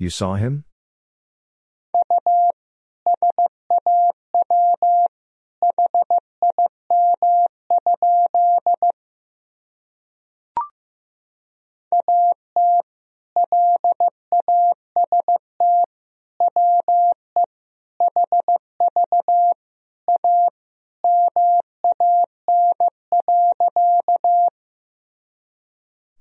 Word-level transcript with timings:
You 0.00 0.08
saw 0.08 0.36
him? 0.36 0.64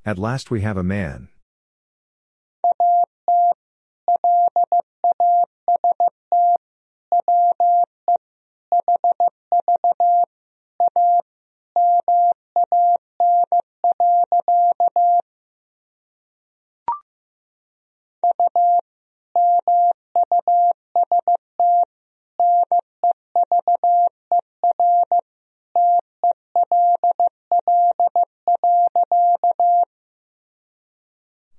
At 0.05 0.17
last 0.17 0.52
we 0.52 0.59
have 0.61 0.75
a 0.75 0.84
man. 0.84 1.30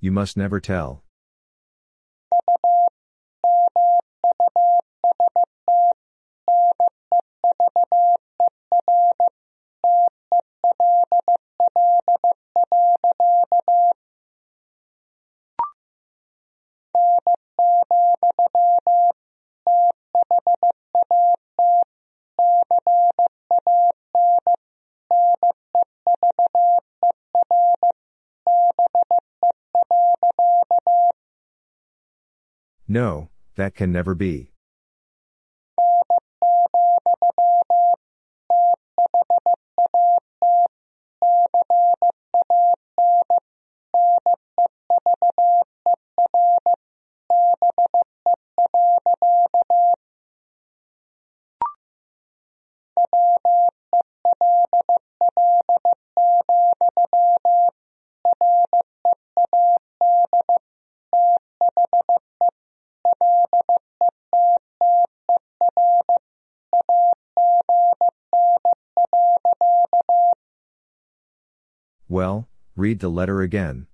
You 0.03 0.11
must 0.11 0.35
never 0.35 0.61
tell. 0.61 1.05
No, 32.93 33.29
that 33.55 33.77
can 33.77 33.93
never 33.93 34.17
be. 34.17 34.50
Read 72.91 72.99
the 72.99 73.09
letter 73.09 73.41
again. 73.41 73.87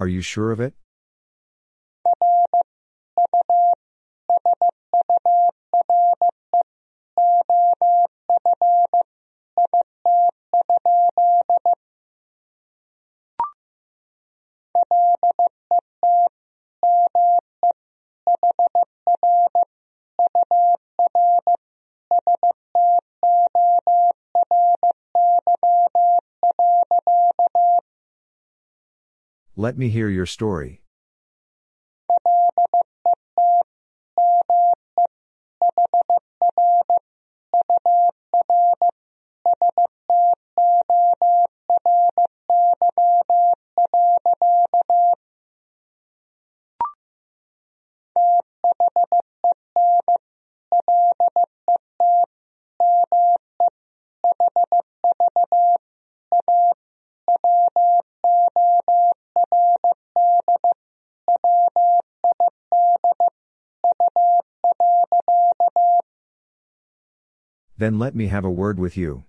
Are 0.00 0.08
you 0.08 0.22
sure 0.22 0.50
of 0.50 0.60
it? 0.60 0.72
Let 29.60 29.76
me 29.76 29.90
hear 29.90 30.08
your 30.08 30.24
story. 30.24 30.80
Then 67.80 67.98
let 67.98 68.14
me 68.14 68.26
have 68.26 68.44
a 68.44 68.50
word 68.50 68.78
with 68.78 68.98
you. 68.98 69.24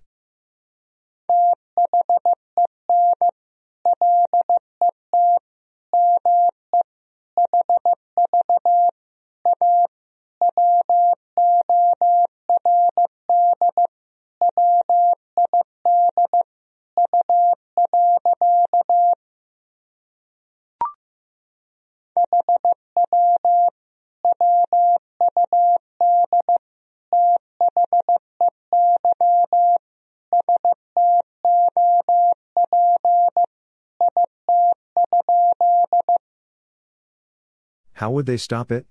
How 38.02 38.10
would 38.10 38.26
they 38.26 38.36
stop 38.36 38.72
it? 38.72 38.84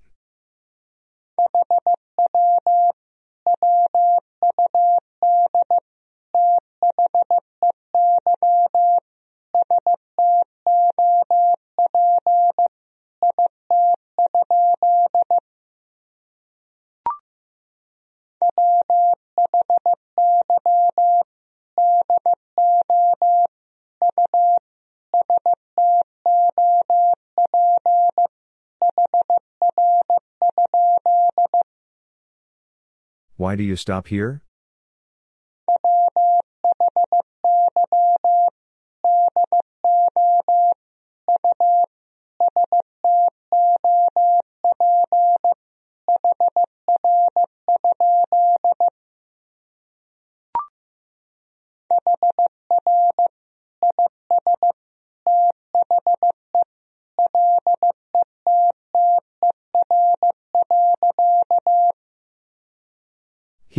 Why 33.52 33.58
do 33.58 33.64
you 33.64 33.76
stop 33.76 34.08
here? 34.08 34.42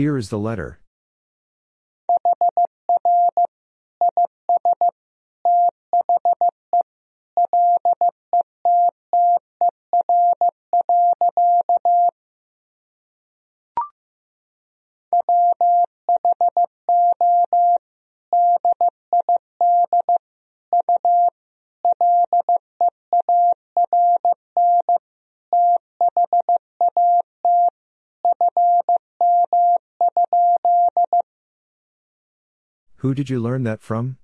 Here 0.02 0.16
is 0.16 0.30
the 0.30 0.38
letter. 0.38 0.81
Who 33.12 33.16
did 33.16 33.28
you 33.28 33.40
learn 33.40 33.64
that 33.64 33.82
from? 33.82 34.16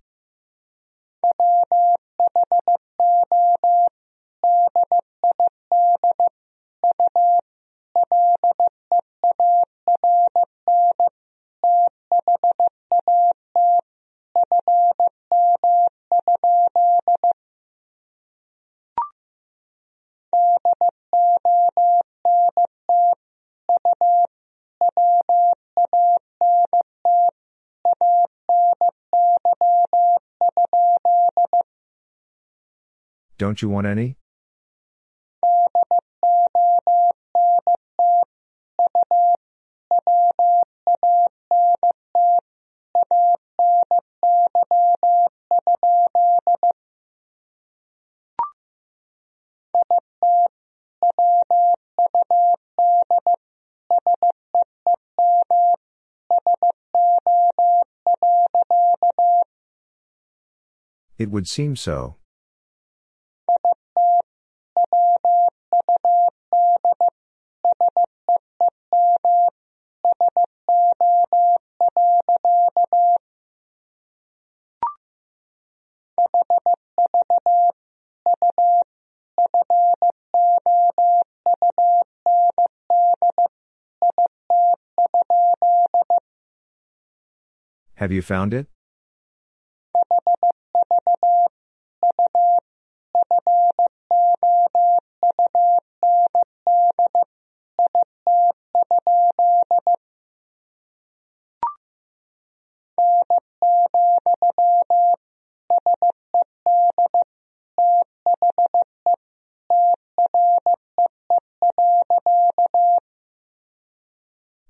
Don't 33.58 33.62
you 33.62 33.74
want 33.74 33.88
any? 33.88 34.14
It 61.18 61.28
would 61.30 61.48
seem 61.48 61.74
so. 61.74 62.18
Have 88.08 88.14
you 88.14 88.22
found 88.22 88.54
it? 88.54 88.66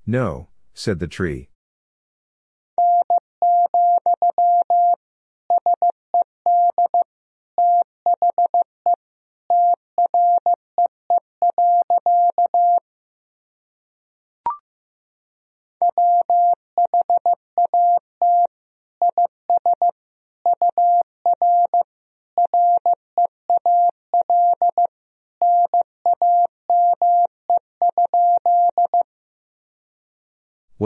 No, 0.04 0.48
said 0.74 0.98
the 0.98 1.06
tree. 1.06 1.47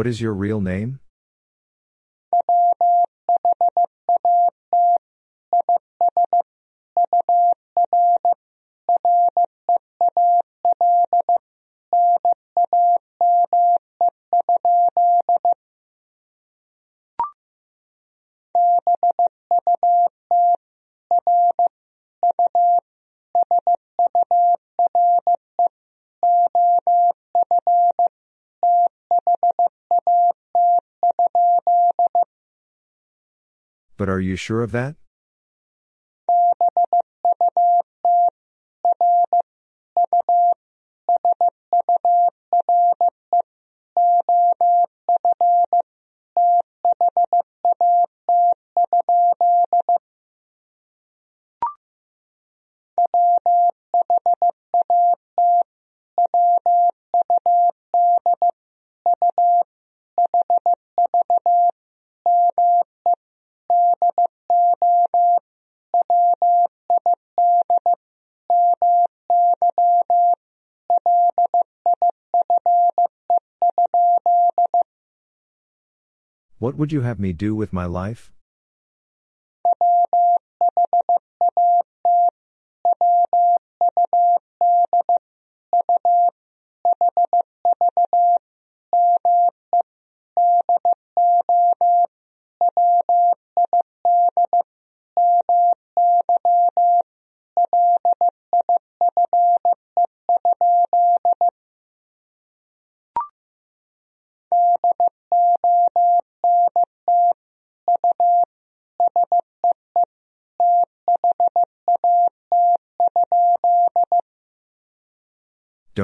What 0.02 0.08
is 0.08 0.20
your 0.20 0.34
real 0.34 0.60
name? 0.60 0.98
But 34.02 34.08
are 34.08 34.18
you 34.18 34.34
sure 34.34 34.64
of 34.64 34.72
that? 34.72 34.96
What 76.72 76.78
would 76.78 76.92
you 76.92 77.02
have 77.02 77.20
me 77.20 77.34
do 77.34 77.54
with 77.54 77.74
my 77.74 77.84
life? 77.84 78.32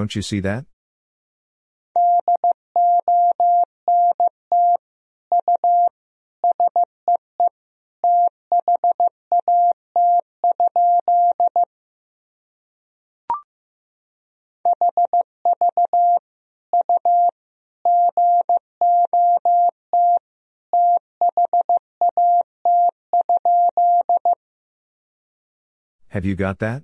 Don't 0.08 0.16
you 0.16 0.22
see 0.22 0.40
that? 0.40 0.64
Have 26.08 26.24
you 26.24 26.34
got 26.34 26.60
that? 26.60 26.82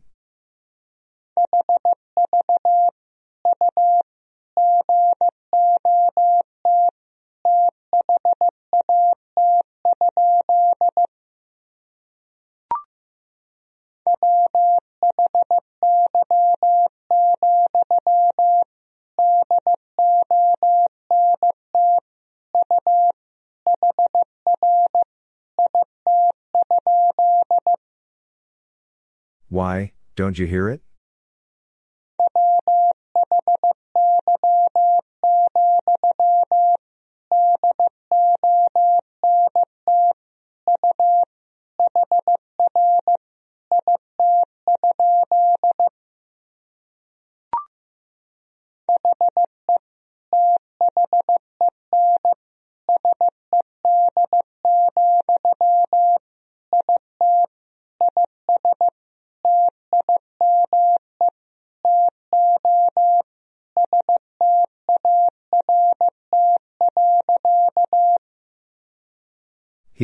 Why, 29.55 29.93
don't 30.17 30.37
you 30.37 30.49
hear 30.49 30.69
it? 30.69 30.81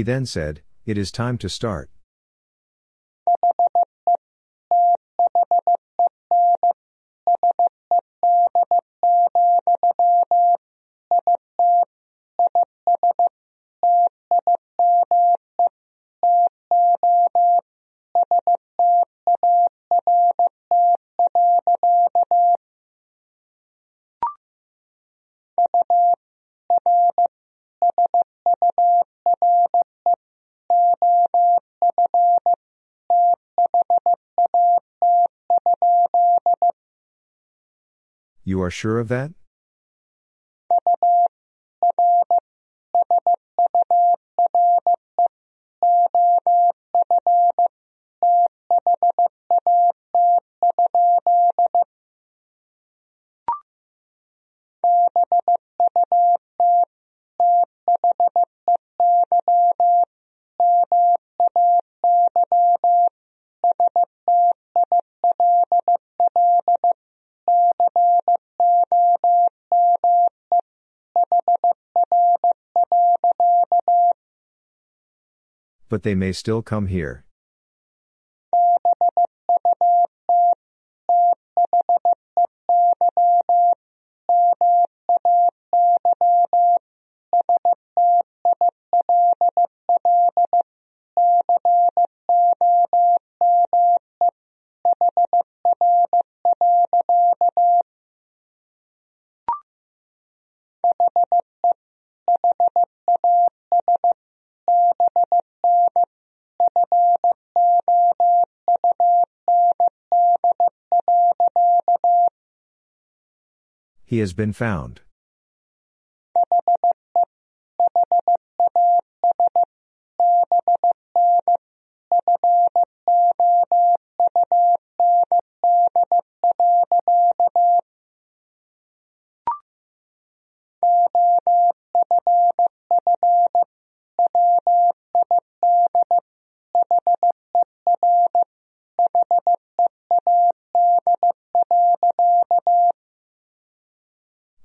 He 0.01 0.05
then 0.05 0.25
said, 0.25 0.63
It 0.87 0.97
is 0.97 1.13
time 1.13 1.37
to 1.37 1.51
start. 1.51 1.91
You 38.51 38.63
are 38.63 38.71
sure 38.71 38.99
of 38.99 39.07
that? 39.07 39.31
But 75.91 76.05
they 76.05 76.15
may 76.15 76.33
still 76.33 76.63
come 76.63 76.87
here. 76.87 77.25
He 114.11 114.19
has 114.19 114.33
been 114.33 114.53
found. 114.53 115.03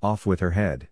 Off 0.06 0.28
with 0.28 0.40
her 0.40 0.52
head. 0.52 0.88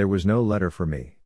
There 0.00 0.08
was 0.08 0.24
no 0.24 0.40
letter 0.40 0.70
for 0.70 0.86
me. 0.86 1.19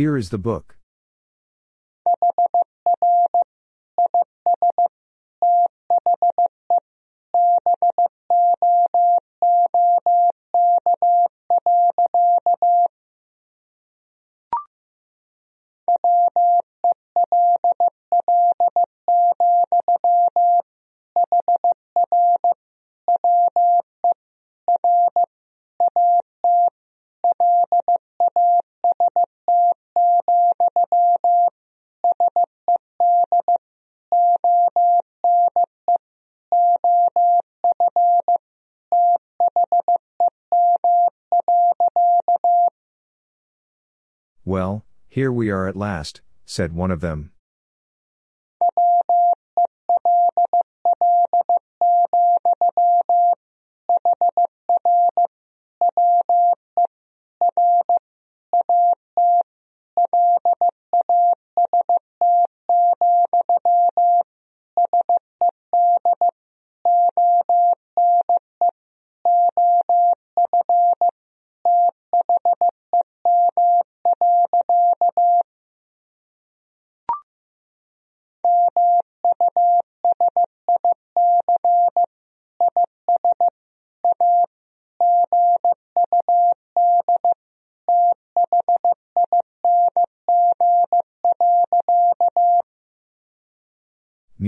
Here 0.00 0.16
is 0.16 0.30
the 0.30 0.38
book. 0.38 0.79
Here 45.12 45.32
we 45.32 45.50
are 45.50 45.66
at 45.66 45.74
last, 45.74 46.20
said 46.46 46.72
one 46.72 46.92
of 46.92 47.00
them. 47.00 47.32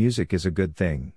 Music 0.03 0.35
is 0.35 0.45
a 0.45 0.51
good 0.51 0.75
thing. 0.75 1.13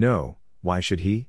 No, 0.00 0.38
why 0.62 0.80
should 0.80 1.00
he? 1.00 1.26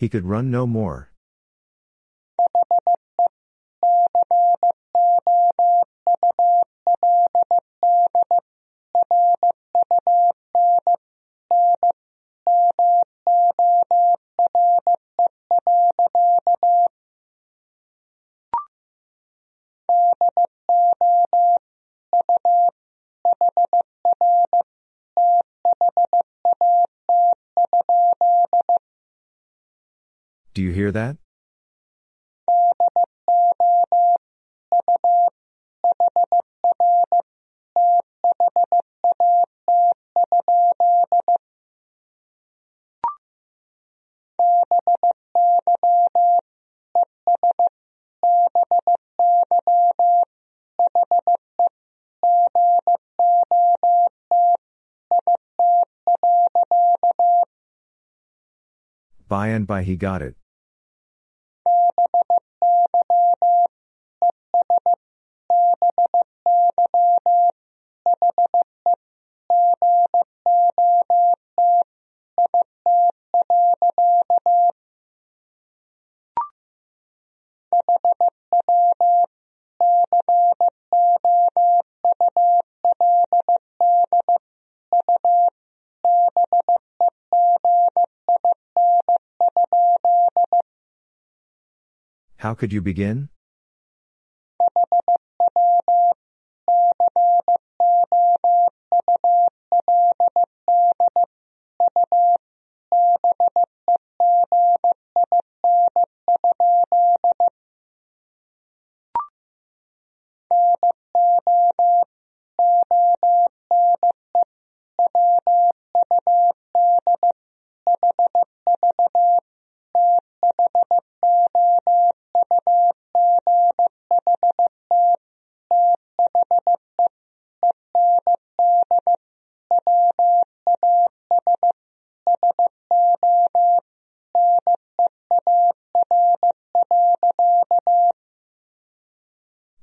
He 0.00 0.08
could 0.08 0.24
run 0.24 0.50
no 0.50 0.66
more. 0.66 1.09
By 59.30 59.50
and 59.50 59.64
by 59.64 59.84
he 59.84 59.94
got 59.94 60.22
it. 60.22 60.39
Could 92.60 92.74
you 92.74 92.82
begin? 92.82 93.30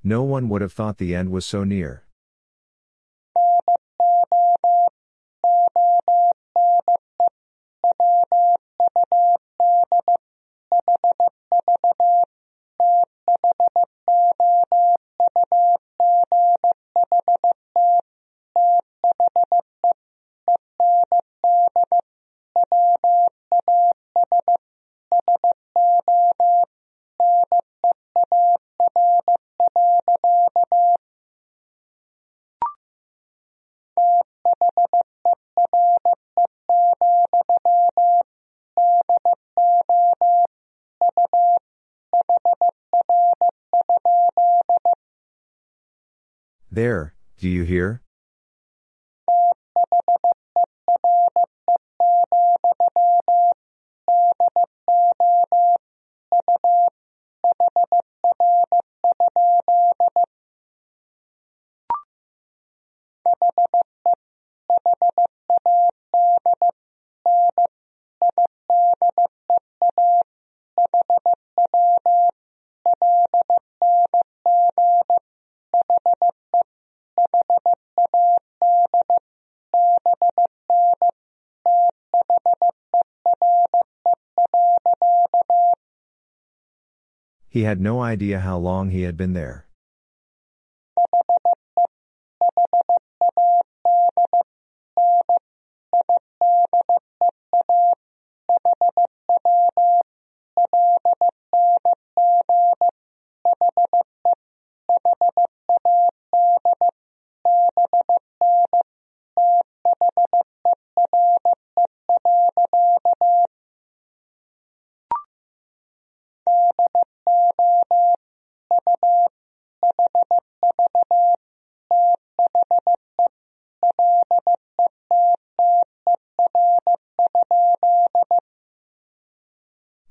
No 0.08 0.24
one 0.24 0.48
would 0.48 0.62
have 0.62 0.72
thought 0.72 1.00
the 1.00 1.14
end 1.14 1.32
was 1.32 1.46
so 1.46 1.66
near. 1.66 2.07
There, 46.78 47.16
do 47.40 47.50
you 47.50 47.64
hear? 47.64 48.04
He 87.58 87.64
had 87.64 87.82
no 87.82 88.02
idea 88.02 88.42
how 88.42 88.60
long 88.60 88.92
he 88.92 89.02
had 89.02 89.18
been 89.18 89.34
there. 89.34 89.67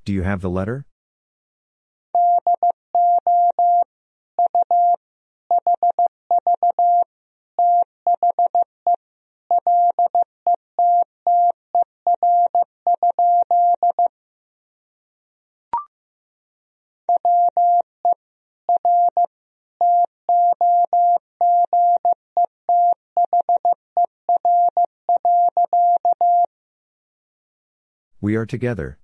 Do 0.07 0.13
you 0.13 0.21
have 0.21 0.39
the 0.39 0.49
letter? 0.49 0.85
We 28.21 28.37
are 28.37 28.45
together. 28.45 28.99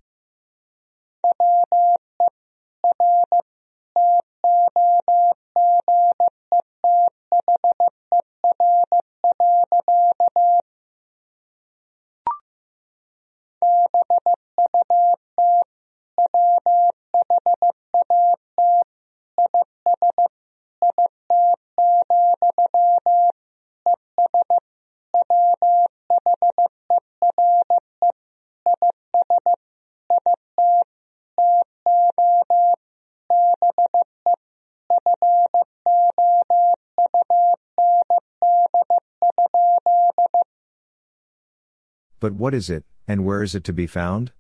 But 42.24 42.36
what 42.36 42.54
is 42.54 42.70
it, 42.70 42.86
and 43.06 43.26
where 43.26 43.44
is 43.44 43.54
it 43.54 43.66
to 43.66 43.74
be 43.74 43.86
found? 43.86 44.32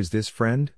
Is 0.00 0.10
this 0.10 0.28
friend? 0.28 0.72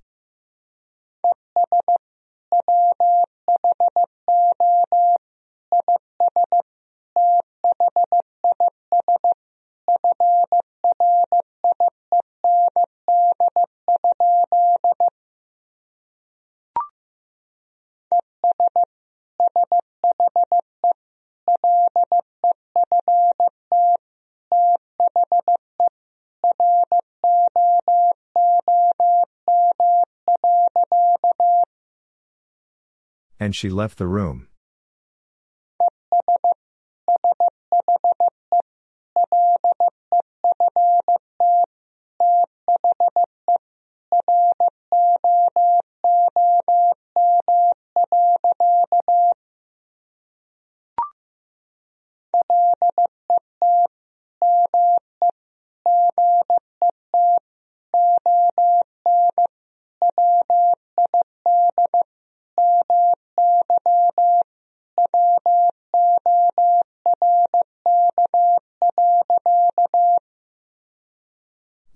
She 33.52 33.68
left 33.68 33.98
the 33.98 34.06
room. 34.06 34.48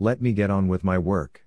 Let 0.07 0.23
me 0.23 0.33
get 0.33 0.53
on 0.53 0.69
with 0.69 0.85
my 0.85 0.99
work. 0.99 1.46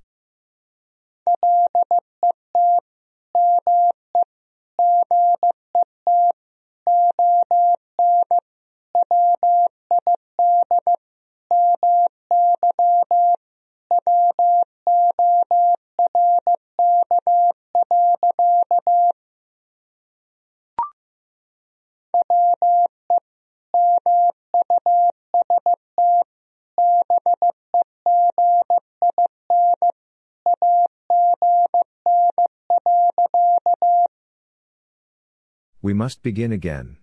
Must 36.00 36.24
begin 36.24 36.54
again. 36.54 36.96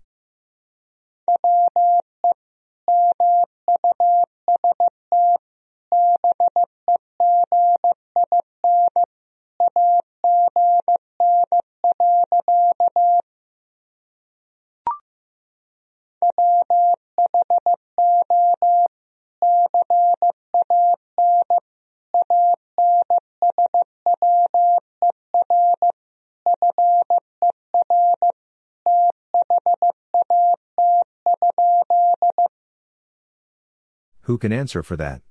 Who 34.27 34.39
can 34.39 34.53
answer 34.53 34.83
for 34.83 34.97
that? 34.97 35.23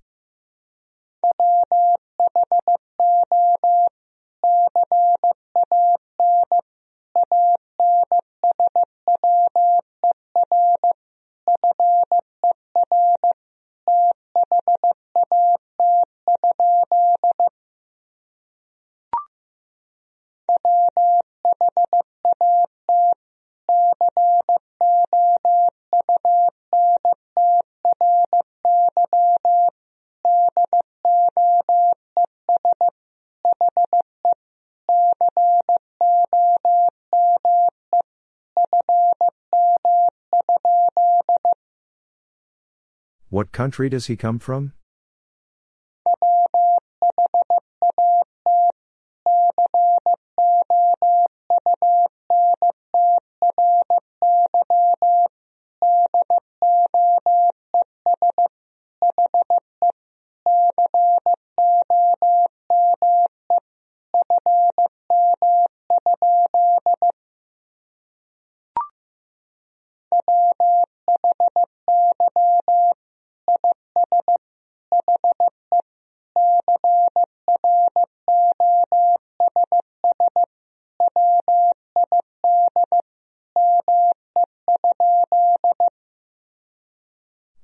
Country 43.55 43.87
does 43.87 44.07
he 44.07 44.17
come 44.17 44.37
from? 44.37 44.73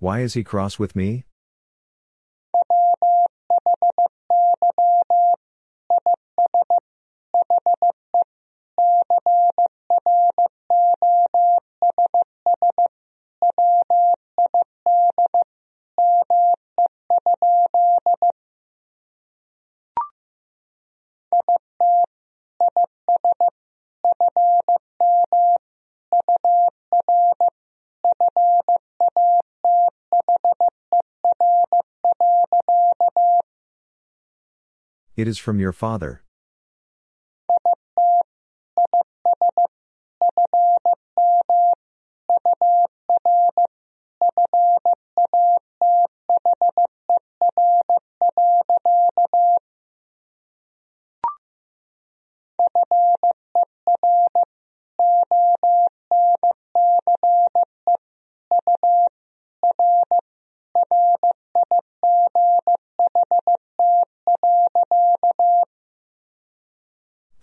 Why 0.02 0.22
is 0.22 0.34
he 0.34 0.44
cross 0.44 0.80
with 0.80 0.96
me? 0.96 1.26
It 35.22 35.28
is 35.28 35.38
from 35.38 35.60
your 35.60 35.72
father. 35.72 36.24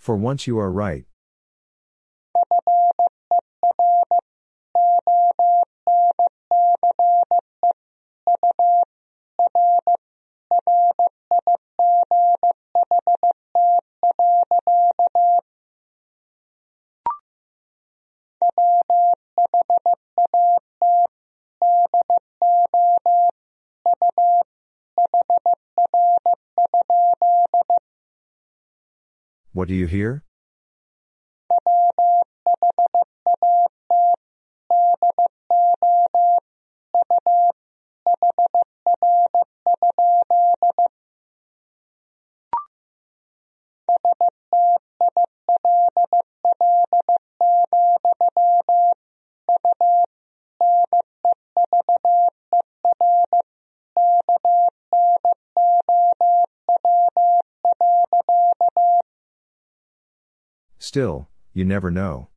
For 0.09 0.17
once 0.17 0.47
you 0.47 0.59
are 0.59 0.73
right. 0.73 1.08
Do 29.69 29.75
you 29.75 29.87
hear? 29.87 30.25
Still, 60.89 61.29
you 61.53 61.67
never 61.67 61.91
know. 61.91 62.29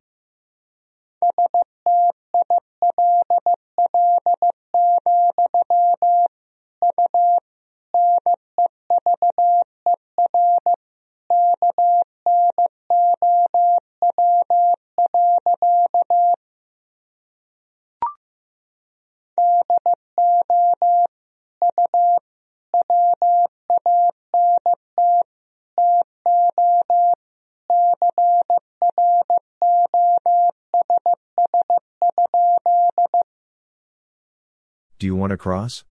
Do 35.28 35.34
you 35.34 35.91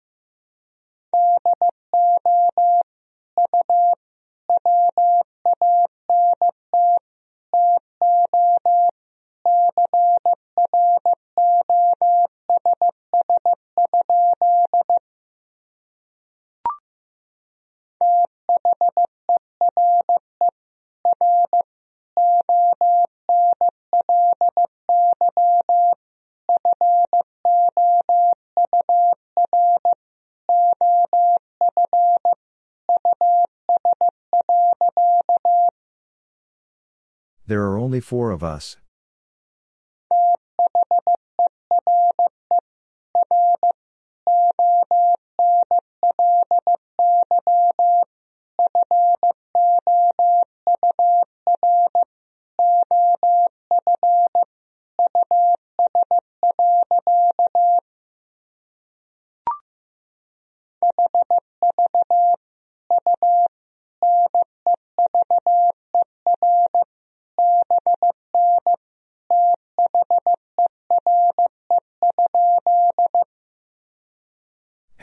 only 37.94 38.00
four 38.00 38.32
of 38.32 38.42
us. 38.42 38.76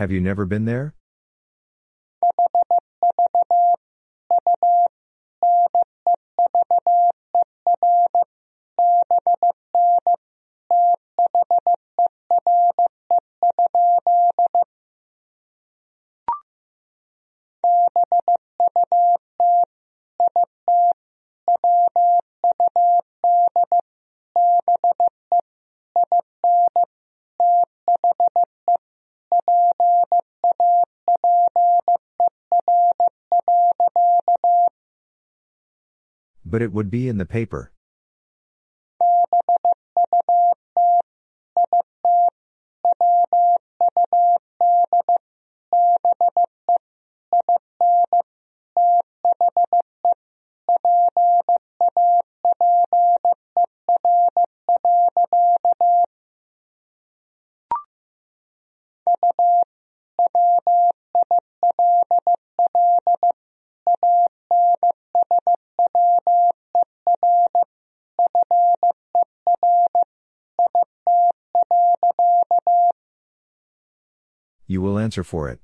Have 0.02 0.12
you 0.12 0.20
never 0.20 0.48
been 0.48 0.66
there? 0.66 0.96
But 36.52 36.62
it 36.62 36.74
would 36.74 36.92
be 36.92 37.08
in 37.08 37.18
the 37.18 37.26
paper. 37.26 37.72
Answer 75.12 75.26
for 75.26 75.50
it. 75.50 75.60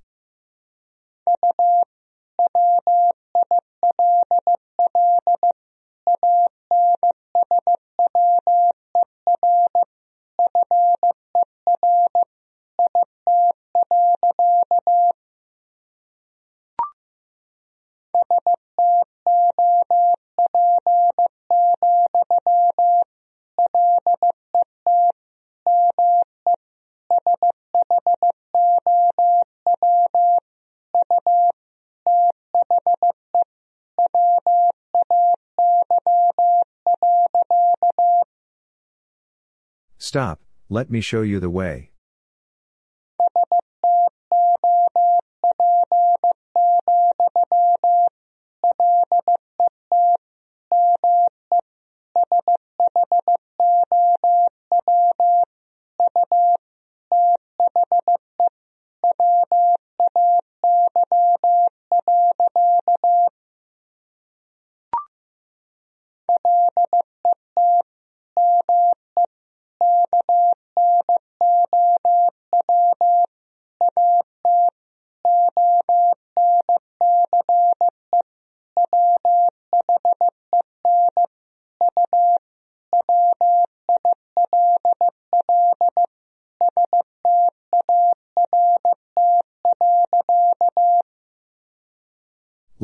Stop, 40.07 40.39
let 40.69 40.89
me 40.89 41.01
show 41.01 41.21
you 41.21 41.37
the 41.37 41.49
way. 41.49 41.91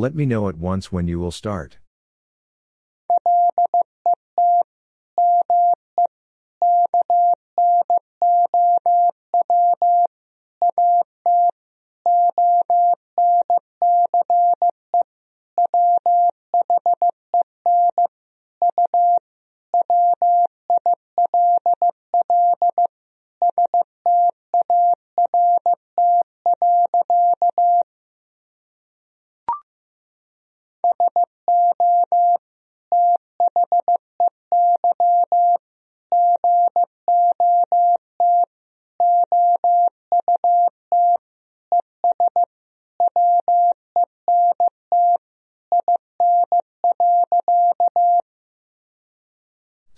Let 0.03 0.15
me 0.15 0.25
know 0.25 0.49
at 0.49 0.57
once 0.57 0.91
when 0.91 1.07
you 1.07 1.17
will 1.17 1.31
start. 1.31 1.77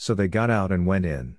So 0.05 0.13
they 0.13 0.27
got 0.27 0.51
out 0.51 0.71
and 0.71 0.85
went 0.85 1.07
in. 1.07 1.35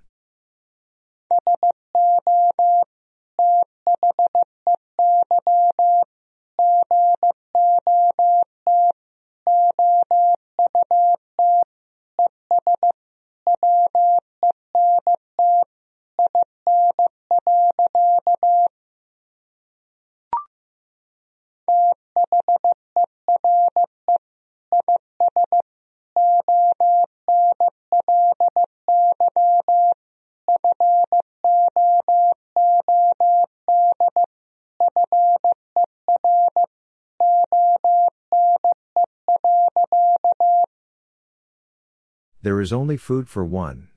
There 42.47 42.61
is 42.61 42.73
only 42.73 42.97
food 42.97 43.29
for 43.29 43.45
one. 43.45 43.89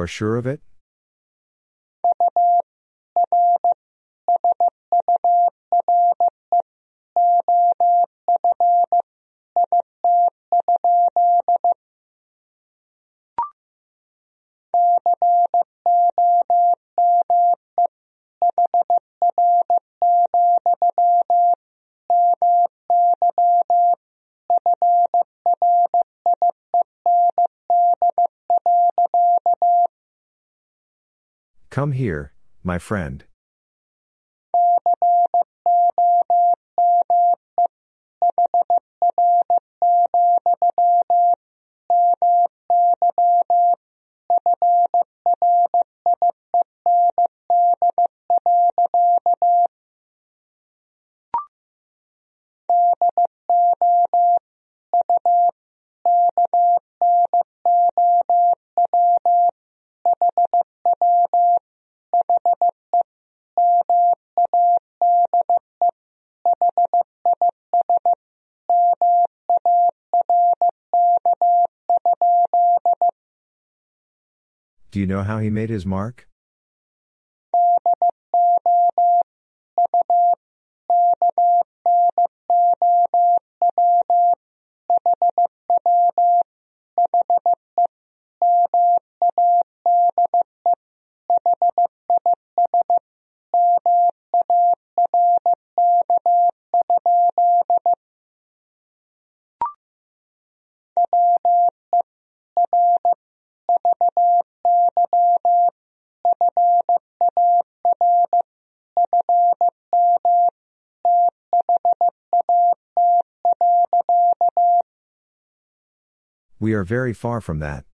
Are 0.00 0.06
sure 0.06 0.36
of 0.36 0.46
it? 0.46 0.60
Come 31.70 31.92
here, 31.92 32.32
my 32.64 32.78
friend. 32.78 33.24
Do 75.00 75.02
you 75.04 75.06
know 75.06 75.22
how 75.22 75.38
he 75.38 75.48
made 75.48 75.70
his 75.70 75.86
mark? 75.86 76.28
We 116.60 116.74
are 116.74 116.84
very 116.84 117.14
far 117.14 117.40
from 117.40 117.58
that. 117.60 117.86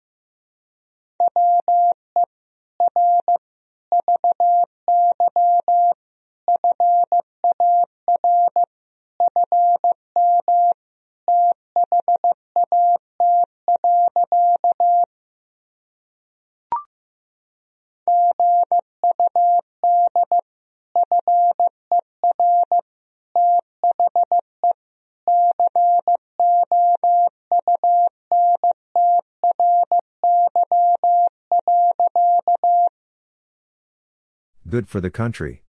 Good 34.75 34.89
for 34.89 34.99
the 34.99 35.09
country. 35.09 35.64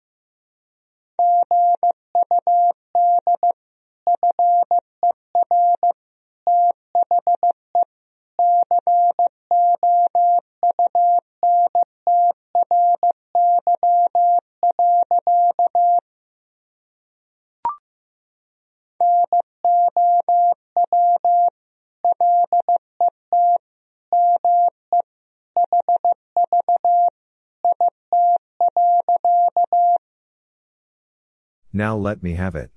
Now 31.76 31.98
let 31.98 32.22
me 32.22 32.36
have 32.36 32.54
it. 32.54 32.70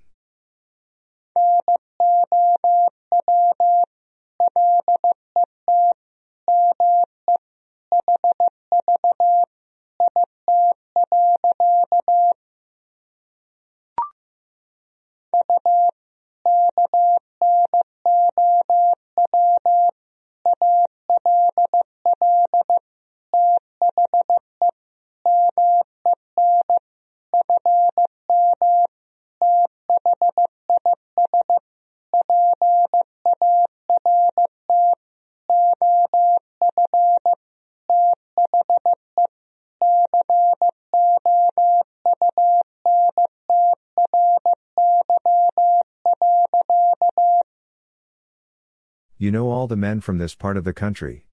You 49.26 49.32
know 49.32 49.50
all 49.50 49.66
the 49.66 49.74
men 49.74 50.00
from 50.00 50.18
this 50.18 50.36
part 50.36 50.56
of 50.56 50.62
the 50.62 50.72
country. 50.72 51.25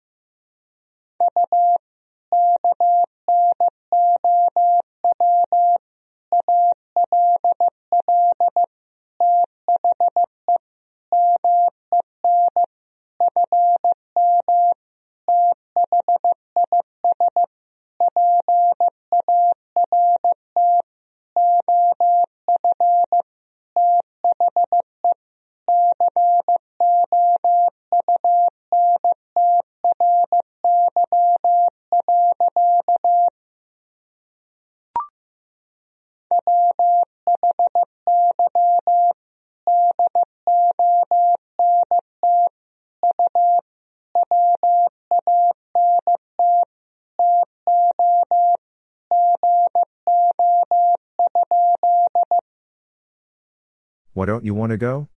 Why 54.23 54.27
don't 54.27 54.45
you 54.45 54.53
want 54.53 54.69
to 54.69 54.77
go? 54.77 55.09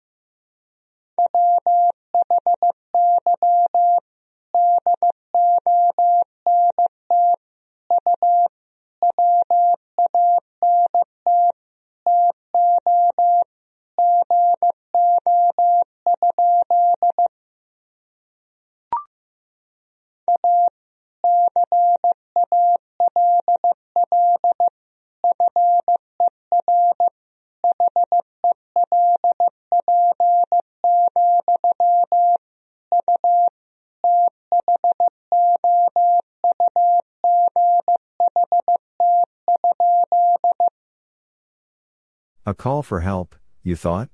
A 42.47 42.53
call 42.53 42.83
for 42.83 43.01
help, 43.01 43.37
you 43.63 43.75
thought? 43.75 44.11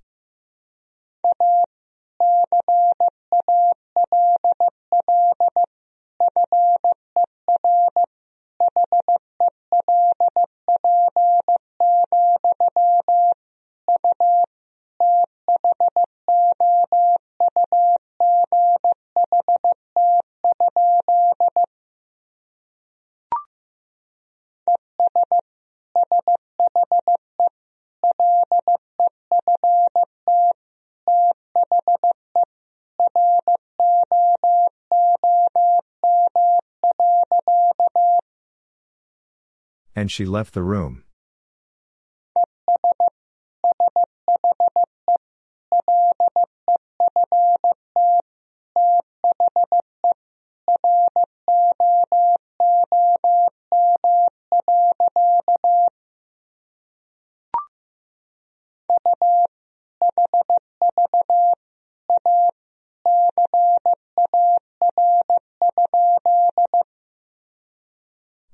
And 40.01 40.11
she 40.11 40.25
left 40.25 40.55
the 40.55 40.63
room. 40.63 41.05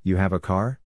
You 0.02 0.16
have 0.16 0.32
a 0.32 0.40
car? 0.40 0.80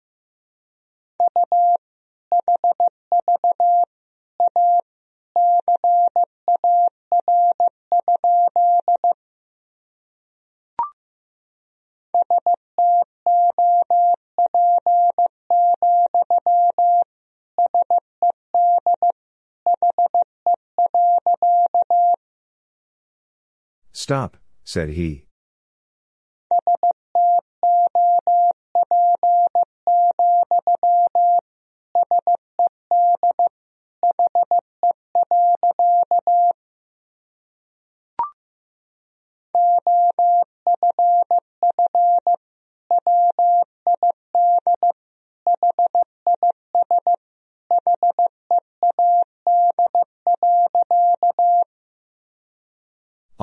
Stop, 24.11 24.39
said 24.65 24.89
he. 24.89 25.30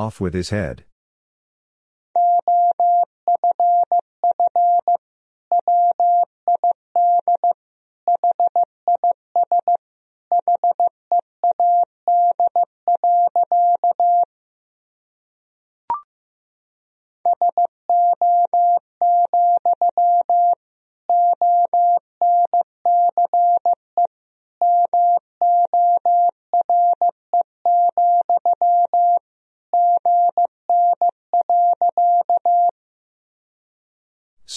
Off 0.08 0.22
with 0.22 0.34
his 0.34 0.52
head. 0.52 0.86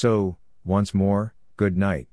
So, 0.01 0.39
once 0.65 0.95
more, 0.95 1.35
good 1.59 1.77
night. 1.77 2.09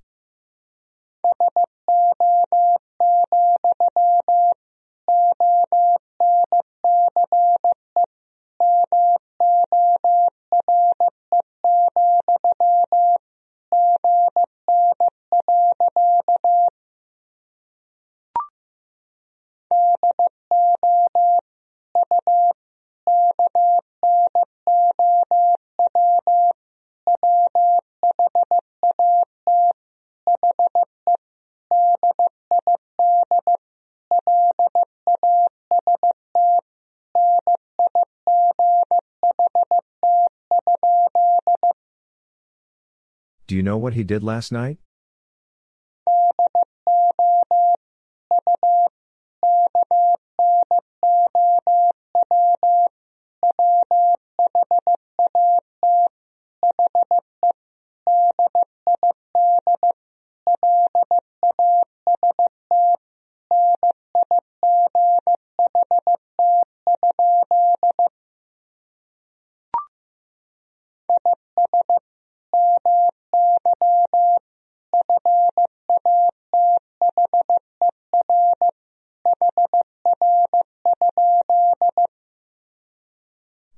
Know 43.78 43.84
what 43.84 43.94
he 43.94 44.04
did 44.04 44.24
last 44.24 44.52
night? 44.52 44.80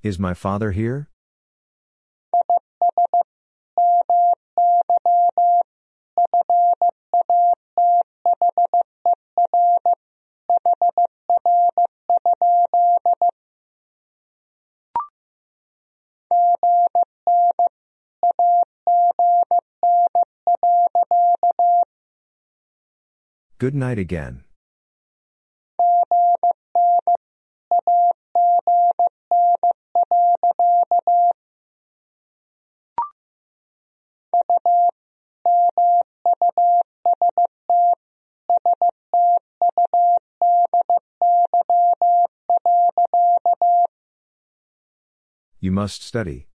Is 0.10 0.18
my 0.18 0.34
father 0.34 0.72
here? 0.72 1.08
Good 23.60 23.76
night 23.76 24.00
again. 24.00 24.49
Must 45.80 46.04
study. 46.04 46.49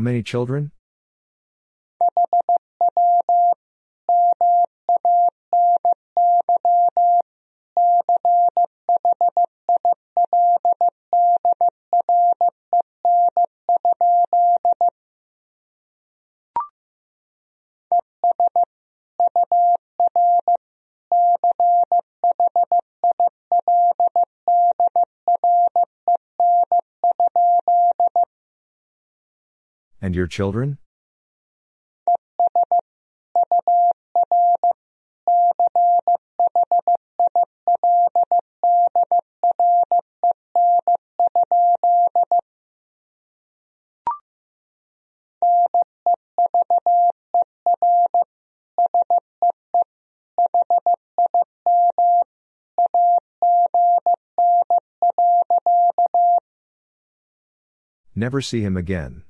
How 0.00 0.04
many 0.04 0.22
children? 0.22 0.72
And 30.10 30.16
your 30.16 30.26
children? 30.26 30.76
Never 58.16 58.40
see 58.40 58.62
him 58.62 58.76
again. 58.76 59.22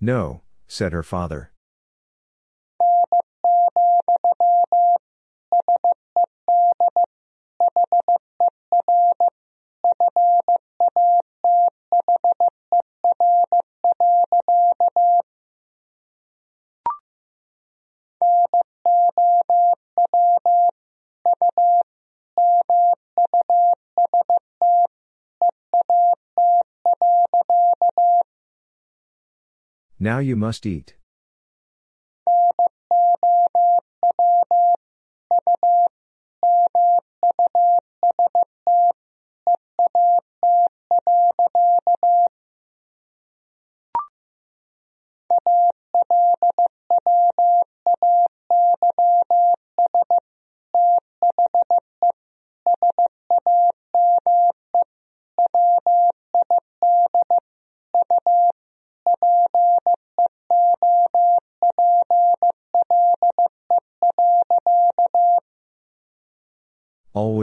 No, 0.00 0.42
said 0.66 0.92
her 0.92 1.02
father. 1.02 1.49
Now 30.02 30.18
you 30.18 30.34
must 30.34 30.64
eat. 30.64 30.94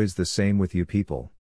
Always 0.07 0.15
the 0.15 0.25
same 0.25 0.57
with 0.57 0.73
you 0.73 0.85
people. 0.85 1.33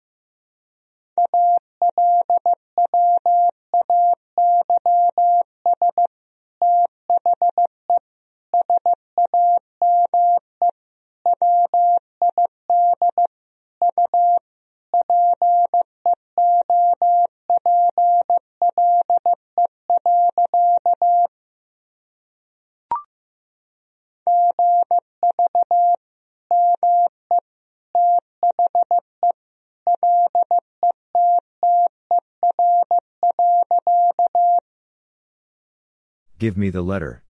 Give 36.46 36.56
me 36.56 36.70
the 36.70 36.80
letter. 36.80 37.24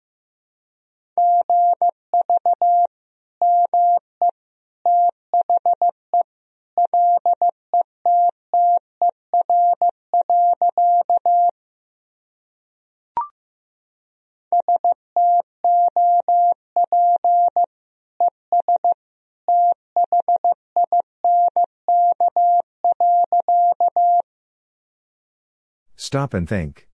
Stop 25.96 26.34
and 26.34 26.50
think. 26.50 26.88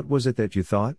What 0.00 0.08
was 0.08 0.26
it 0.26 0.36
that 0.36 0.56
you 0.56 0.62
thought? 0.62 0.96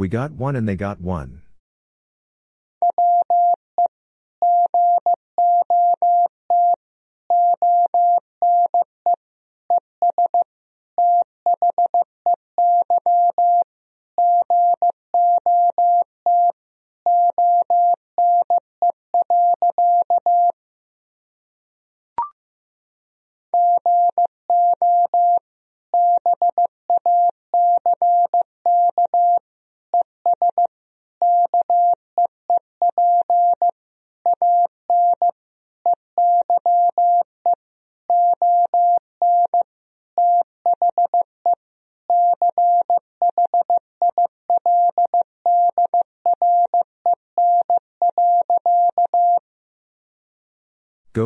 We 0.00 0.08
got 0.08 0.32
one 0.32 0.56
and 0.56 0.66
they 0.66 0.76
got 0.76 0.98
one. 0.98 1.42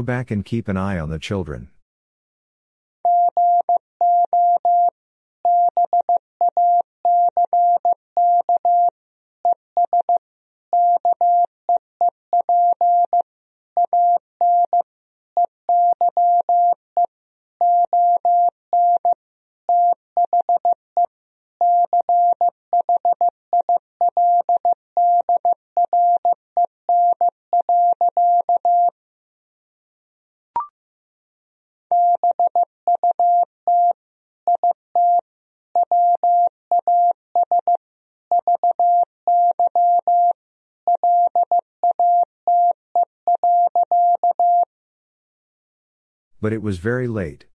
Back 0.05 0.31
and 0.31 0.45
keep 0.45 0.69
an 0.69 0.77
eye 0.77 0.99
on 0.99 1.11
the 1.11 1.19
children. 1.19 1.69
But 46.45 46.53
it 46.53 46.61
was 46.61 46.77
very 46.77 47.09
late. 47.09 47.47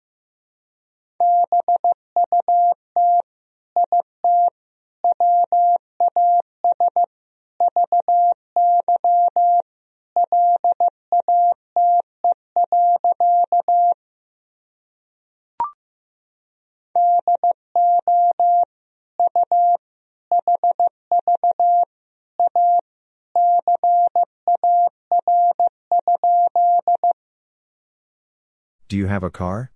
You 28.98 29.06
have 29.06 29.22
a 29.22 29.30
car? 29.30 29.70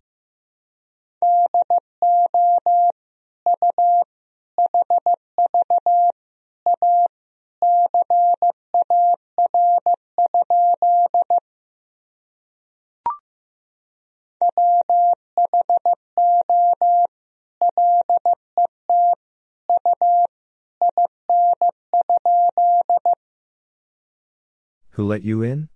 Who 24.96 25.06
let 25.06 25.22
you 25.22 25.42
in? 25.42 25.71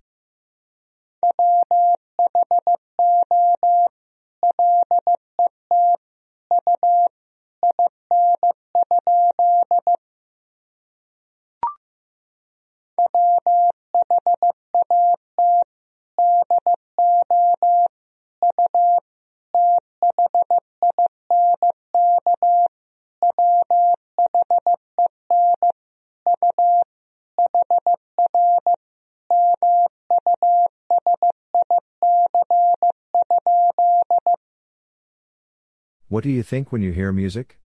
What 36.17 36.23
do 36.23 36.31
you 36.31 36.41
think 36.41 36.71
when 36.71 36.81
you 36.81 36.93
hear 36.93 37.11
music? 37.11 37.59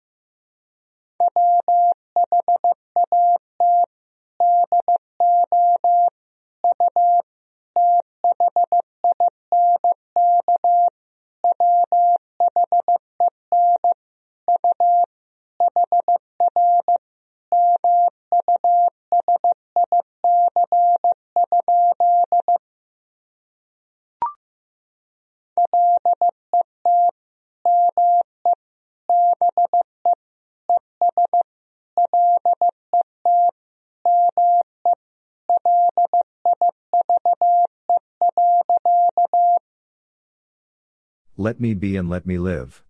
Let 41.41 41.59
me 41.59 41.72
be 41.72 41.97
and 41.97 42.11
let 42.11 42.26
me 42.26 42.36
live. 42.36 42.82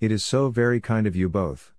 It 0.00 0.10
is 0.10 0.24
so 0.24 0.48
very 0.48 0.80
kind 0.80 1.06
of 1.06 1.14
you 1.14 1.28
both. 1.28 1.74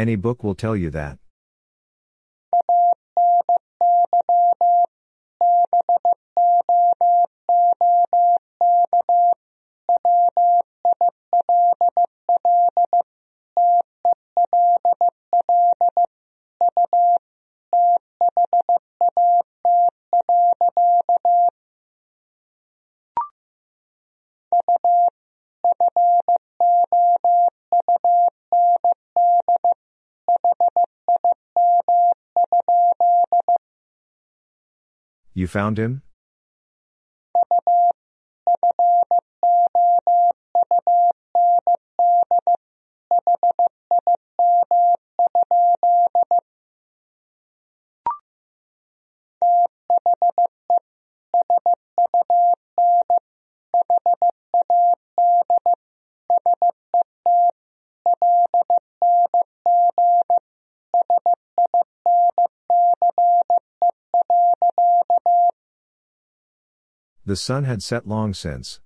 Any 0.00 0.16
book 0.16 0.42
will 0.42 0.54
tell 0.54 0.74
you 0.74 0.88
that. 0.92 1.18
You 35.40 35.46
found 35.46 35.78
him? 35.78 36.02
The 67.30 67.36
sun 67.36 67.62
had 67.62 67.80
set 67.80 68.08
long 68.08 68.34
since. 68.34 68.80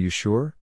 You 0.00 0.10
sure? 0.10 0.54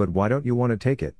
But 0.00 0.08
why 0.08 0.28
don't 0.28 0.46
you 0.46 0.54
want 0.54 0.70
to 0.70 0.78
take 0.78 1.02
it? 1.02 1.14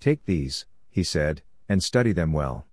Take 0.00 0.24
these, 0.26 0.64
he 0.88 1.02
said, 1.02 1.42
and 1.68 1.82
study 1.82 2.12
them 2.12 2.32
well. 2.32 2.66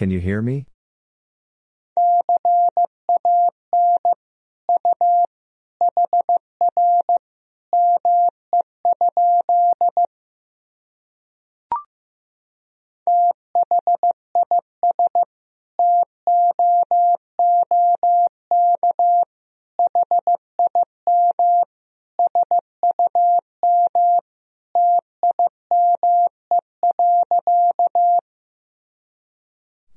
Can 0.00 0.08
you 0.10 0.18
hear 0.18 0.40
me? 0.40 0.64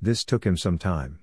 This 0.04 0.22
took 0.22 0.44
him 0.44 0.58
some 0.58 0.76
time. 0.76 1.20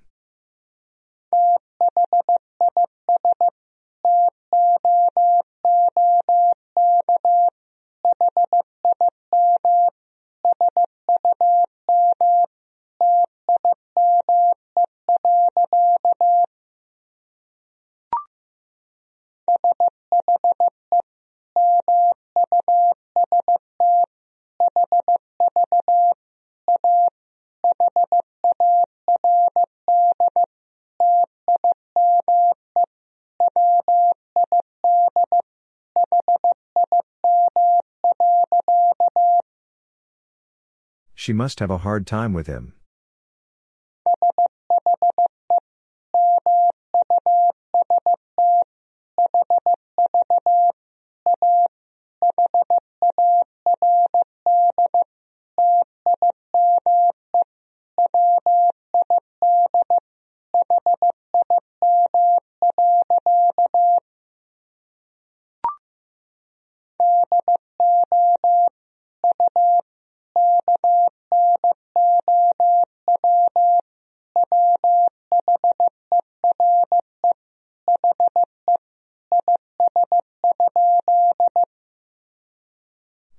She 41.24 41.32
must 41.32 41.60
have 41.60 41.70
a 41.70 41.78
hard 41.78 42.04
time 42.04 42.32
with 42.32 42.48
him. 42.48 42.72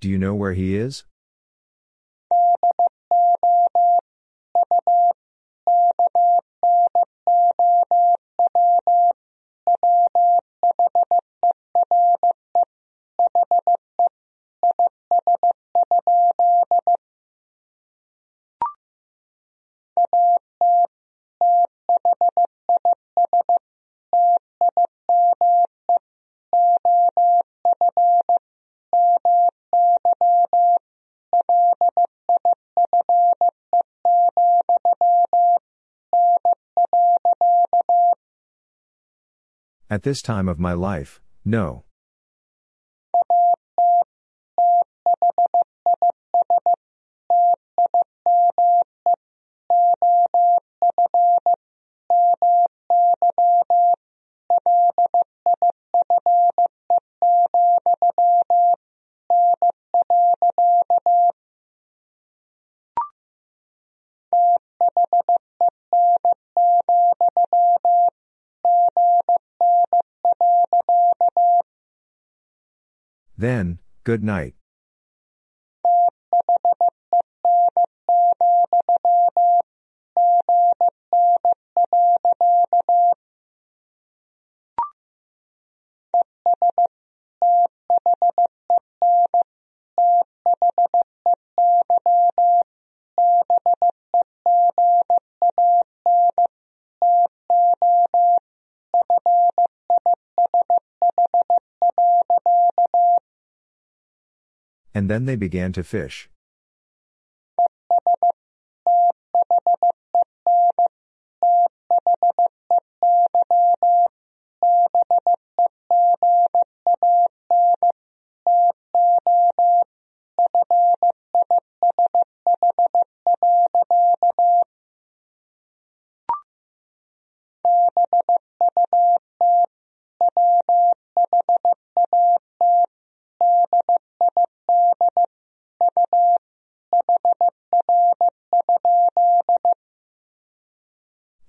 Do 0.04 0.10
you 0.10 0.18
know 0.18 0.36
where 0.36 0.52
he 0.52 0.76
is? 0.76 1.06
At 40.04 40.10
this 40.12 40.22
time 40.22 40.50
of 40.50 40.60
my 40.60 40.74
life, 40.74 41.22
no. 41.46 41.86
Then, 73.44 73.80
good 74.06 74.24
night. 74.24 74.56
And 105.04 105.10
then 105.10 105.26
they 105.26 105.36
began 105.36 105.74
to 105.74 105.84
fish. 105.84 106.30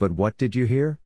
But 0.05 0.12
what 0.12 0.36
did 0.36 0.55
you 0.55 0.66
hear? 0.66 0.98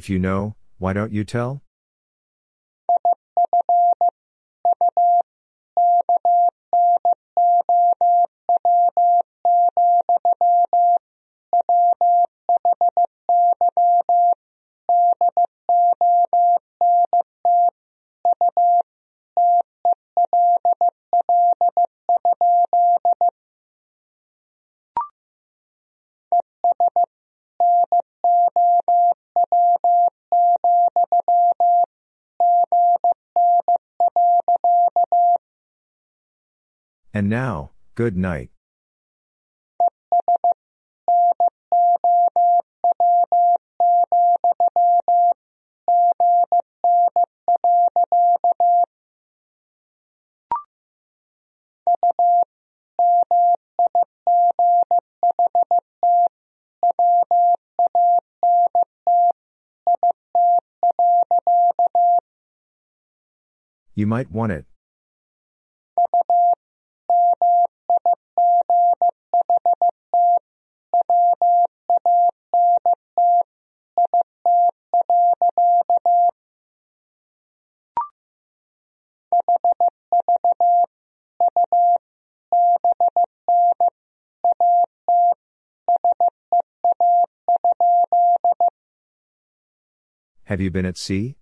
If 0.00 0.08
you 0.08 0.18
know, 0.18 0.56
why 0.78 0.94
don't 0.94 1.12
you 1.12 1.24
tell? 1.24 1.62
Now, 37.30 37.70
good 37.94 38.16
night. 38.16 38.50
You 63.94 64.08
might 64.08 64.32
want 64.32 64.50
it. 64.50 64.64
Have 90.50 90.60
you 90.60 90.72
been 90.72 90.84
at 90.84 90.98
sea? 90.98 91.36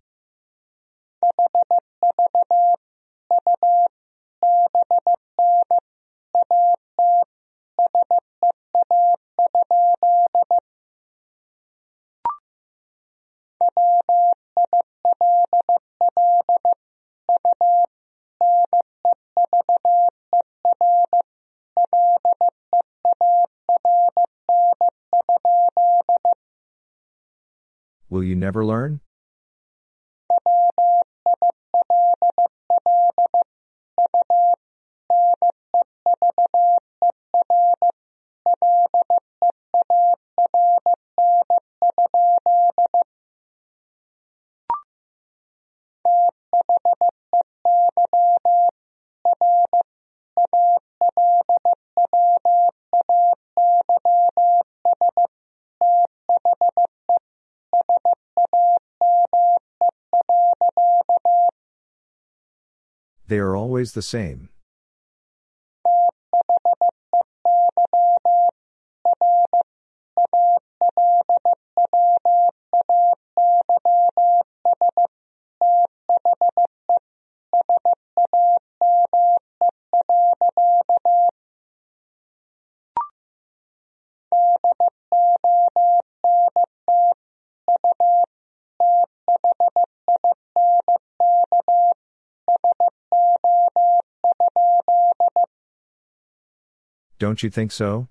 Never 28.49 28.65
learn? 28.65 28.99
They 63.29 63.39
are 63.39 63.55
always 63.55 63.93
the 63.93 64.01
same. 64.03 64.49
Don't 97.19 97.43
you 97.43 97.51
think 97.51 97.73
so? 97.73 98.09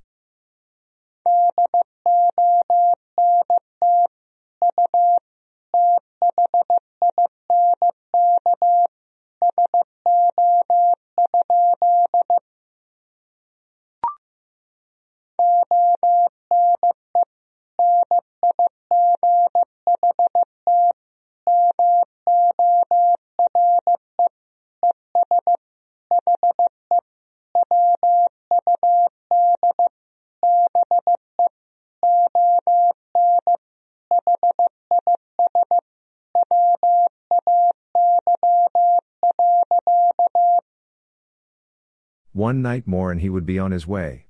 One 42.48 42.62
night 42.62 42.88
more 42.88 43.12
and 43.12 43.20
he 43.20 43.30
would 43.30 43.46
be 43.46 43.60
on 43.60 43.72
his 43.72 43.86
way. 43.86 44.27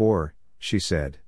At 0.00 0.04
four, 0.04 0.32
she 0.58 0.78
said. 0.78 1.18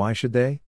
Why 0.00 0.14
should 0.14 0.32
they? 0.32 0.60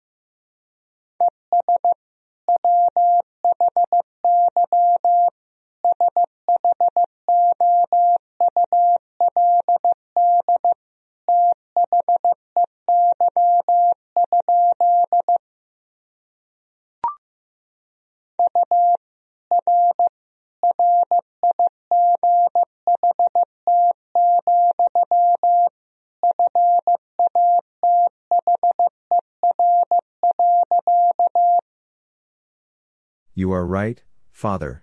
Are 33.61 33.65
right, 33.67 34.01
Father. 34.31 34.80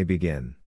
May 0.00 0.04
begin. 0.04 0.59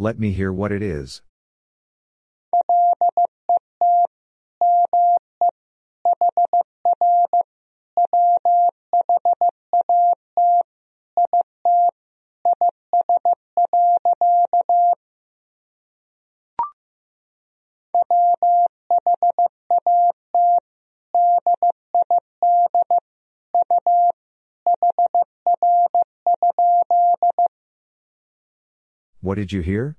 Let 0.00 0.18
me 0.18 0.32
hear 0.32 0.50
what 0.50 0.72
it 0.72 0.82
is. 0.82 1.20
What 29.30 29.38
did 29.38 29.52
you 29.52 29.60
hear? 29.60 29.96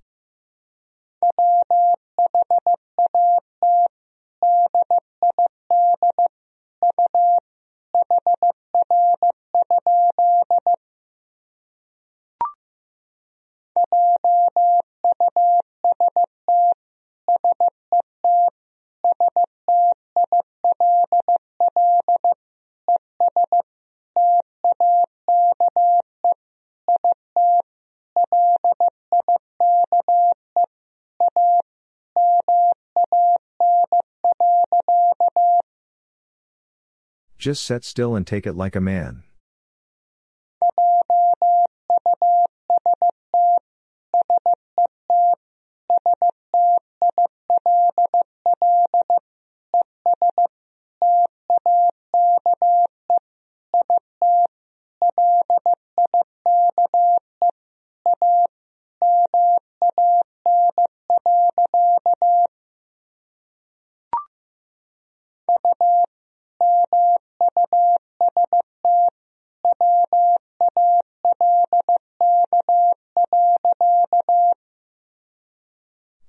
Just 37.41 37.63
set 37.65 37.83
still 37.83 38.15
and 38.15 38.27
take 38.27 38.45
it 38.45 38.53
like 38.53 38.75
a 38.75 38.79
man. 38.79 39.23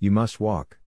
You 0.02 0.10
must 0.10 0.40
walk. 0.40 0.81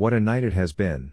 What 0.00 0.14
a 0.14 0.18
night 0.18 0.44
it 0.44 0.54
has 0.54 0.72
been. 0.72 1.12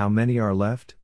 How 0.00 0.08
many 0.08 0.38
are 0.38 0.54
left? 0.54 0.94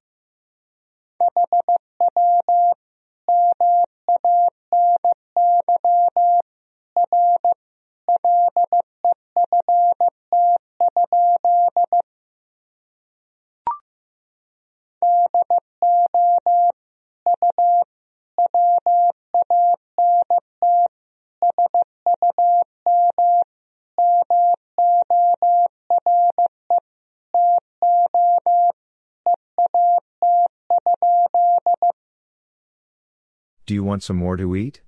Do 33.66 33.74
you 33.74 33.82
want 33.82 34.04
some 34.04 34.16
more 34.16 34.36
to 34.36 34.54
eat? 34.54 34.80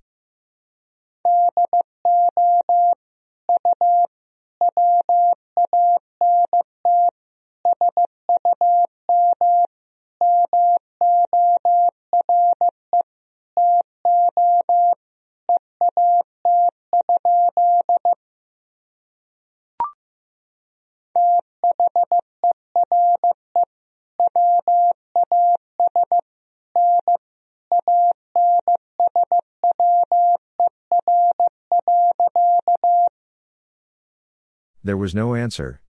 There 34.89 34.97
was 34.97 35.15
no 35.15 35.35
answer. 35.35 35.83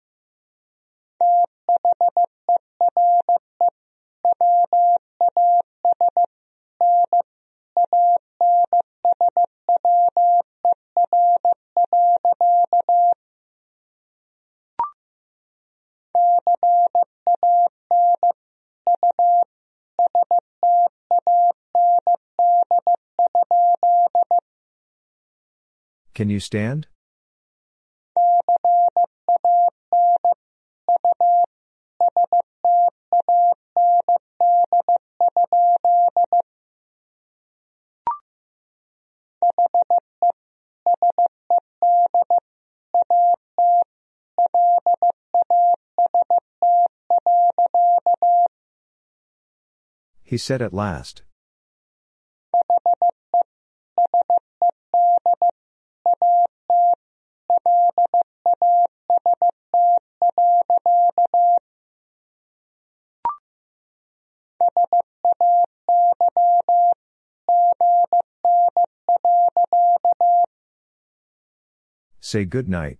Can 26.15 26.31
you 26.31 26.39
stand? 26.39 26.87
He 50.27 50.37
said 50.37 50.61
at 50.61 50.73
last. 50.73 51.21
Say 72.19 72.43
good 72.43 72.67
night. 72.67 72.99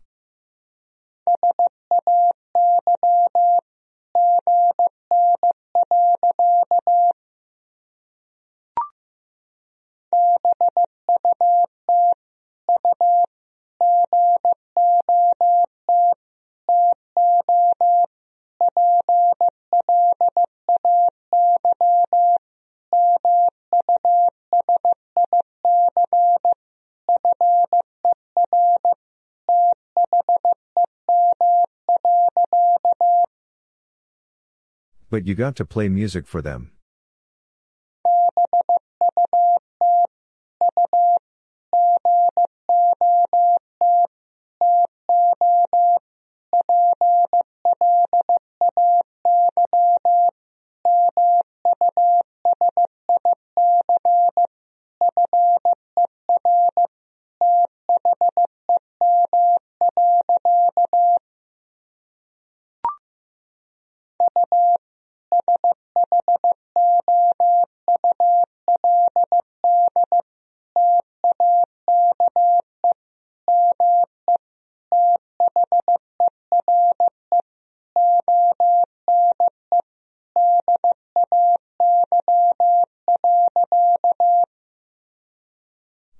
But 35.17 35.25
you 35.25 35.33
got 35.33 35.55
to 35.55 35.65
play 35.65 35.89
music 35.89 36.27
for 36.27 36.43
them. 36.43 36.69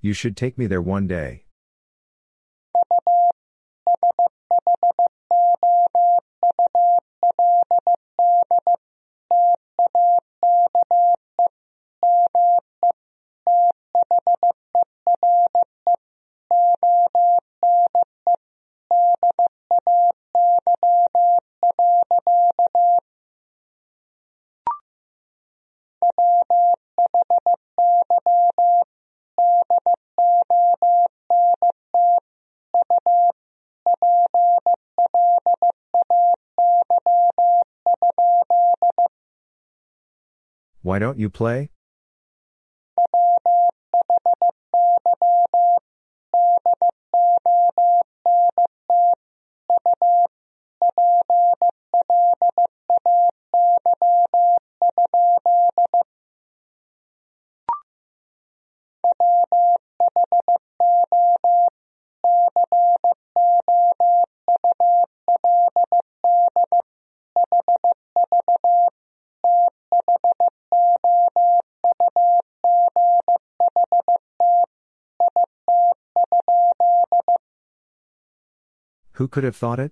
You 0.08 0.14
should 0.14 0.38
take 0.38 0.56
me 0.56 0.66
there 0.66 0.80
one 0.80 1.06
day. 1.06 1.44
Why 40.88 40.98
don't 40.98 41.18
you 41.18 41.28
play? 41.28 41.68
Who 79.18 79.26
could 79.26 79.42
have 79.42 79.56
thought 79.56 79.80
it? 79.80 79.90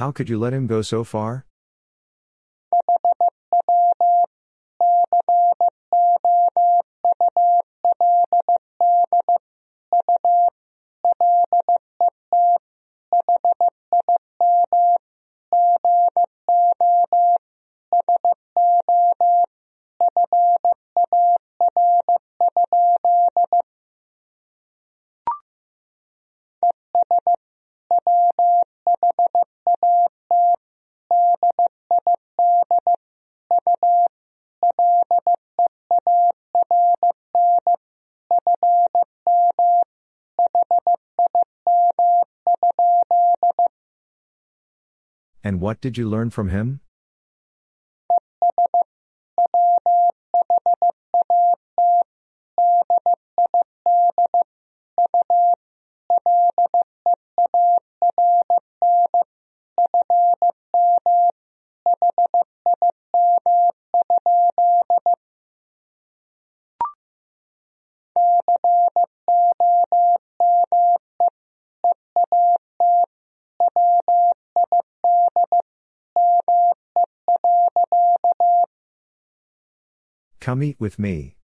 How 0.00 0.10
could 0.10 0.30
you 0.30 0.38
let 0.38 0.54
him 0.54 0.66
go 0.66 0.80
so 0.80 1.04
far? 1.04 1.44
What 45.70 45.80
did 45.80 45.96
you 45.96 46.08
learn 46.08 46.30
from 46.30 46.48
him? 46.48 46.80
Come 80.40 80.62
eat 80.62 80.80
with 80.80 80.98
me. 80.98 81.36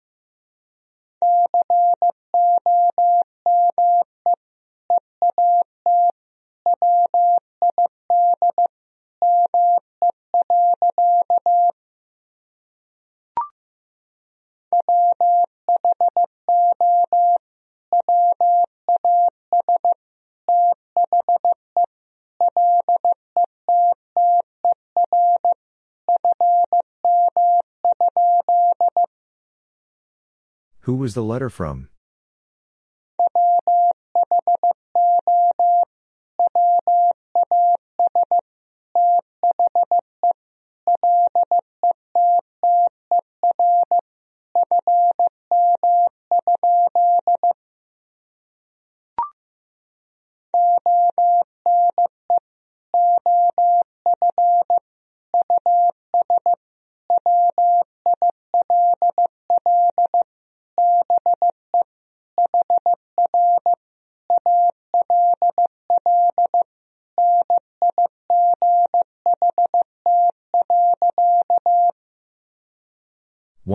Who 30.86 30.94
was 30.94 31.14
the 31.14 31.22
letter 31.24 31.50
from? 31.50 31.88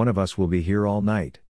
One 0.02 0.07
of 0.07 0.18
us 0.18 0.36
will 0.36 0.48
be 0.48 0.64
here 0.64 0.88
all 0.88 1.03
night. 1.03 1.41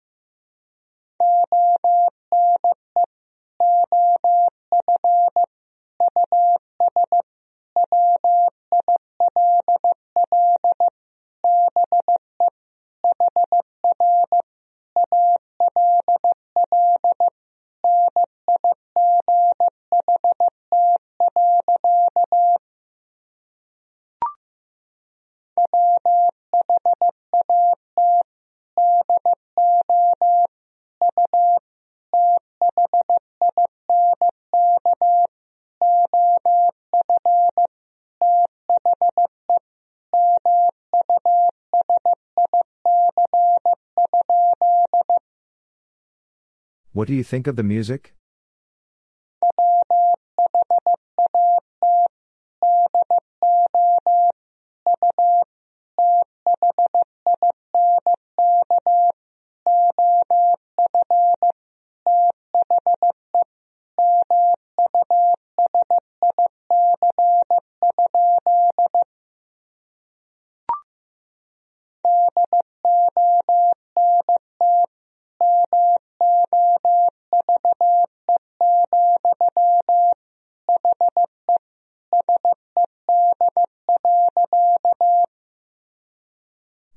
What 47.02 47.07
do 47.07 47.15
you 47.15 47.23
think 47.23 47.48
of 47.48 47.56
the 47.56 47.64
music? 47.64 48.14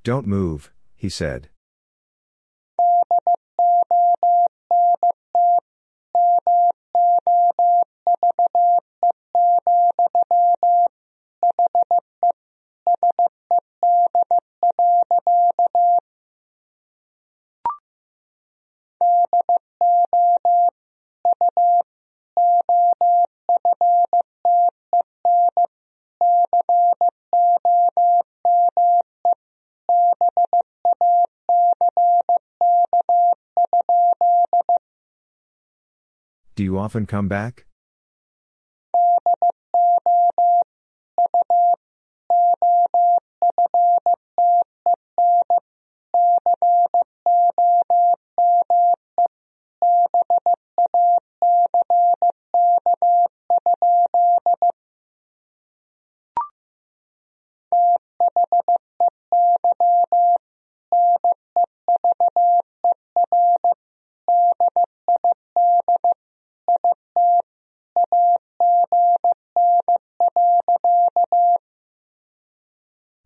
Don't 0.04 0.26
move, 0.26 0.70
he 0.94 1.08
said. 1.08 1.48
Often 36.84 37.06
come 37.06 37.28
back? 37.28 37.64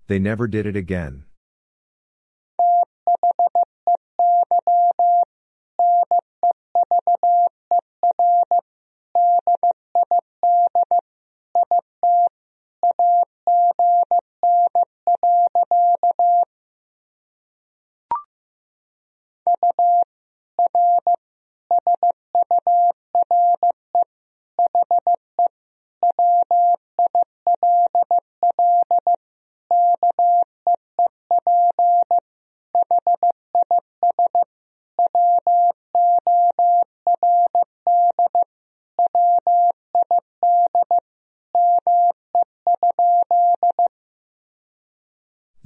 They 0.09 0.19
never 0.19 0.49
did 0.49 0.65
it 0.67 0.75
again. 0.75 1.25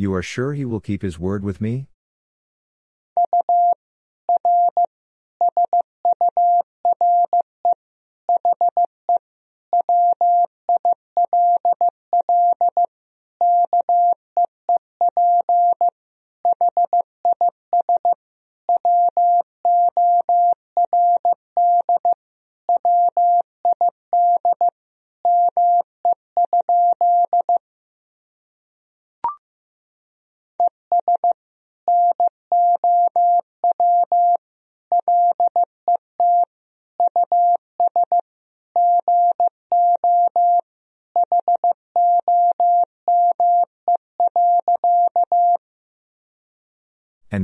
You 0.03 0.15
are 0.15 0.21
sure 0.21 0.53
he 0.53 0.65
will 0.65 0.81
keep 0.81 1.01
his 1.03 1.17
word 1.17 1.45
with 1.45 1.61
me? 1.61 1.87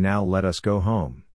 Now 0.08 0.24
let 0.24 0.42
us 0.42 0.58
go 0.60 0.80
home. 0.80 1.27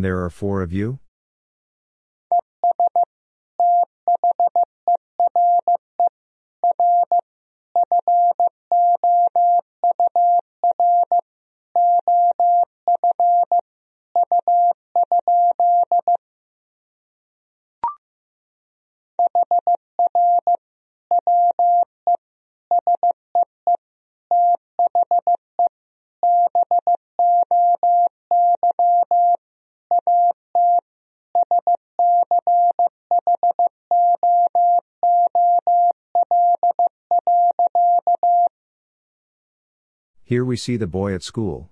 There 0.00 0.22
are 0.24 0.30
four 0.30 0.62
of 0.62 0.72
you? 0.72 0.98
Here 40.28 40.44
we 40.44 40.58
see 40.58 40.76
the 40.76 40.86
boy 40.86 41.14
at 41.14 41.22
school. 41.22 41.70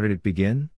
Did 0.00 0.10
it 0.10 0.22
begin? 0.22 0.70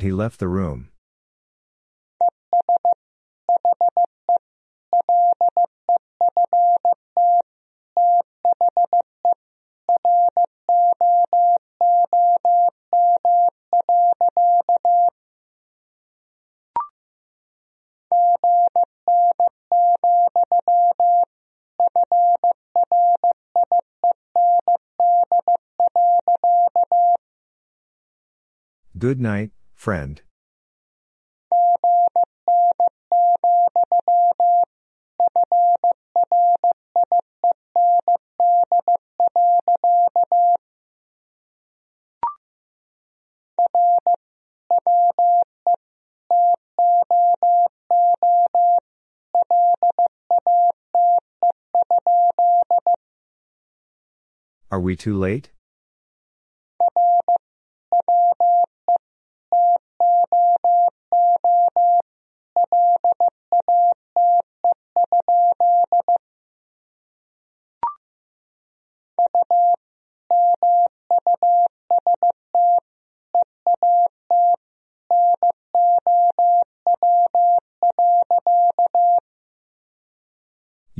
And 0.00 0.06
he 0.06 0.12
left 0.12 0.38
the 0.40 0.48
room. 0.48 0.88
Good 28.96 29.20
night, 29.20 29.50
friend. 29.80 30.20
Are 54.70 54.78
we 54.78 54.94
too 54.94 55.16
late? 55.16 55.50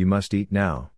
You 0.00 0.06
must 0.06 0.32
eat 0.32 0.50
now. 0.50 0.92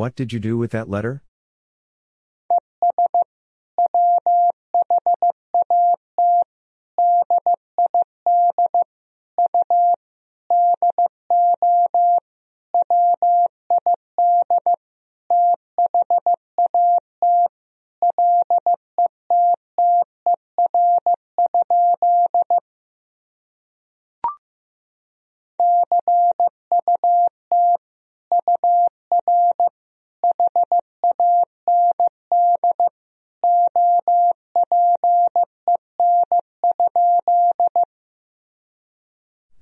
What 0.00 0.16
did 0.16 0.32
you 0.32 0.40
do 0.40 0.56
with 0.56 0.70
that 0.70 0.88
letter? 0.88 1.22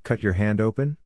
Cut 0.08 0.22
your 0.22 0.32
hand 0.32 0.58
open? 0.58 0.96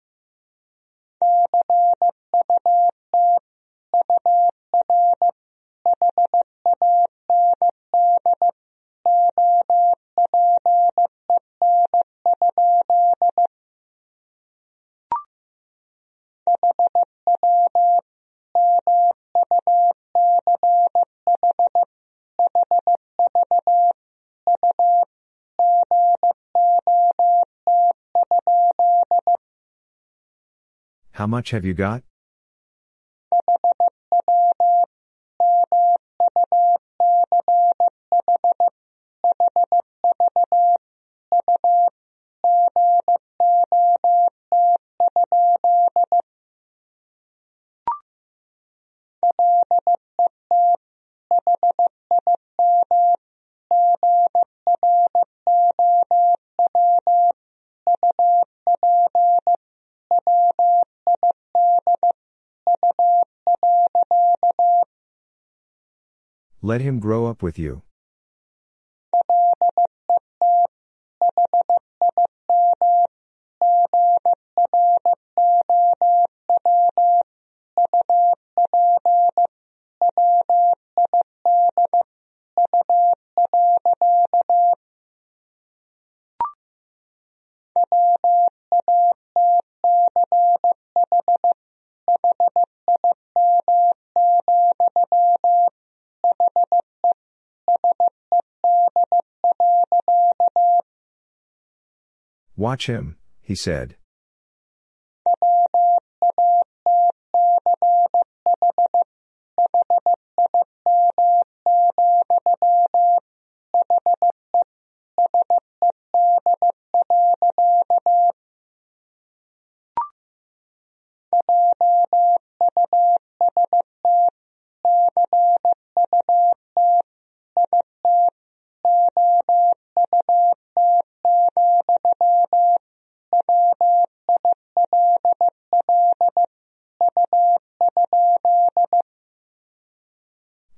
How 31.23 31.29
much 31.29 31.51
have 31.51 31.65
you 31.65 31.73
got? 31.73 32.03
Let 66.65 66.81
him 66.81 67.01
grow 67.01 67.27
up 67.27 67.43
with 67.43 67.59
you. 67.59 67.83
Watch 102.63 102.87
him, 102.87 103.17
he 103.41 103.57
said. 103.57 103.97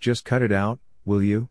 Just 0.05 0.27
cut 0.27 0.43
it 0.43 0.53
out, 0.53 0.81
will 1.07 1.23
you? 1.23 1.49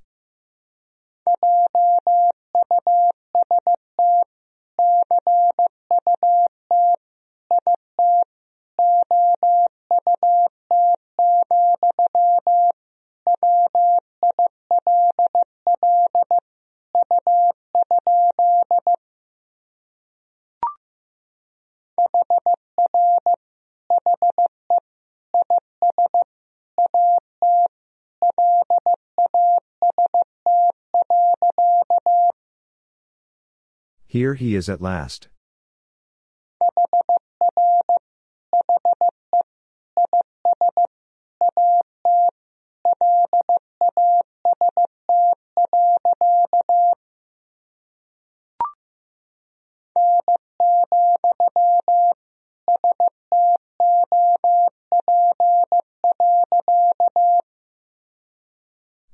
Here 34.14 34.36
he 34.36 34.54
is 34.54 34.70
at 34.70 34.80
last. 34.80 35.28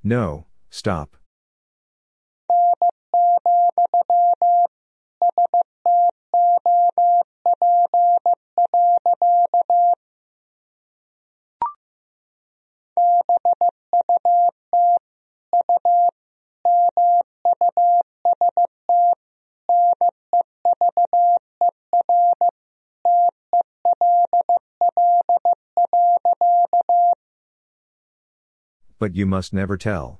No, 0.04 0.48
stop. 0.70 1.19
But 29.00 29.16
you 29.16 29.26
must 29.26 29.54
never 29.54 29.78
tell. 29.78 30.20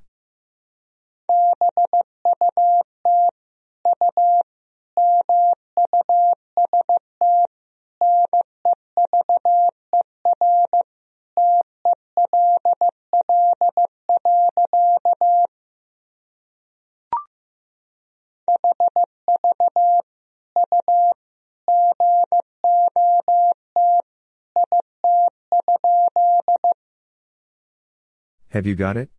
Have 28.60 28.68
you 28.68 28.76
got 28.76 28.98
it? 28.98 29.10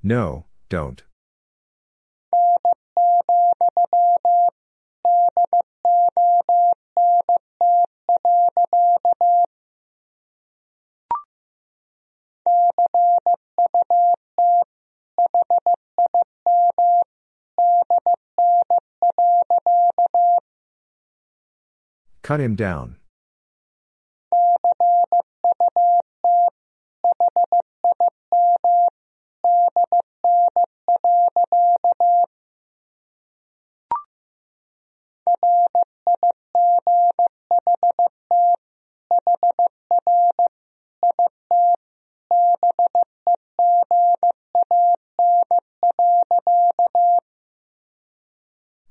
No, 0.00 0.44
don't. 0.68 1.05
Cut 22.26 22.40
him 22.40 22.56
down. 22.56 22.96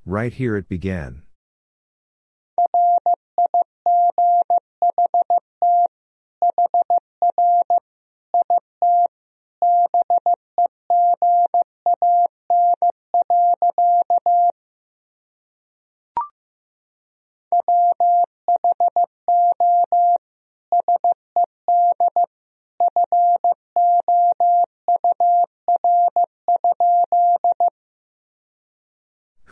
Right 0.06 0.32
here 0.32 0.56
it 0.56 0.70
began. 0.70 1.24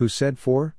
Who 0.04 0.10
said 0.10 0.38
four? 0.38 0.76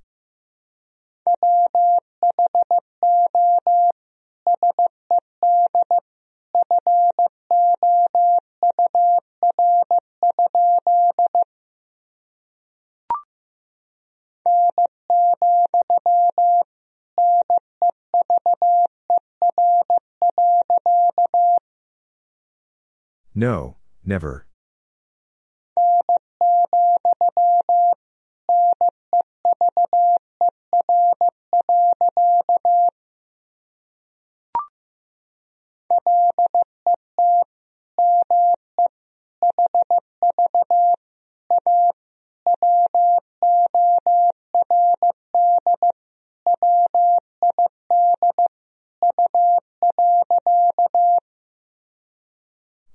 No, 23.35 23.79
never. 24.05 24.44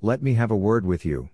Let 0.10 0.24
me 0.24 0.34
have 0.34 0.50
a 0.50 0.56
word 0.58 0.88
with 0.88 1.06
you. 1.06 1.30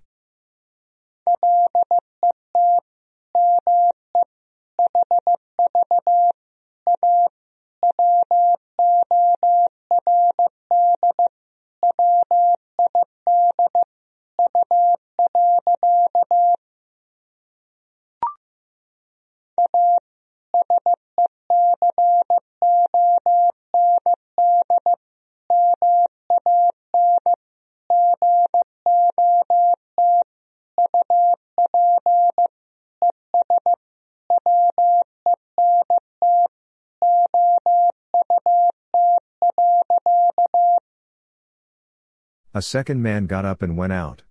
A 42.56 42.62
second 42.62 43.02
man 43.02 43.26
got 43.26 43.44
up 43.44 43.60
and 43.60 43.76
went 43.76 43.92
out. 43.92 44.22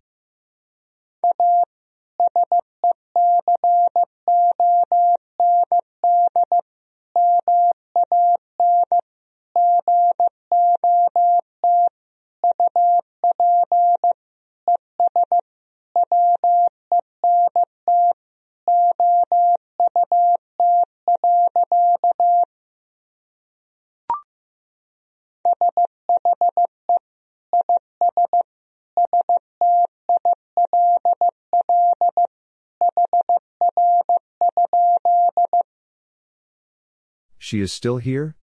She 37.46 37.62
is 37.62 37.72
still 37.72 37.98
here? 37.98 38.36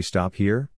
We 0.00 0.04
stop 0.04 0.36
here? 0.36 0.70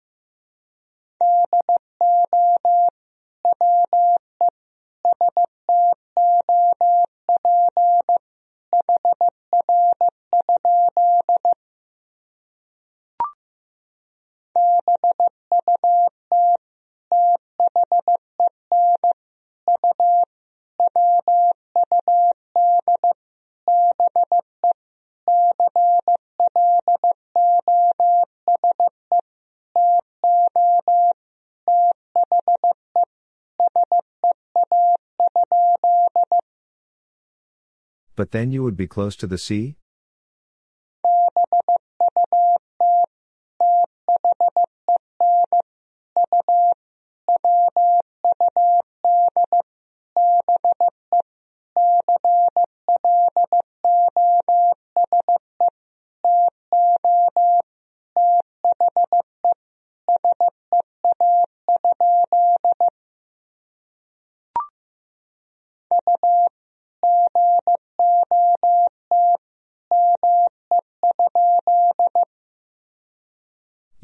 Then 38.31 38.51
you 38.51 38.63
would 38.63 38.77
be 38.77 38.87
close 38.87 39.15
to 39.17 39.27
the 39.27 39.37
sea? 39.37 39.75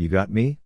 You 0.08 0.12
got 0.12 0.32
me? 0.32 0.58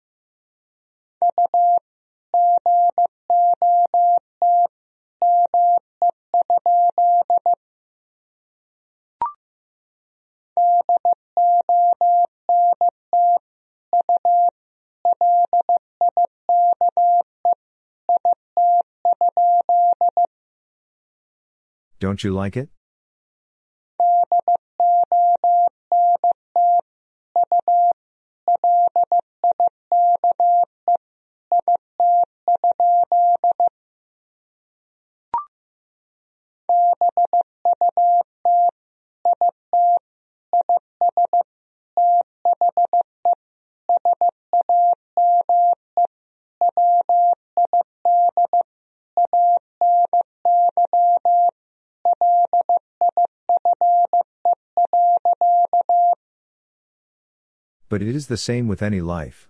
Don't 21.99 22.23
you 22.23 22.31
like 22.31 22.55
it? 22.55 22.69
But 57.91 58.01
it 58.01 58.15
is 58.15 58.27
the 58.27 58.37
same 58.37 58.69
with 58.69 58.81
any 58.81 59.01
life. 59.01 59.49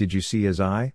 Did 0.00 0.14
you 0.14 0.22
see 0.22 0.44
his 0.44 0.58
eye? 0.58 0.94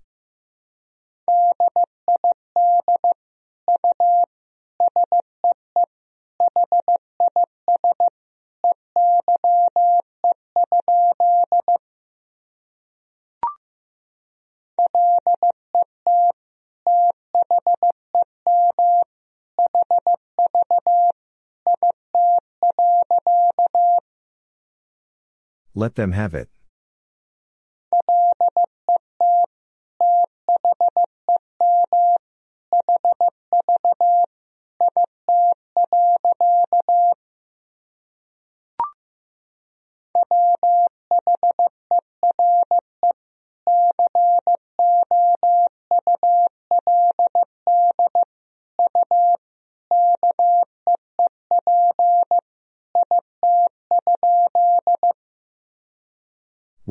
Let 25.76 25.94
them 25.94 26.14
have 26.14 26.34
it. 26.34 26.55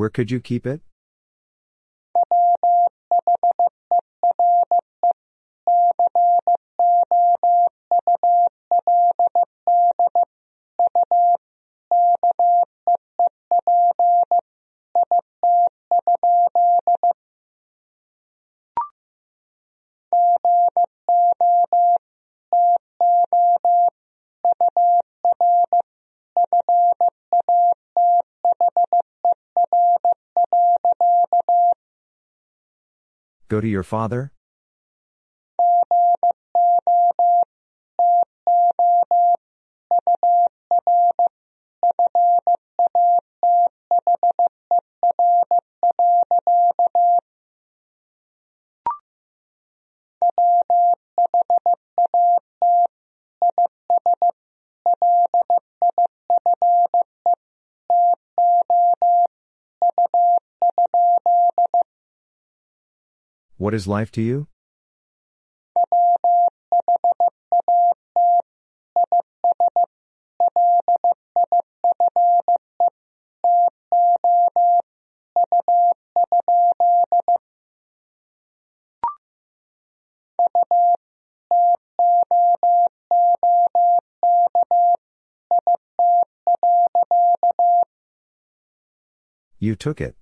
Where 0.04 0.10
could 0.10 0.30
you 0.30 0.38
keep 0.38 0.66
it? 0.66 0.82
Go 33.54 33.60
to 33.60 33.68
your 33.68 33.84
father? 33.84 34.32
What 63.74 63.78
is 63.78 63.88
life 63.88 64.12
to 64.12 64.22
you? 64.22 64.46
You 89.58 89.74
took 89.74 90.00
it. 90.00 90.14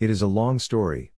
It 0.00 0.08
is 0.08 0.22
a 0.22 0.26
long 0.26 0.58
story. 0.58 1.12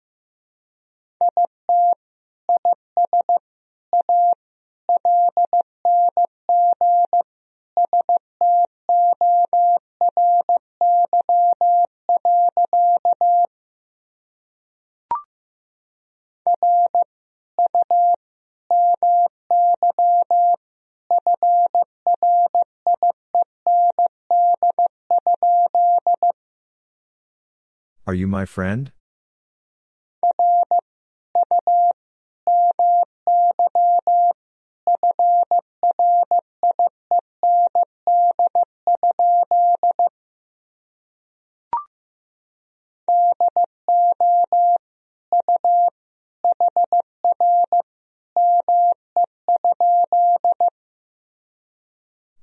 Are 28.13 28.15
you 28.15 28.27
my 28.27 28.45
friend? 28.45 28.91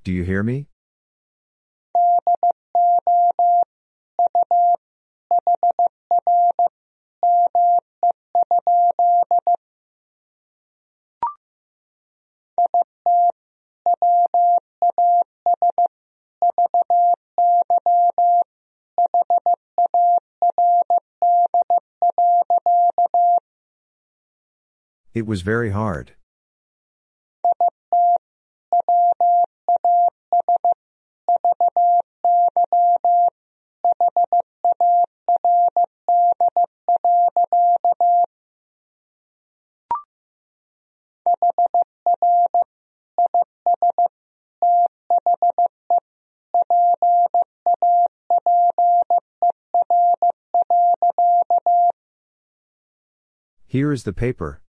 Do 0.03 0.11
you 0.11 0.23
hear 0.23 0.43
me? 0.43 0.70
It 25.13 25.25
was 25.25 25.41
very 25.41 25.71
hard. 25.71 26.13
Here 53.67 53.93
is 53.93 54.03
the 54.03 54.11
paper. 54.11 54.61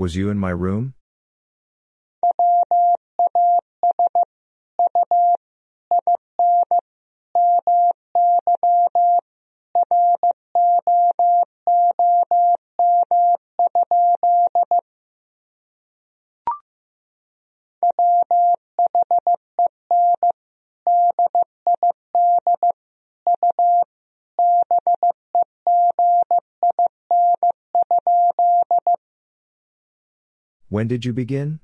Was 0.00 0.16
you 0.16 0.30
in 0.30 0.38
my 0.38 0.48
room? 0.48 0.94
When 30.80 30.88
did 30.88 31.04
you 31.04 31.12
begin? 31.12 31.60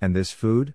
And 0.00 0.14
this 0.14 0.30
food? 0.30 0.74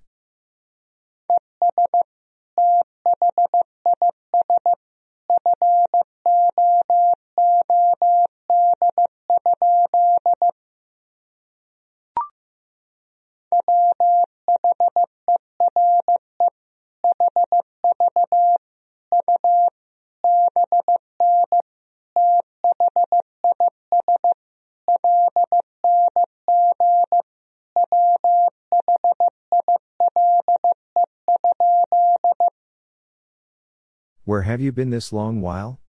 Have 34.53 34.61
you 34.61 34.71
been 34.71 34.91
this 34.91 35.11
long 35.11 35.41
while? 35.41 35.80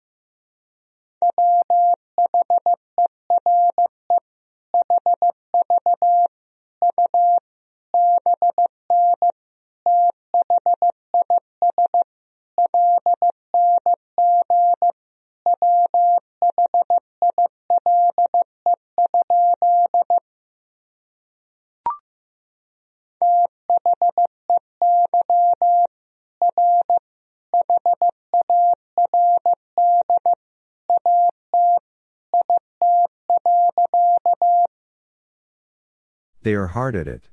They 36.44 36.54
are 36.54 36.66
hard 36.66 36.94
at 36.94 37.08
it. 37.08 37.30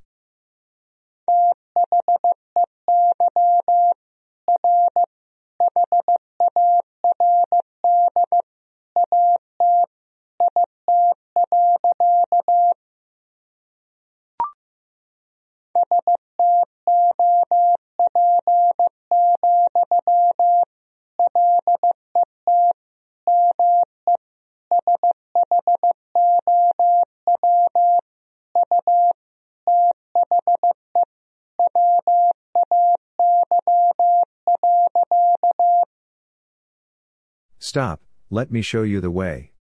Stop, 37.74 38.02
let 38.28 38.52
me 38.52 38.60
show 38.60 38.82
you 38.82 39.00
the 39.00 39.10
way. 39.10 39.51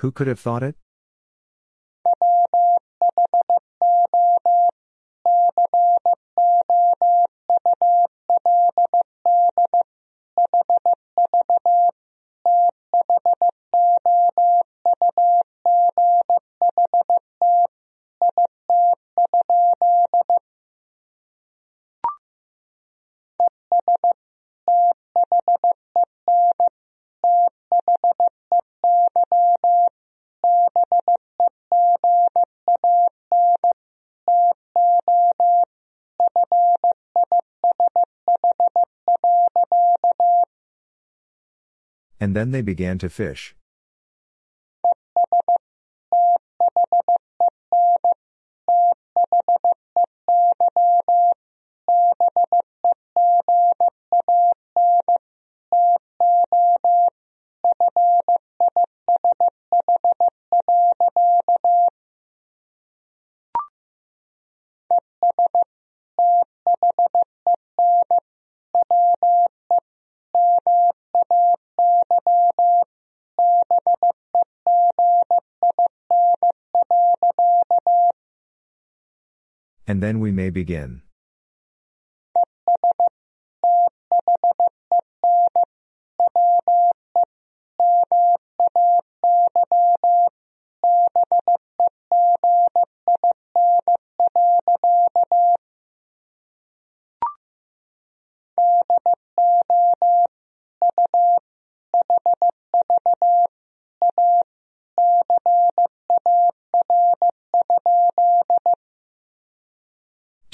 Who 0.00 0.10
could 0.10 0.28
have 0.28 0.40
thought 0.40 0.62
it? 0.62 0.76
And 42.20 42.36
then 42.36 42.50
they 42.50 42.60
began 42.62 42.98
to 42.98 43.08
fish. 43.08 43.54
And 79.90 80.00
then 80.00 80.20
we 80.20 80.30
may 80.30 80.50
begin. 80.50 81.02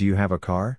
You 0.06 0.14
have 0.14 0.32
a 0.32 0.38
car? 0.38 0.78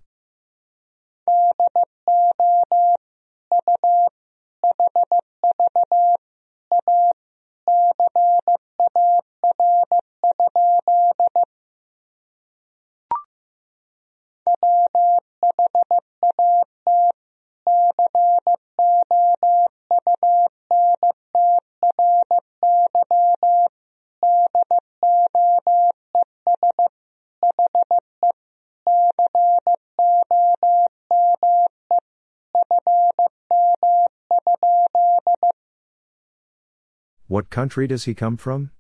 What 37.38 37.52
country 37.52 37.86
does 37.86 38.06
he 38.06 38.16
come 38.16 38.36
from? 38.36 38.72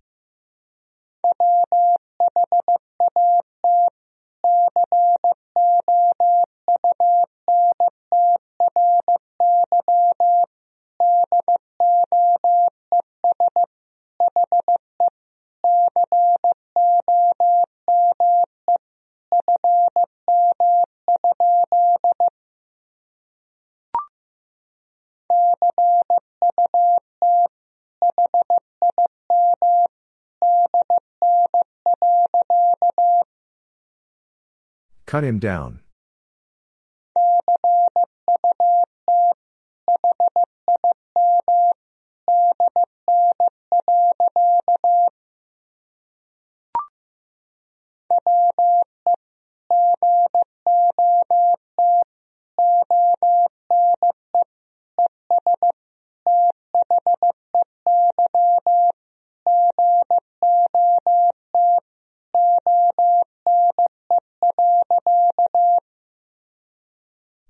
Cut 35.17 35.23
him 35.23 35.39
down. 35.39 35.79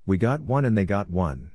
We 0.08 0.18
got 0.18 0.40
one 0.40 0.64
and 0.64 0.78
they 0.78 0.86
got 0.86 1.10
one. 1.10 1.52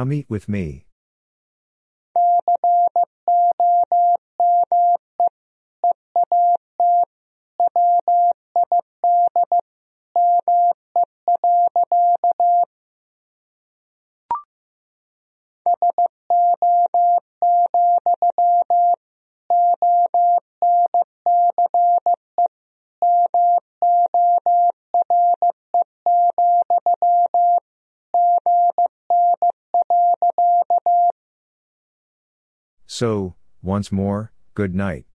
Come 0.00 0.14
eat 0.14 0.30
with 0.30 0.48
me. 0.48 0.86
So, 33.00 33.34
once 33.62 33.90
more, 33.90 34.30
good 34.52 34.74
night. 34.74 35.06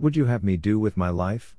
What 0.00 0.04
would 0.04 0.16
you 0.16 0.24
have 0.24 0.42
me 0.42 0.56
do 0.56 0.78
with 0.78 0.96
my 0.96 1.10
life? 1.10 1.54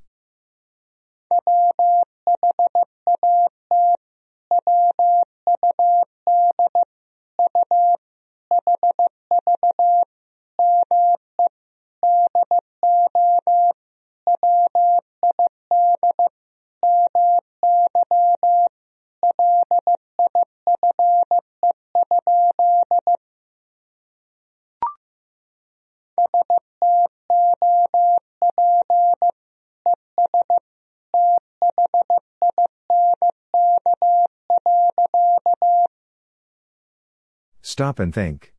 Stop 37.72 37.98
and 37.98 38.12
think. 38.12 38.52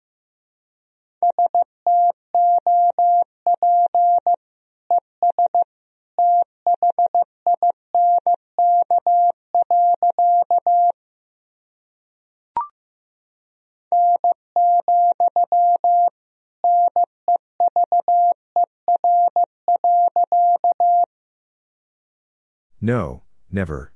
No, 22.81 23.21
never. 23.51 23.92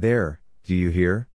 There, 0.00 0.40
do 0.64 0.74
you 0.74 0.88
hear? 0.88 1.29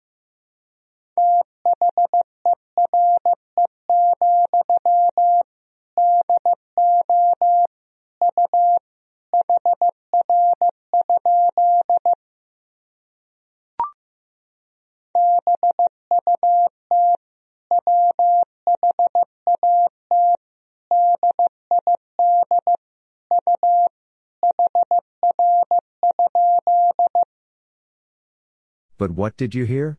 But 29.04 29.12
what 29.12 29.36
did 29.36 29.54
you 29.54 29.66
hear? 29.66 29.98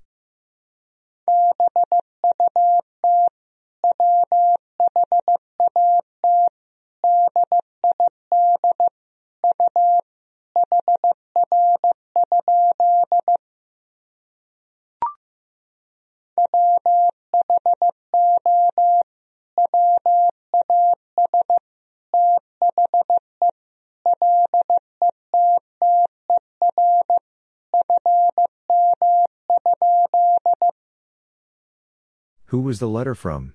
Who 32.55 32.61
was 32.61 32.79
the 32.79 32.89
letter 32.89 33.17
from? 33.17 33.53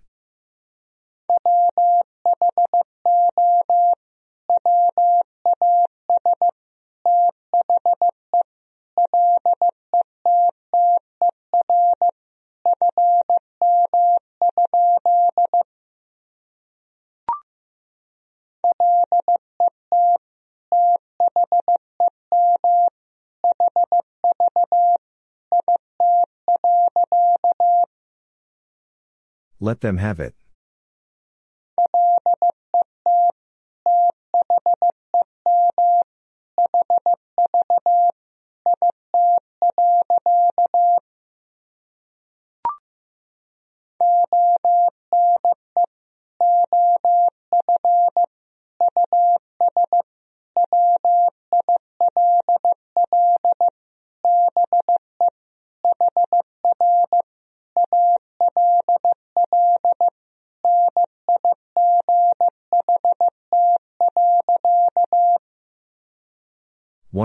Let 29.60 29.82
them 29.82 29.98
have 29.98 30.20
it. 30.22 30.36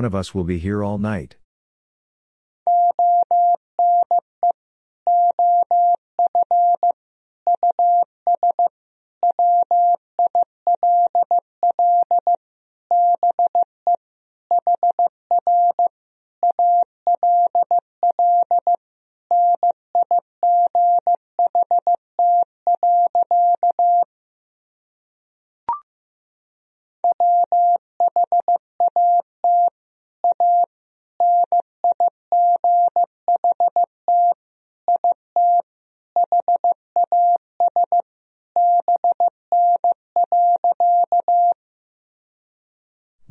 One 0.05 0.09
of 0.09 0.15
us 0.15 0.35
will 0.35 0.45
be 0.45 0.59
here 0.59 0.85
all 0.85 0.99
night. 0.99 1.37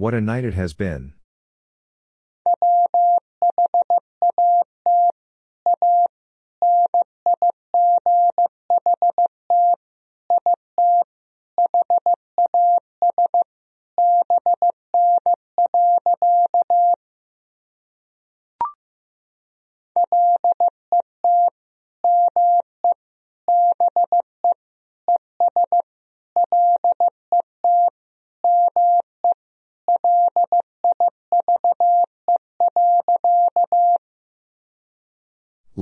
What 0.03 0.13
a 0.13 0.19
night 0.19 0.43
it 0.43 0.53
has 0.55 0.73
been. 0.73 1.13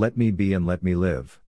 Let 0.01 0.17
me 0.17 0.31
be 0.31 0.51
and 0.51 0.65
let 0.65 0.81
me 0.81 0.95
live. 0.95 1.39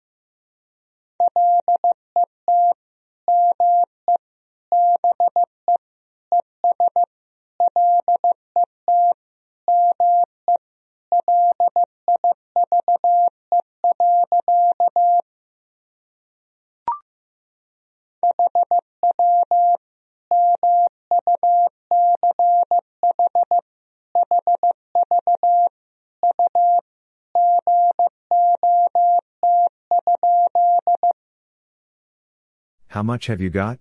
How 33.02 33.04
much 33.04 33.26
have 33.26 33.40
you 33.40 33.50
got? 33.50 33.80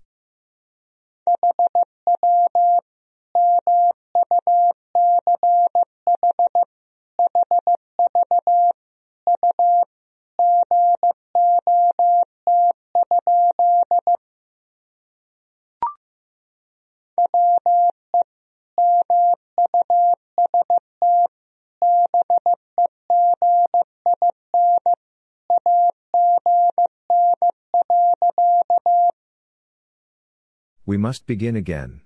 Must 31.02 31.26
begin 31.26 31.56
again. 31.56 32.02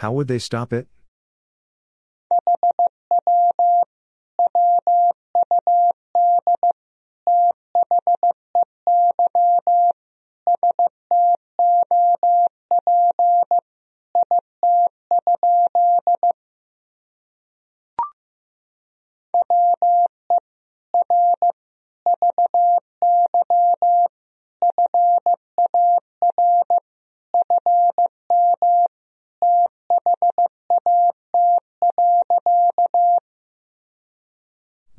How 0.00 0.12
would 0.12 0.28
they 0.28 0.38
stop 0.38 0.72
it? 0.72 0.88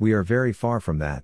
We 0.02 0.12
are 0.14 0.24
very 0.24 0.52
far 0.52 0.80
from 0.80 0.98
that. 0.98 1.22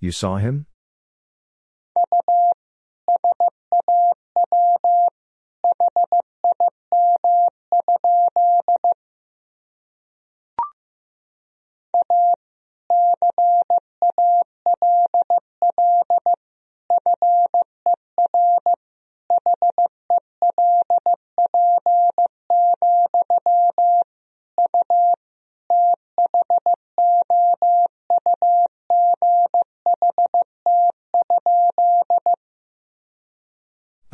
You 0.00 0.12
saw 0.12 0.36
him? 0.36 0.67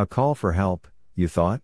A 0.04 0.06
call 0.06 0.34
for 0.34 0.52
help, 0.52 0.86
you 1.14 1.28
thought? 1.28 1.62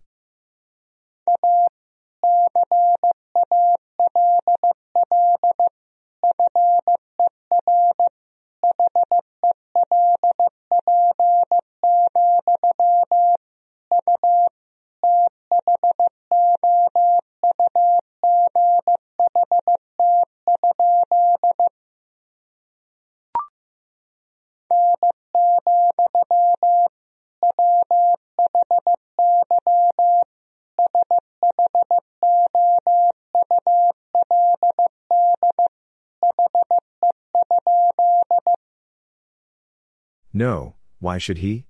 No, 40.41 40.73
why 40.97 41.19
should 41.19 41.37
he? 41.37 41.65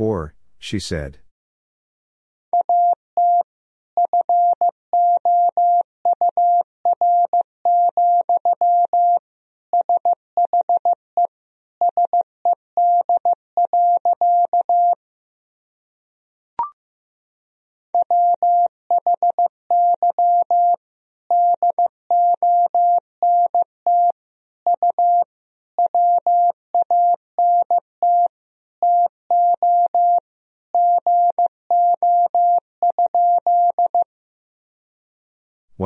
At 0.00 0.04
four, 0.04 0.32
she 0.58 0.78
said. 0.78 1.18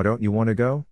Don't 0.05 0.22
you 0.22 0.31
want 0.31 0.48
to 0.48 0.55
go? 0.55 0.85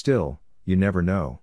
Still, 0.00 0.40
you 0.64 0.76
never 0.76 1.02
know. 1.02 1.40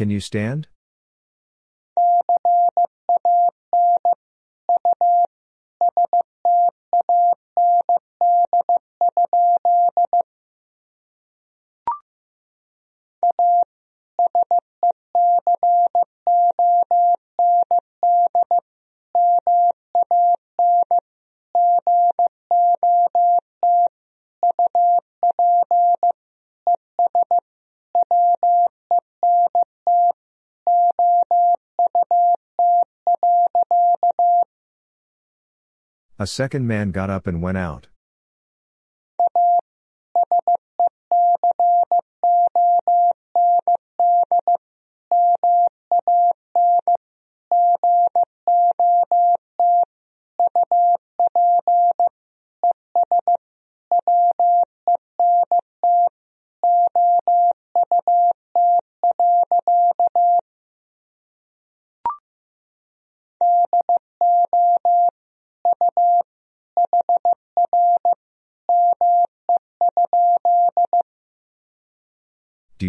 Can 0.00 0.08
you 0.08 0.20
stand? 0.20 0.66
A 36.20 36.26
second 36.26 36.66
man 36.66 36.90
got 36.90 37.08
up 37.08 37.26
and 37.26 37.40
went 37.40 37.56
out. 37.56 37.86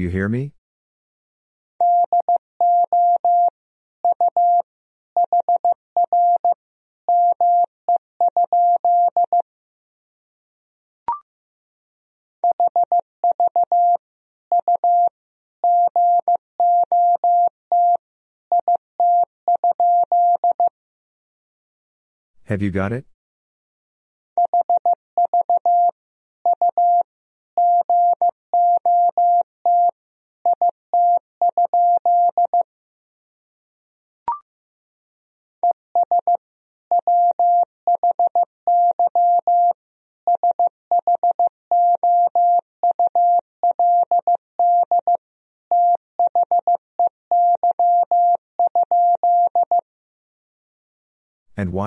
You 0.02 0.10
hear 0.10 0.28
me? 0.28 0.52
Have 22.46 22.62
you 22.62 22.72
got 22.72 22.92
it? 22.92 23.06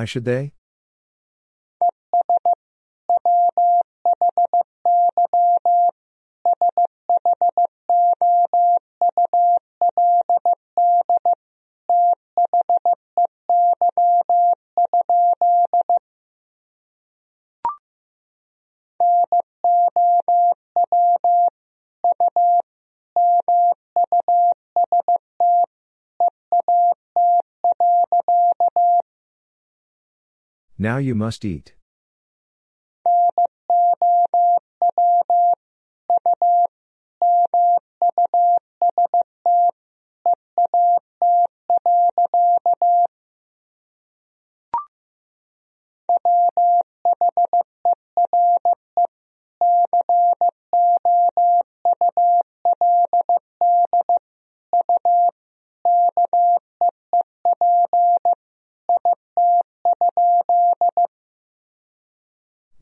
Why 0.05 0.07
should 0.07 0.27
they? 0.27 0.54
Now 30.85 30.99
you 30.99 31.15
must 31.15 31.47
eat. 31.47 31.73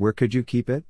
Where 0.02 0.12
could 0.12 0.34
you 0.34 0.42
keep 0.42 0.68
it? 0.68 0.82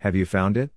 Have 0.00 0.14
you 0.14 0.24
found 0.24 0.56
it? 0.56 0.70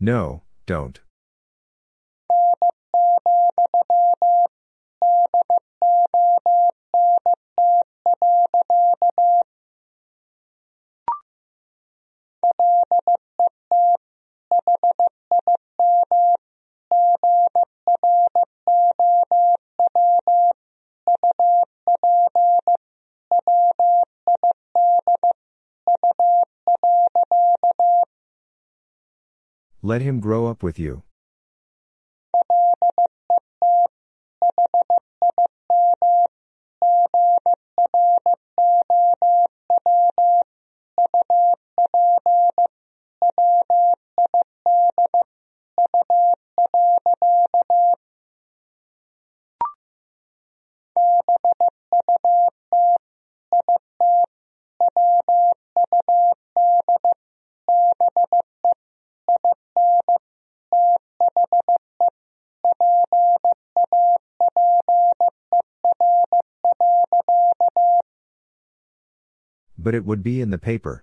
No, 0.00 0.42
don't. 0.64 1.00
Let 29.88 30.02
him 30.02 30.20
grow 30.20 30.44
up 30.44 30.62
with 30.62 30.78
you. 30.78 31.02
But 69.88 69.94
it 69.94 70.04
would 70.04 70.22
be 70.22 70.42
in 70.42 70.50
the 70.50 70.58
paper. 70.58 71.02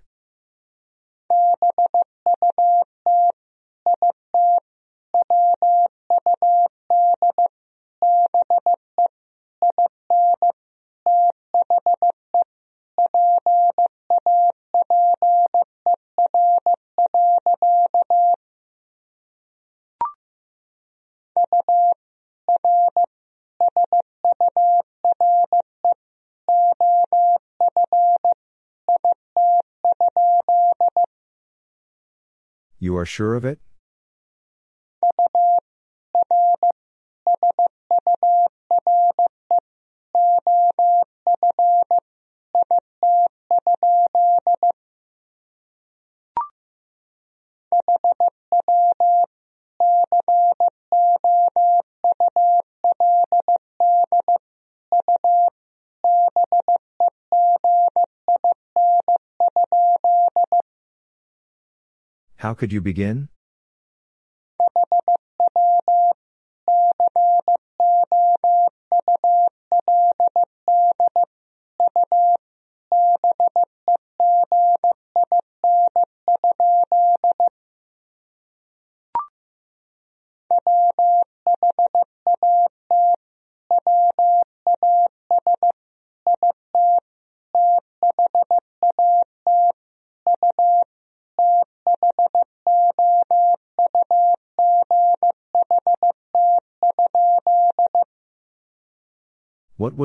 You 32.85 32.97
are 32.97 33.05
sure 33.07 33.33
of 33.33 33.43
it? 33.43 33.57
Could 62.55 62.73
you 62.73 62.81
begin? 62.81 63.29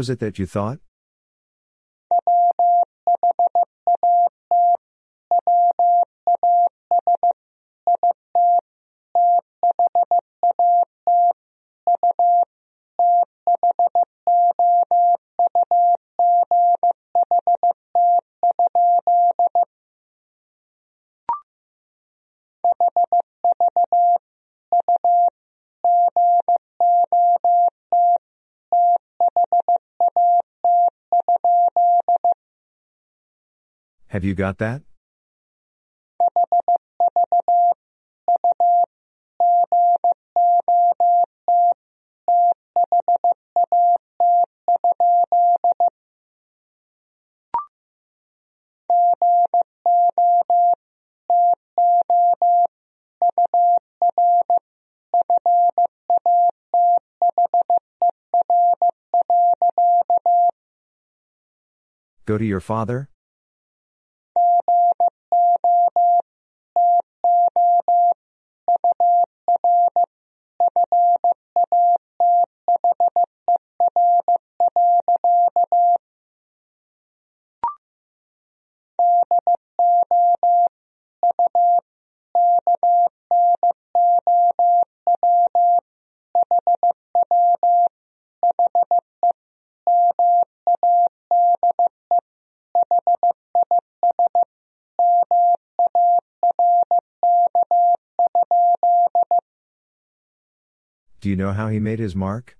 Was 0.01 0.09
it 0.09 0.19
that 0.19 0.39
you 0.39 0.47
thought? 0.47 0.79
Have 34.21 34.27
you 34.27 34.35
got 34.35 34.59
that? 34.59 34.83
Go 62.27 62.37
to 62.37 62.45
your 62.45 62.61
father? 62.61 63.10
Do 101.31 101.33
you 101.33 101.37
know 101.37 101.53
how 101.53 101.69
he 101.69 101.79
made 101.79 102.01
his 102.01 102.17
mark? 102.17 102.59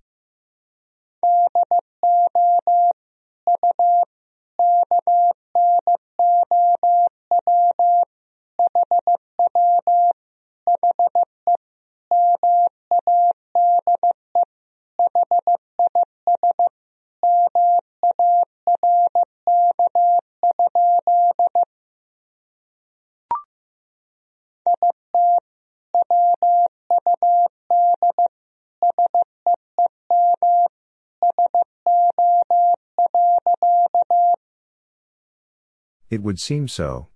It 36.21 36.25
would 36.25 36.39
seem 36.39 36.69
so. 36.69 37.09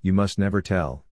You 0.00 0.14
must 0.14 0.38
never 0.38 0.62
tell. 0.62 1.05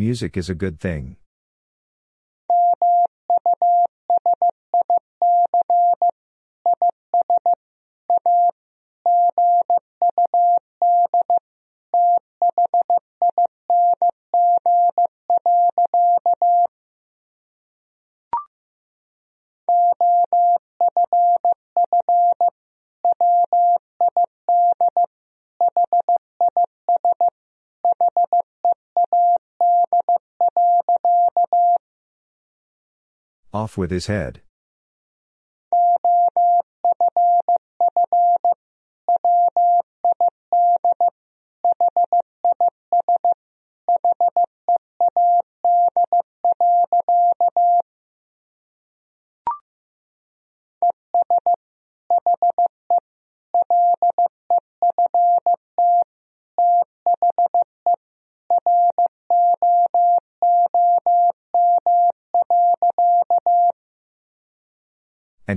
Music 0.00 0.34
is 0.38 0.48
a 0.48 0.54
good 0.54 0.80
thing. 0.80 1.16
Off 33.52 33.76
with 33.76 33.90
his 33.90 34.06
head. 34.06 34.42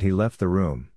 He 0.03 0.11
left 0.11 0.37
the 0.37 0.49
room. 0.49 0.89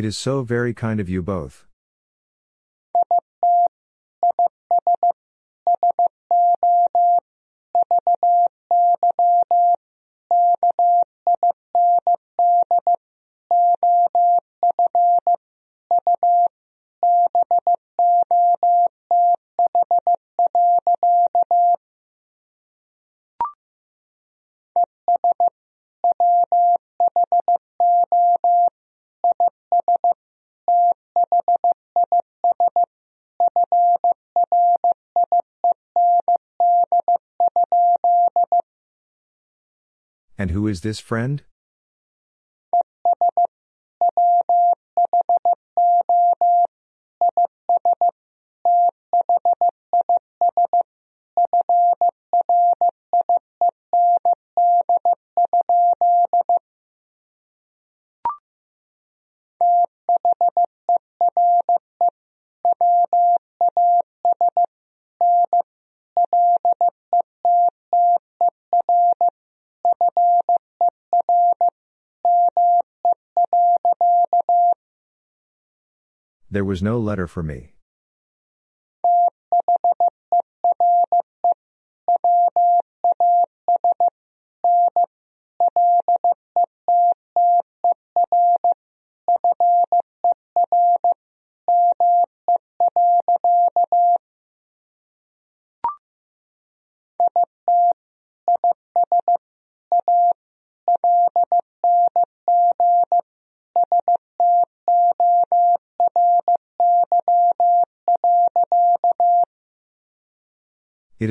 It 0.00 0.06
is 0.06 0.16
so 0.16 0.42
very 0.42 0.72
kind 0.72 0.98
of 0.98 1.10
you 1.10 1.20
both. 1.20 1.66
And 40.40 40.52
who 40.52 40.68
is 40.68 40.80
this 40.80 40.98
friend? 41.00 41.42
There 76.52 76.64
was 76.64 76.82
no 76.82 76.98
letter 76.98 77.28
for 77.28 77.44
me. 77.44 77.74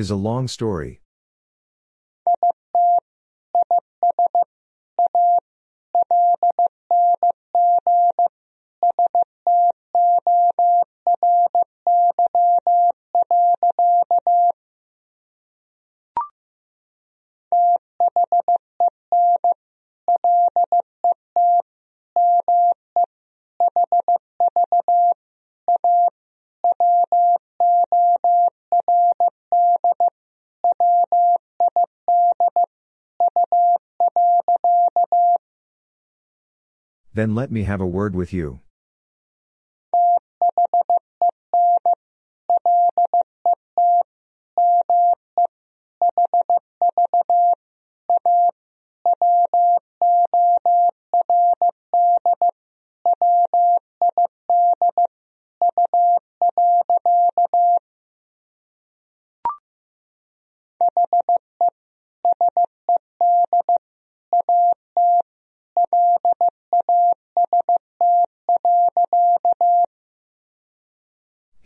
Is 0.09 0.11
a 0.11 0.15
long 0.15 0.47
story. 0.47 1.01
Then 37.19 37.35
let 37.35 37.51
me 37.51 37.63
have 37.63 37.81
a 37.81 37.85
word 37.85 38.15
with 38.15 38.31
you. 38.31 38.61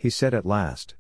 He 0.04 0.10
said 0.10 0.34
at 0.34 0.46
last. 0.46 0.96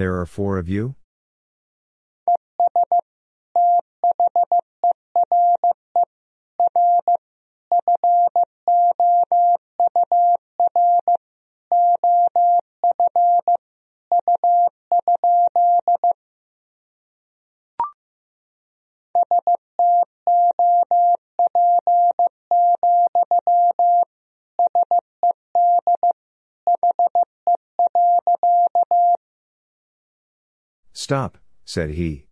There 0.00 0.18
are 0.18 0.26
four 0.26 0.58
of 0.58 0.68
you? 0.68 0.94
Stop, 31.10 31.38
said 31.64 31.90
he. 31.90 32.26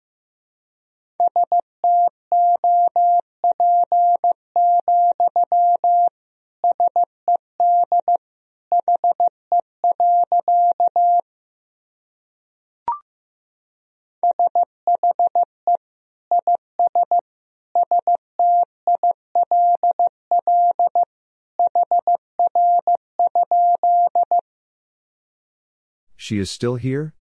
She 26.17 26.39
is 26.39 26.49
still 26.49 26.77
here? 26.77 27.18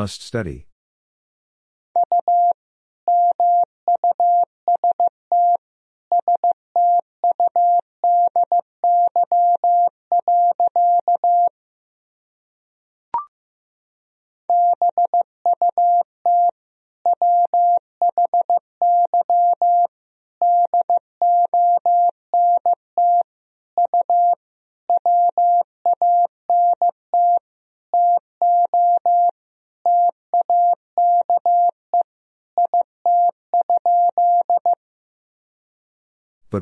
Must 0.00 0.22
study. 0.22 0.69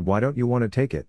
Why 0.09 0.21
don't 0.21 0.39
you 0.39 0.47
want 0.47 0.63
to 0.63 0.71
take 0.71 0.95
it? 0.95 1.07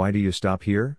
Why 0.00 0.10
do 0.10 0.18
you 0.18 0.32
stop 0.32 0.62
here? 0.62 0.96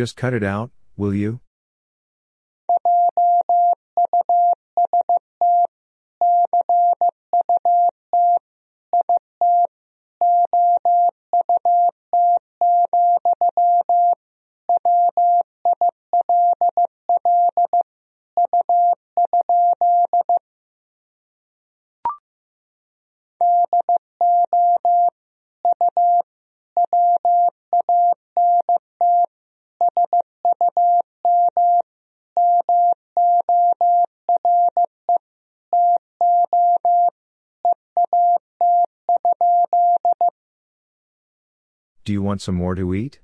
Just 0.00 0.16
cut 0.16 0.32
it 0.32 0.42
out, 0.42 0.70
will 0.96 1.12
you? 1.12 1.40
Do 42.04 42.12
you 42.12 42.22
want 42.22 42.40
some 42.40 42.54
more 42.54 42.74
to 42.74 42.94
eat? 42.94 43.20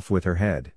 Off 0.00 0.10
with 0.10 0.24
her 0.24 0.36
head. 0.36 0.72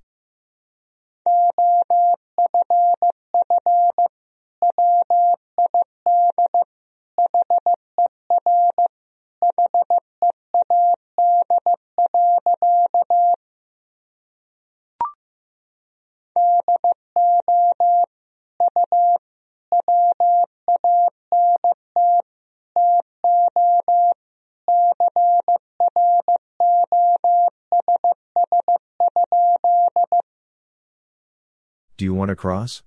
Do 32.03 32.07
you 32.07 32.13
want 32.13 32.27
to 32.27 32.35
cross? 32.35 32.83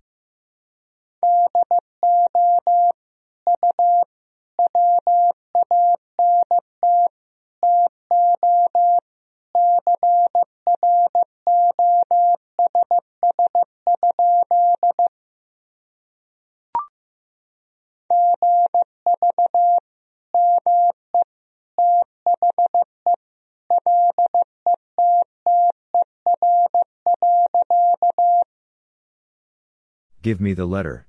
Give 30.26 30.40
me 30.40 30.54
the 30.54 30.66
letter. 30.66 31.06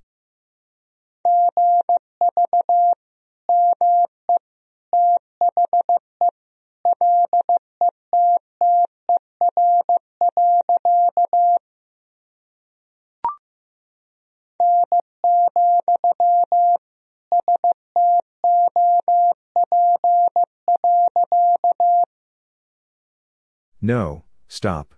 No, 23.82 24.26
stop. 24.48 24.97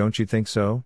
Don't 0.00 0.18
you 0.18 0.24
think 0.24 0.48
so? 0.48 0.82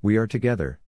We 0.00 0.16
are 0.16 0.26
together. 0.26 0.80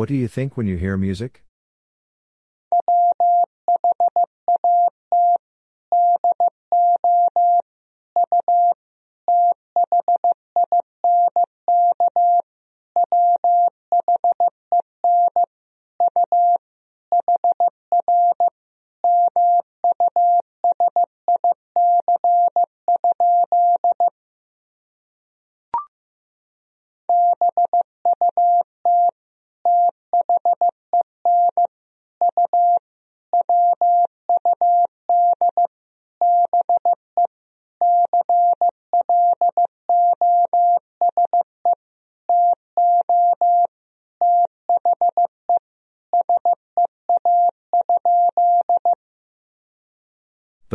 What 0.00 0.08
do 0.08 0.14
you 0.14 0.28
think 0.28 0.56
when 0.56 0.66
you 0.66 0.78
hear 0.78 0.96
music? 0.96 1.42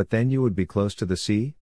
But 0.06 0.12
then 0.12 0.30
you 0.30 0.44
would 0.44 0.56
be 0.56 0.68
close 0.68 0.94
to 0.96 1.06
the 1.08 1.18
sea? 1.18 1.56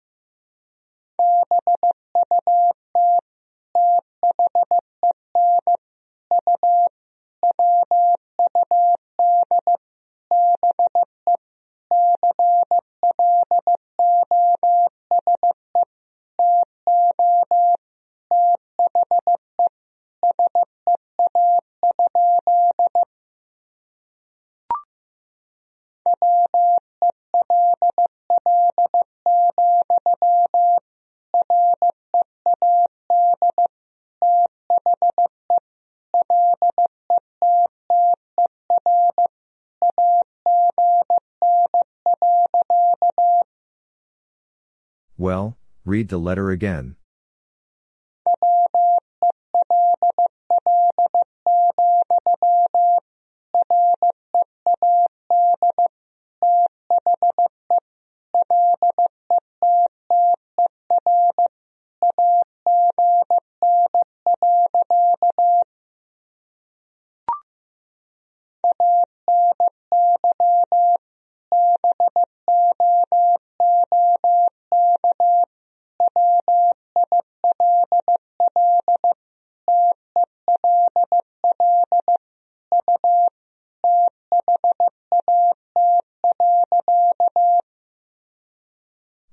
Read 46.02 46.10
the 46.10 46.18
letter 46.18 46.50
again. 46.50 46.96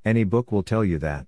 Any 0.08 0.24
book 0.24 0.50
will 0.50 0.62
tell 0.62 0.86
you 0.86 0.98
that. 1.00 1.26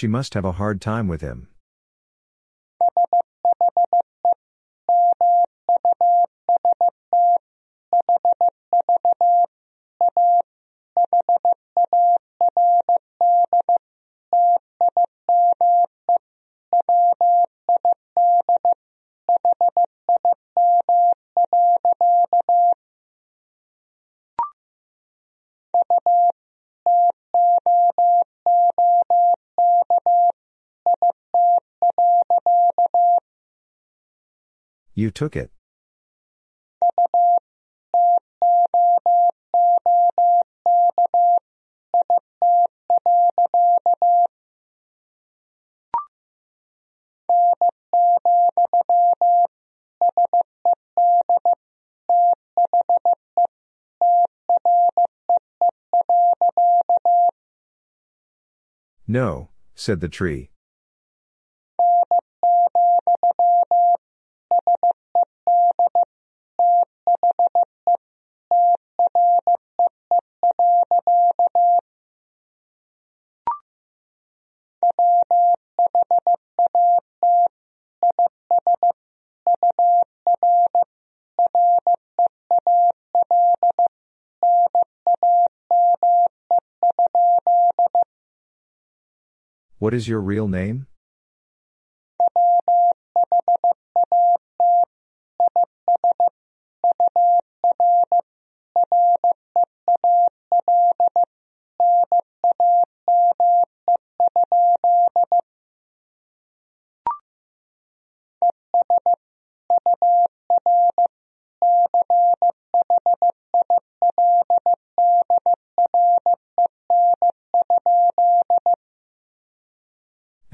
She 0.00 0.06
must 0.06 0.32
have 0.32 0.46
a 0.46 0.52
hard 0.52 0.80
time 0.80 1.08
with 1.08 1.20
him. 1.20 1.48
You 35.00 35.10
took 35.10 35.34
it. 35.34 35.50
No, 59.08 59.48
said 59.74 60.00
the 60.00 60.08
tree. 60.10 60.50
What 89.90 89.96
is 89.96 90.06
your 90.06 90.20
real 90.20 90.46
name? 90.46 90.86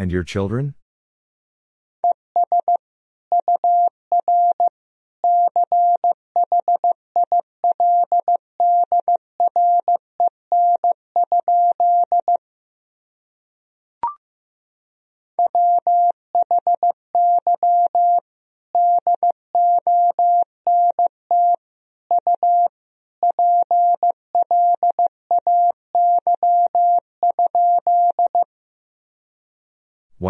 And 0.07 0.13
your 0.13 0.23
children? 0.23 0.77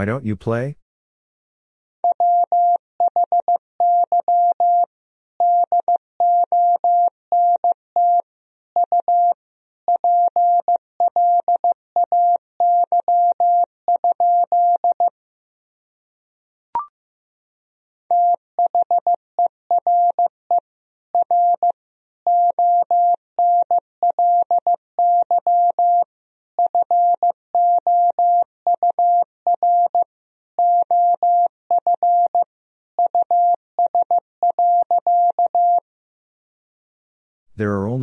Don't 0.07 0.25
you 0.25 0.37
play? 0.37 0.77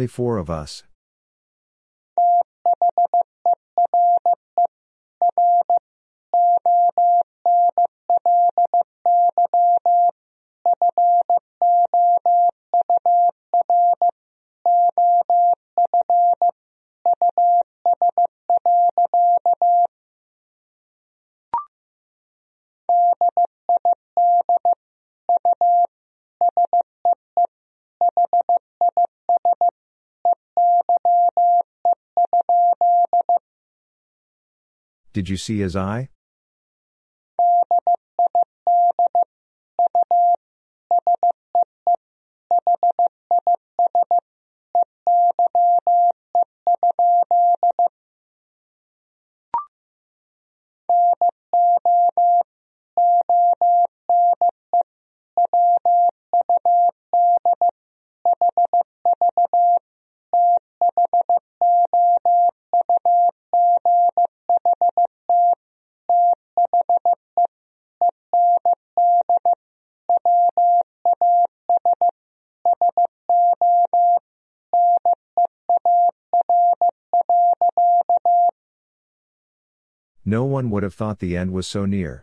Only 0.04 0.08
four 0.10 0.38
of 0.38 0.50
us. 0.50 0.84
Did 35.24 35.30
you 35.30 35.38
see 35.38 35.60
his 35.60 35.74
eye? 35.74 36.10
No 80.34 80.46
one 80.46 80.72
would 80.72 80.82
have 80.82 80.96
thought 80.96 81.20
the 81.20 81.38
end 81.38 81.52
was 81.54 81.68
so 81.68 81.86
near. 81.86 82.23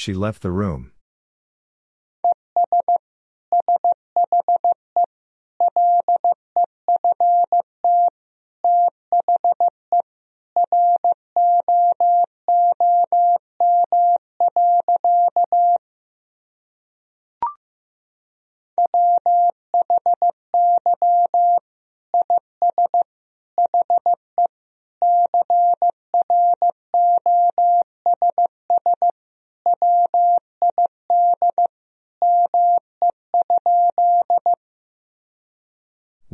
She 0.00 0.14
left 0.14 0.40
the 0.40 0.50
room. 0.50 0.92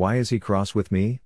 Why 0.07 0.19
is 0.19 0.31
he 0.31 0.39
cross 0.39 0.73
with 0.73 0.93
me? 0.93 1.19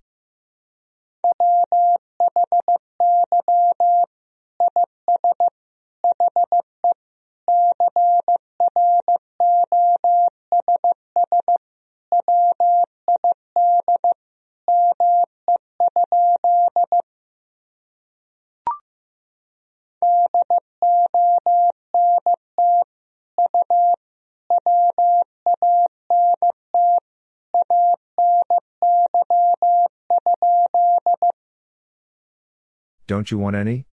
Don't 33.20 33.30
you 33.30 33.36
want 33.36 33.54
any? 33.54 33.84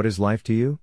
What 0.00 0.06
is 0.06 0.18
life 0.18 0.42
to 0.44 0.54
you? 0.54 0.78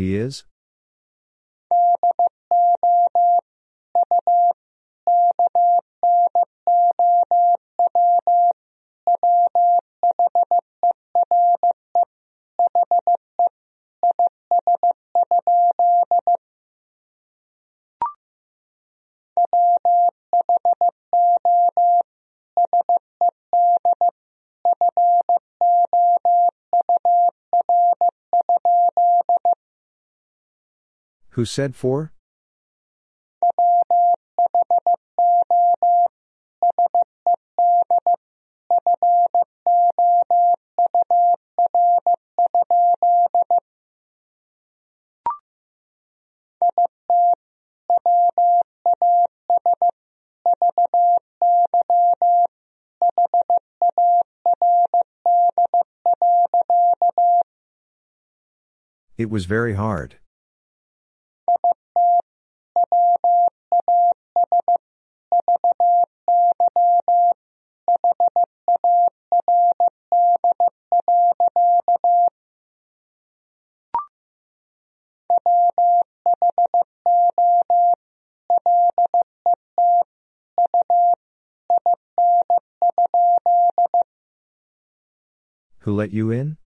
He 0.00 0.16
is? 0.16 0.44
Who 31.40 31.46
said 31.46 31.74
for? 31.74 32.12
It 59.16 59.30
was 59.30 59.46
very 59.46 59.72
hard. 59.72 60.16
Who 85.90 85.96
let 85.96 86.12
you 86.12 86.30
in? 86.30 86.59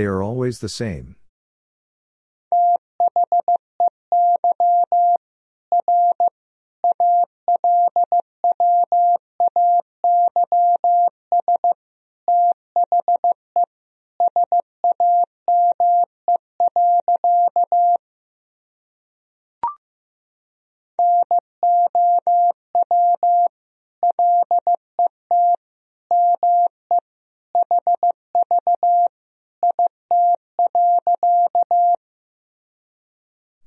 They 0.00 0.06
are 0.06 0.22
always 0.22 0.60
the 0.60 0.68
same. 0.70 1.16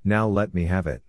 Now 0.03 0.27
let 0.27 0.53
me 0.53 0.65
have 0.65 0.85
it. 0.85 1.01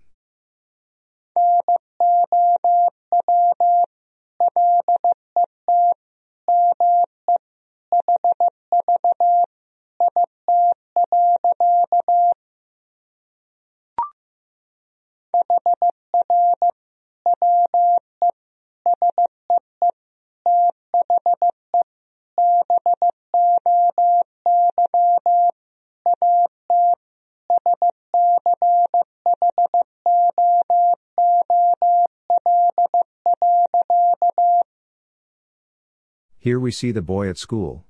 Here 36.45 36.59
we 36.59 36.69
see 36.69 36.91
the 36.91 37.01
boy 37.01 37.27
at 37.27 37.39
school. 37.39 37.87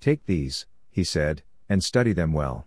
Take 0.00 0.24
these, 0.24 0.66
he 0.90 1.04
said, 1.04 1.42
and 1.68 1.84
study 1.84 2.12
them 2.12 2.32
well. 2.32 2.66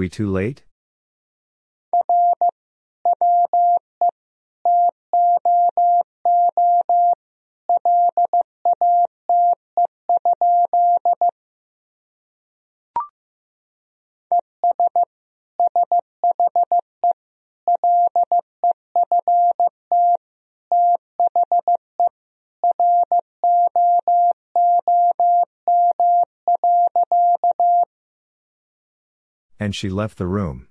We 0.00 0.08
too 0.08 0.30
late? 0.30 0.62
And 29.60 29.76
she 29.76 29.90
left 29.90 30.16
the 30.16 30.26
room. 30.26 30.66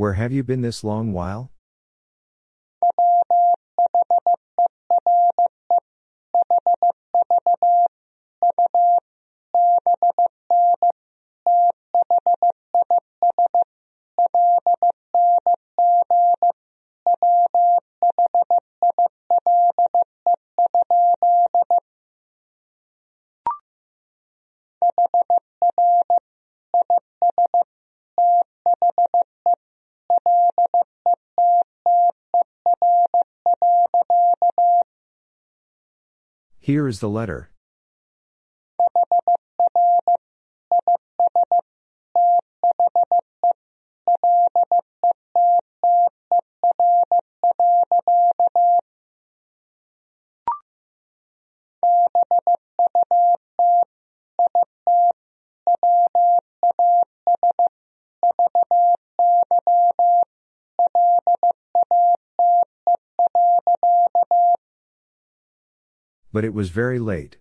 Where 0.00 0.14
have 0.14 0.32
you 0.32 0.42
been 0.42 0.62
this 0.62 0.82
long 0.82 1.12
while? 1.12 1.52
Here 36.70 36.86
is 36.86 37.00
the 37.00 37.08
letter. 37.08 37.50
But 66.32 66.44
it 66.44 66.54
was 66.54 66.70
very 66.70 66.98
late. 66.98 67.36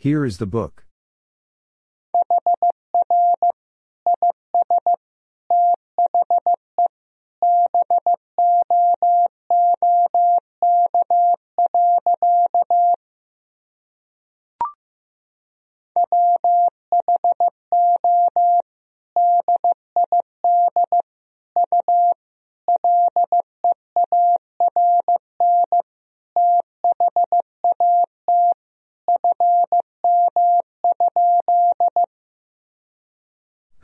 Here 0.00 0.24
is 0.24 0.38
the 0.38 0.46
book. 0.46 0.87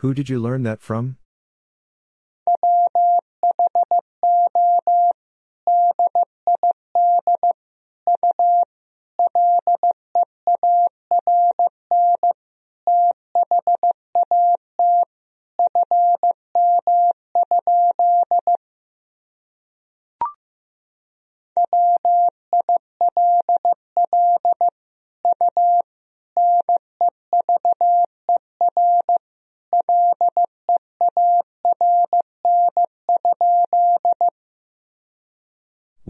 Who 0.05 0.13
did 0.13 0.29
you 0.29 0.39
learn 0.39 0.65
that 0.65 0.83
from? 0.83 1.17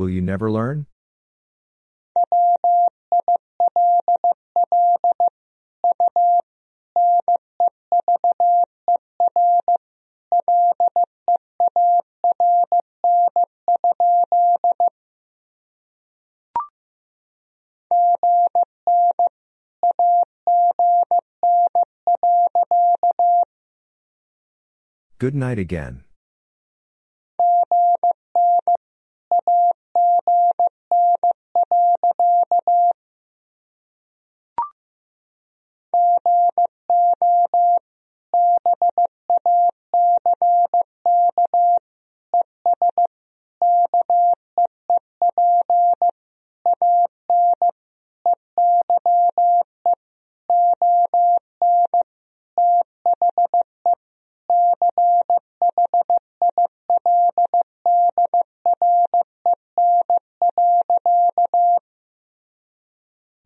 Will 0.04 0.10
you 0.10 0.20
never 0.20 0.50
learn? 0.50 0.84
Good 25.18 25.34
night 25.34 25.58
again. 25.58 26.03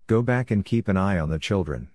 Go 0.08 0.22
back 0.22 0.50
and 0.50 0.64
keep 0.64 0.88
an 0.88 0.96
eye 0.96 1.18
on 1.18 1.28
the 1.28 1.38
children. 1.38 1.88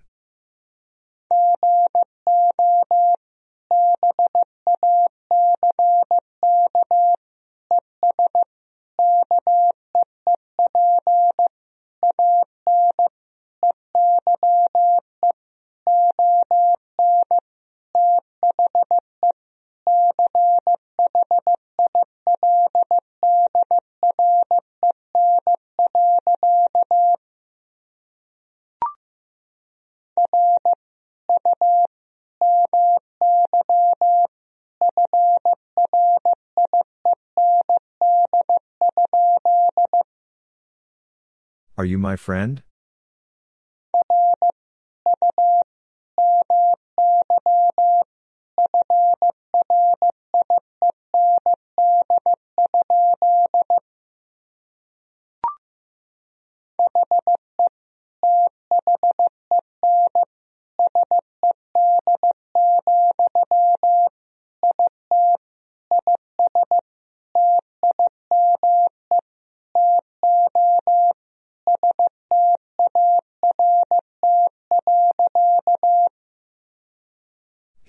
Are 41.84 41.86
you 41.86 41.98
my 41.98 42.16
friend? 42.16 42.62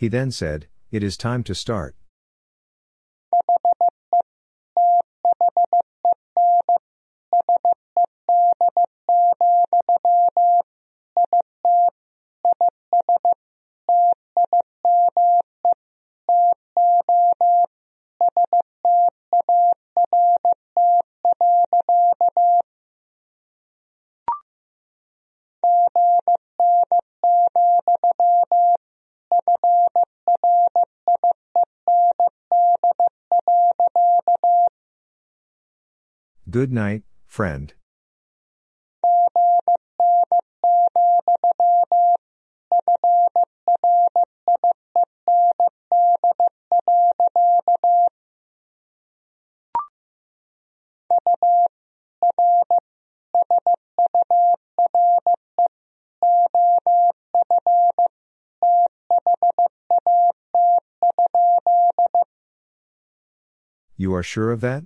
He 0.06 0.09
then 0.09 0.30
said, 0.30 0.67
It 0.92 1.01
is 1.01 1.17
time 1.17 1.43
to 1.45 1.56
start. 1.56 1.95
Good 36.56 36.72
night, 36.72 37.03
friend. 37.25 37.74
You 63.98 64.14
are 64.14 64.24
sure 64.24 64.53
of 64.53 64.61
that? 64.61 64.85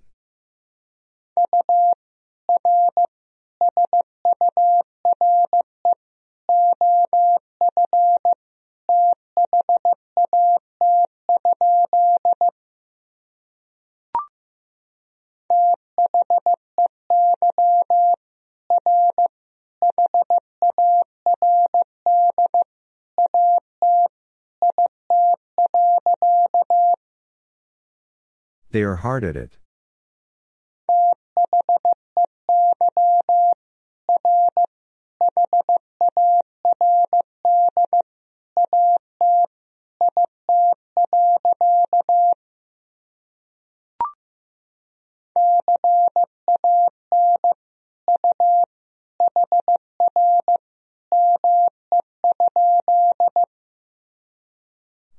They 28.71 28.83
are 28.83 28.97
hard 28.97 29.23
at 29.23 29.35
it. 29.35 29.57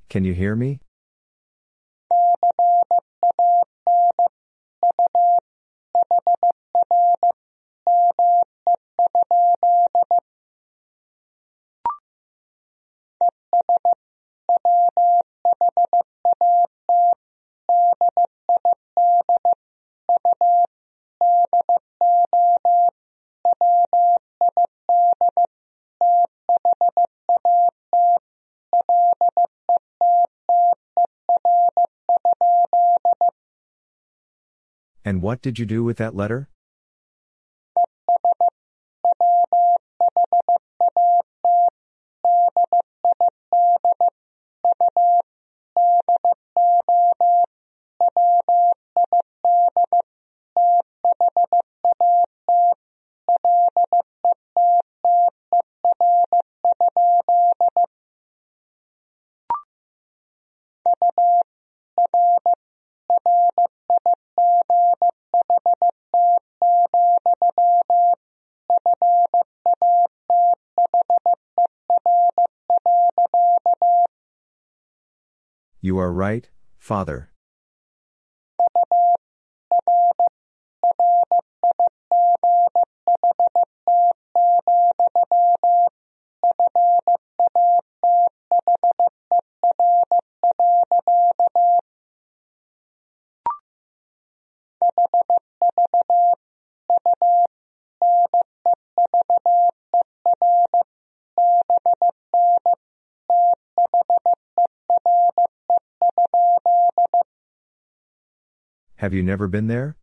Can 0.08 0.24
you 0.24 0.34
hear 0.34 0.56
me? 0.56 0.80
And 35.20 35.24
what 35.26 35.42
did 35.42 35.58
you 35.58 35.66
do 35.66 35.84
with 35.84 35.98
that 35.98 36.16
letter? 36.16 36.48
You 75.90 75.98
are 75.98 76.12
right, 76.12 76.48
father. 76.78 77.29
Have 109.10 109.16
you 109.16 109.24
never 109.24 109.48
been 109.48 109.66
there? 109.66 109.96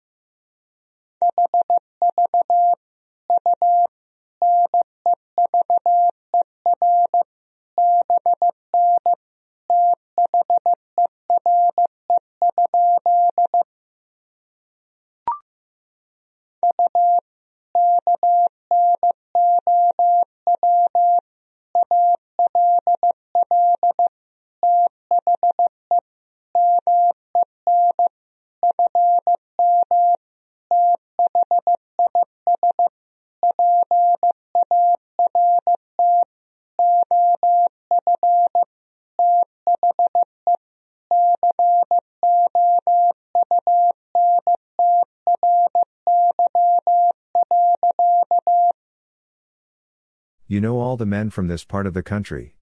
You 50.50 50.62
know 50.62 50.80
all 50.80 50.96
the 50.96 51.06
men 51.06 51.30
from 51.30 51.48
this 51.48 51.66
part 51.66 51.86
of 51.86 51.94
the 51.94 52.02
country. 52.02 52.54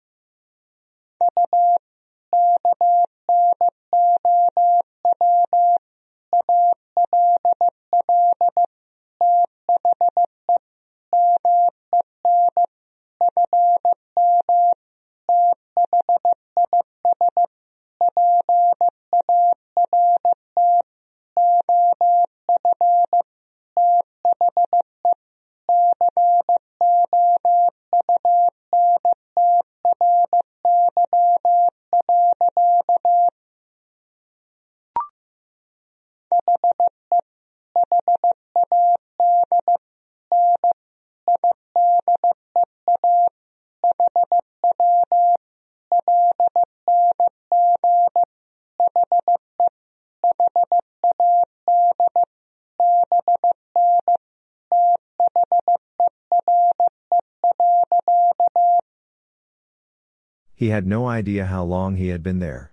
He 60.66 60.72
had 60.72 60.88
no 60.88 61.06
idea 61.06 61.46
how 61.46 61.64
long 61.64 61.96
he 61.96 62.08
had 62.08 62.24
been 62.24 62.40
there. 62.40 62.72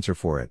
Answer 0.00 0.14
for 0.14 0.40
it. 0.40 0.50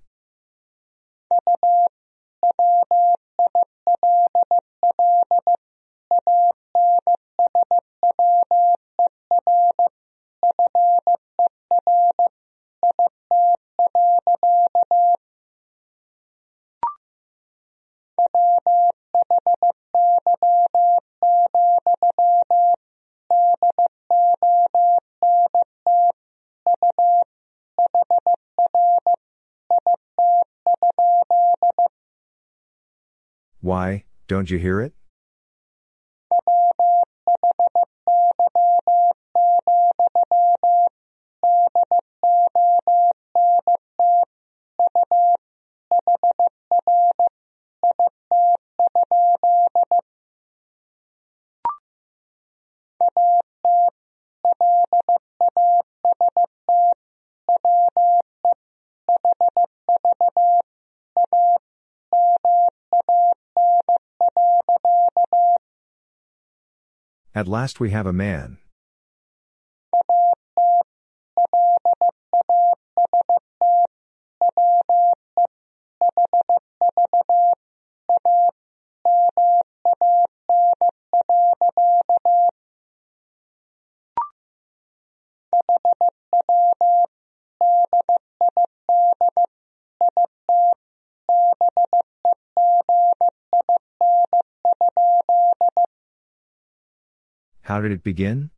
Why, 33.69 34.05
don't 34.27 34.49
you 34.49 34.57
hear 34.57 34.81
it? 34.81 34.93
At 67.39 67.47
last 67.47 67.79
we 67.79 67.91
have 67.91 68.05
a 68.05 68.11
man. 68.11 68.57
Did 97.81 97.91
it 97.91 98.03
begin? 98.03 98.51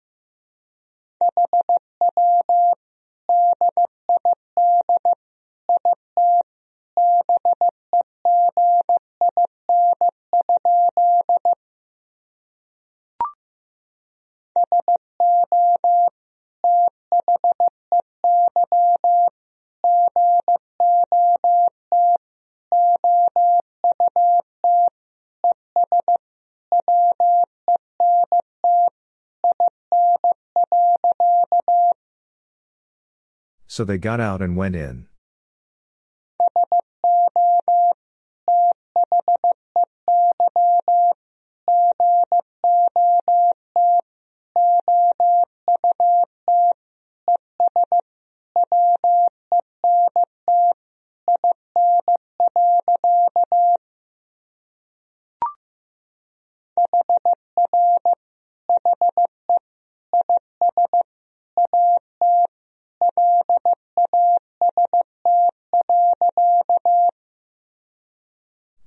So 33.82 33.86
they 33.86 33.98
got 33.98 34.20
out 34.20 34.44
and 34.44 34.56
went 34.56 34.76
in. 34.76 35.08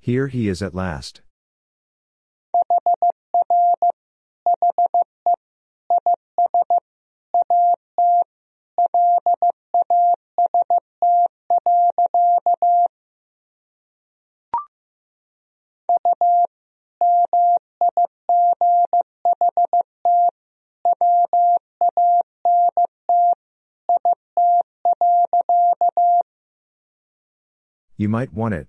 Here 0.05 0.27
he 0.27 0.47
is 0.49 0.61
at 0.61 0.75
last. 0.75 1.21
You 27.97 28.07
might 28.07 28.31
want 28.31 28.53
it. 28.53 28.67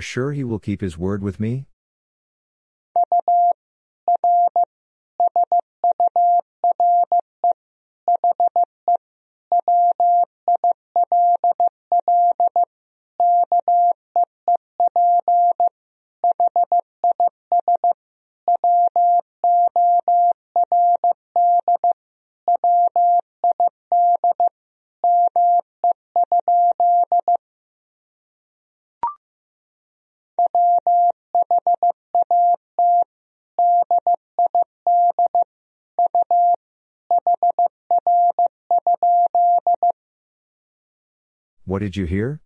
Are 0.00 0.02
sure 0.02 0.32
he 0.32 0.42
will 0.42 0.58
keep 0.58 0.80
his 0.80 0.96
word 0.96 1.22
with 1.22 1.38
me? 1.38 1.66
What 41.80 41.86
did 41.86 41.96
you 41.96 42.04
hear? 42.04 42.42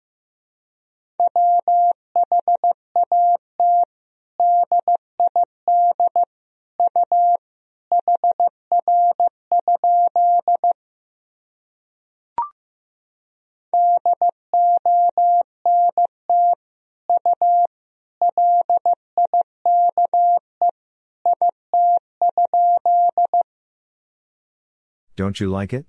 Don't 25.16 25.40
you 25.40 25.50
like 25.50 25.72
it? 25.72 25.86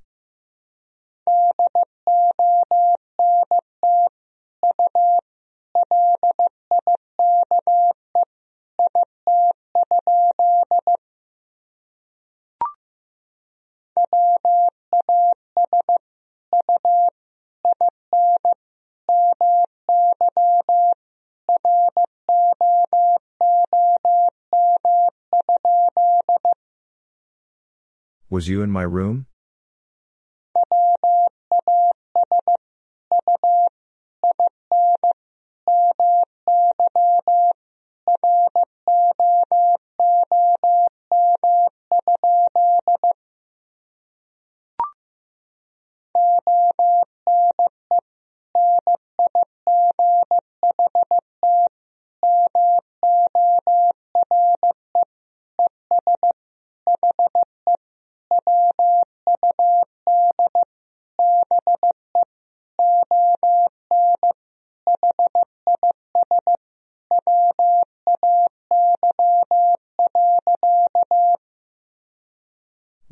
Was 28.36 28.50
you 28.50 28.62
in 28.64 28.70
my 28.70 28.82
room? 28.82 29.28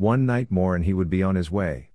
One 0.03 0.25
night 0.25 0.51
more 0.51 0.75
and 0.75 0.83
he 0.83 0.93
would 0.93 1.09
be 1.09 1.23
on 1.23 1.35
his 1.35 1.49
way. 1.49 1.87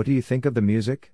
What 0.00 0.06
do 0.06 0.14
you 0.14 0.22
think 0.22 0.46
of 0.46 0.54
the 0.54 0.62
music? 0.62 1.12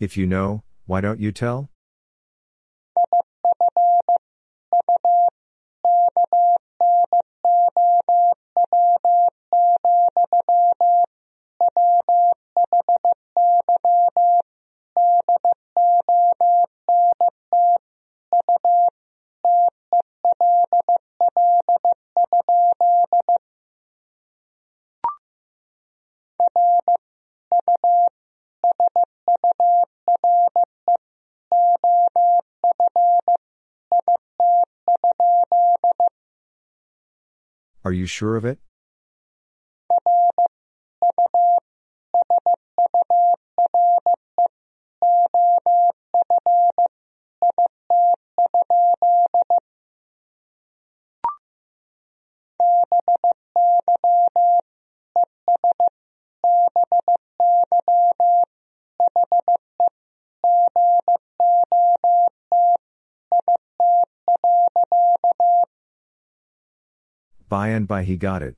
If 0.00 0.16
you 0.16 0.26
know, 0.26 0.62
why 0.86 1.00
don't 1.00 1.18
you 1.18 1.32
tell? 1.32 1.70
Are 37.88 37.92
you 37.92 38.04
sure 38.04 38.36
of 38.36 38.44
it? 38.44 38.58
By 67.48 67.68
and 67.68 67.88
by 67.88 68.02
he 68.02 68.18
got 68.18 68.42
it. 68.42 68.56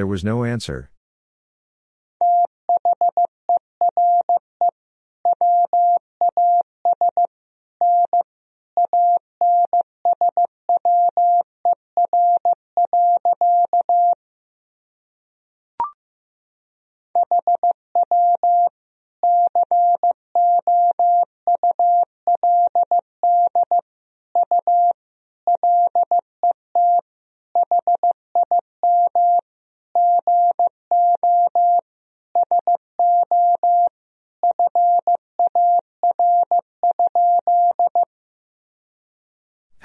There 0.00 0.06
was 0.06 0.24
no 0.24 0.44
answer. 0.44 0.88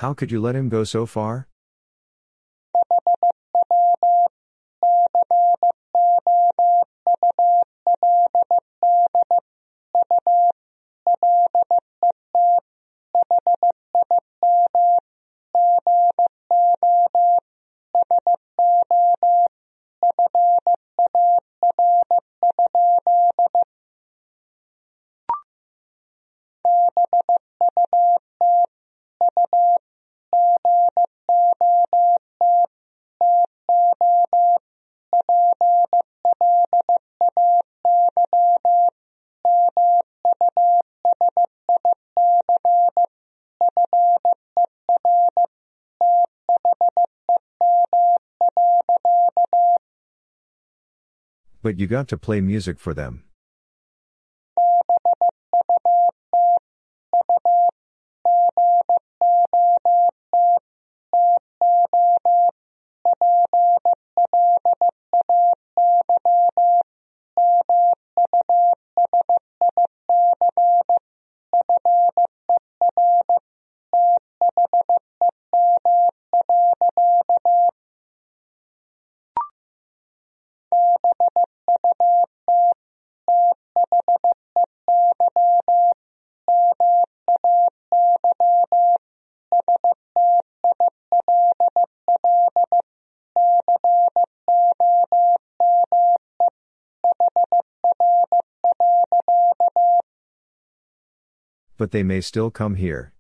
How 0.05 0.13
could 0.13 0.31
you 0.31 0.39
let 0.39 0.55
him 0.55 0.69
go 0.69 0.83
so 0.83 1.07
far? 1.07 1.47
But 51.65 51.79
you 51.79 51.87
got 51.87 52.07
to 52.09 52.17
play 52.17 52.41
music 52.41 52.77
for 52.79 52.93
them. 52.93 53.23
But 101.85 101.91
they 101.91 102.01
may 102.01 102.19
still 102.19 102.49
come 102.49 102.73
here. 102.73 103.13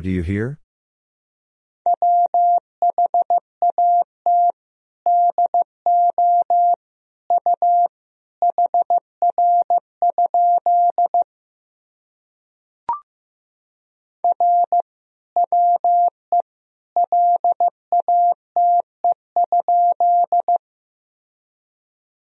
What 0.00 0.04
do 0.04 0.10
you 0.10 0.22
hear? 0.22 0.58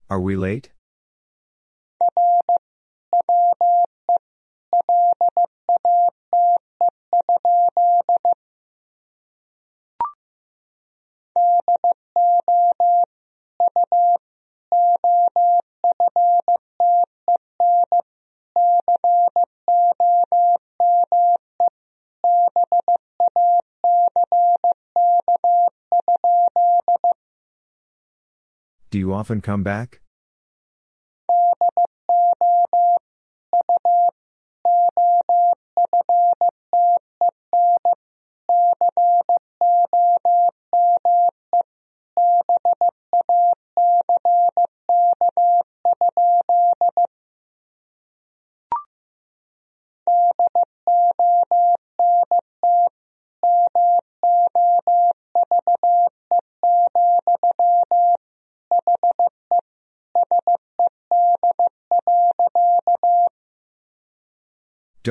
Are 0.09 0.19
we 0.19 0.35
late? 0.35 0.71
Often 29.17 29.41
come 29.41 29.63
back? 29.63 30.01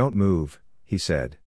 Don't 0.06 0.16
move, 0.16 0.60
he 0.84 1.00
said. 1.00 1.40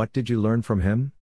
What 0.00 0.14
did 0.14 0.30
you 0.30 0.40
learn 0.40 0.62
from 0.62 0.80
him? 0.80 1.12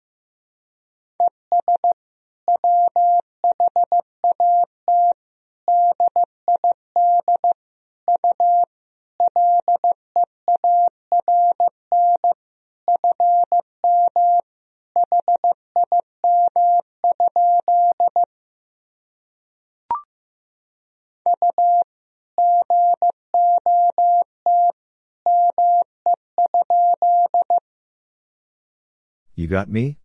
You 29.48 29.52
got 29.52 29.70
me? 29.70 29.96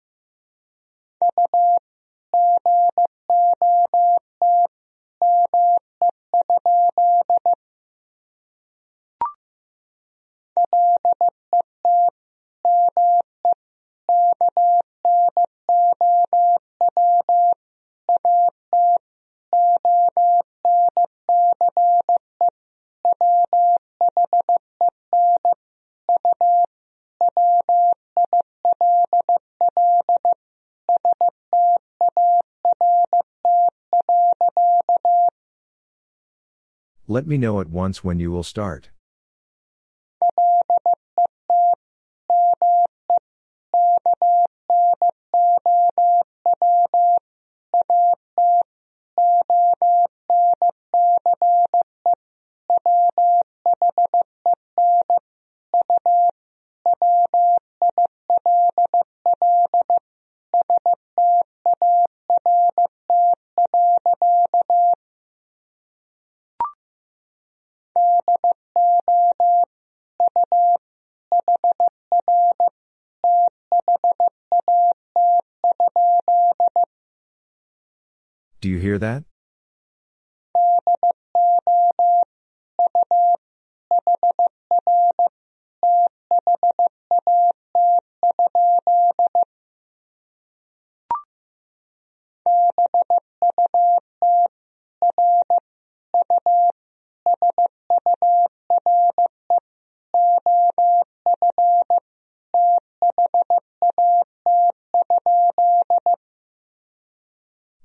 Let 37.14 37.28
me 37.28 37.38
know 37.38 37.60
at 37.60 37.70
once 37.70 38.04
when 38.04 38.18
you 38.18 38.32
will 38.32 38.42
start. 38.42 38.90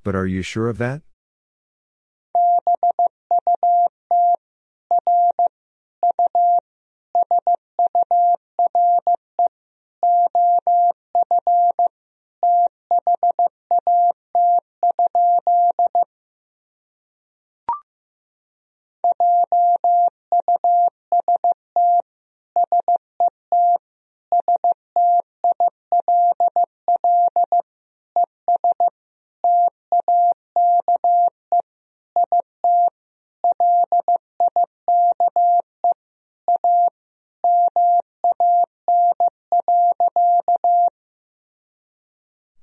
But 0.08 0.16
are 0.16 0.26
you 0.26 0.40
sure 0.40 0.70
of 0.70 0.78
that? 0.78 1.02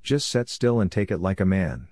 Just 0.05 0.29
set 0.29 0.49
still 0.49 0.79
and 0.79 0.91
take 0.91 1.09
it 1.09 1.17
like 1.17 1.39
a 1.39 1.45
man. 1.45 1.87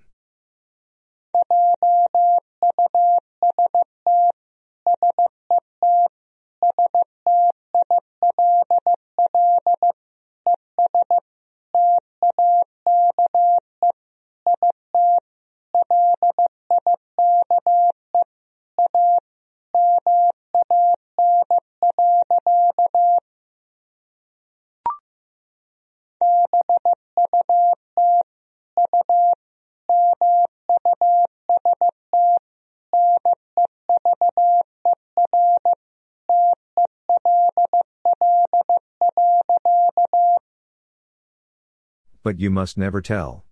But 42.23 42.39
you 42.39 42.49
must 42.49 42.77
never 42.77 43.01
tell. 43.01 43.43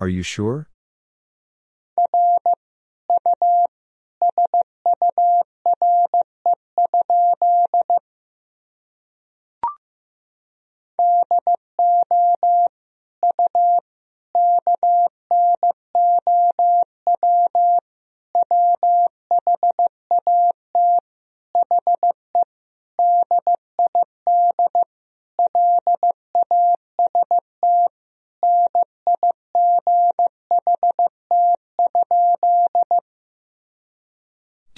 Are 0.00 0.08
you 0.08 0.22
sure? 0.22 0.68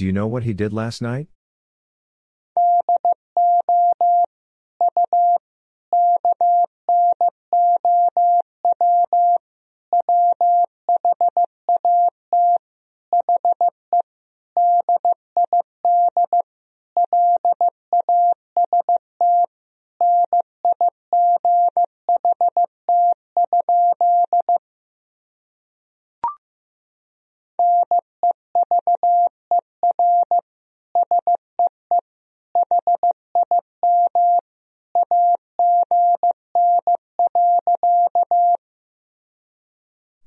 Do 0.07 0.09
you 0.09 0.13
know 0.13 0.29
what 0.29 0.45
he 0.45 0.53
did 0.53 0.73
last 0.73 1.03
night? 1.03 1.27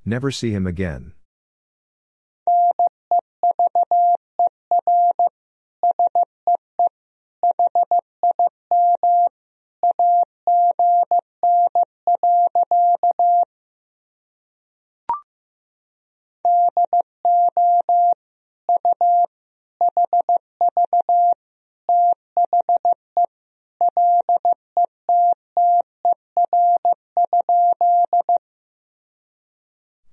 Never 0.09 0.31
see 0.31 0.49
him 0.49 0.65
again. 0.65 1.13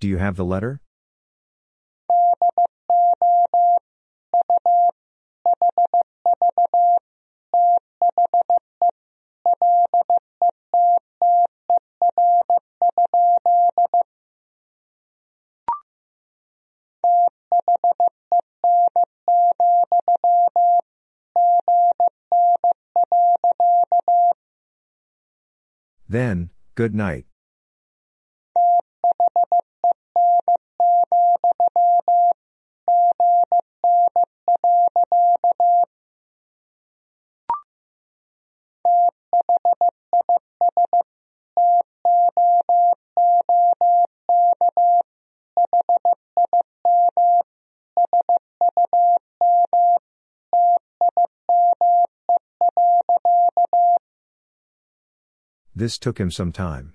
Do 0.07 0.11
you 0.11 0.19
have 0.19 0.37
the 0.37 0.45
letter? 0.45 0.81
Then, 26.09 26.51
good 26.77 26.95
night. 26.95 27.27
This 55.87 55.99
took 55.99 56.19
him 56.19 56.33
some 56.33 56.51
time. 56.51 56.95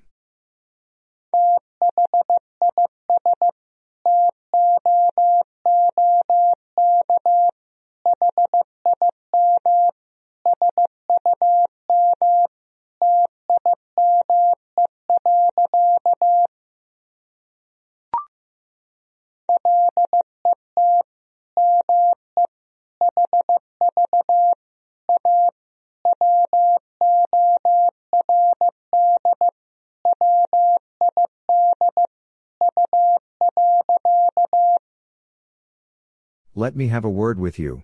Let 36.62 36.76
me 36.76 36.90
have 36.90 37.04
a 37.04 37.10
word 37.10 37.40
with 37.40 37.58
you. 37.58 37.82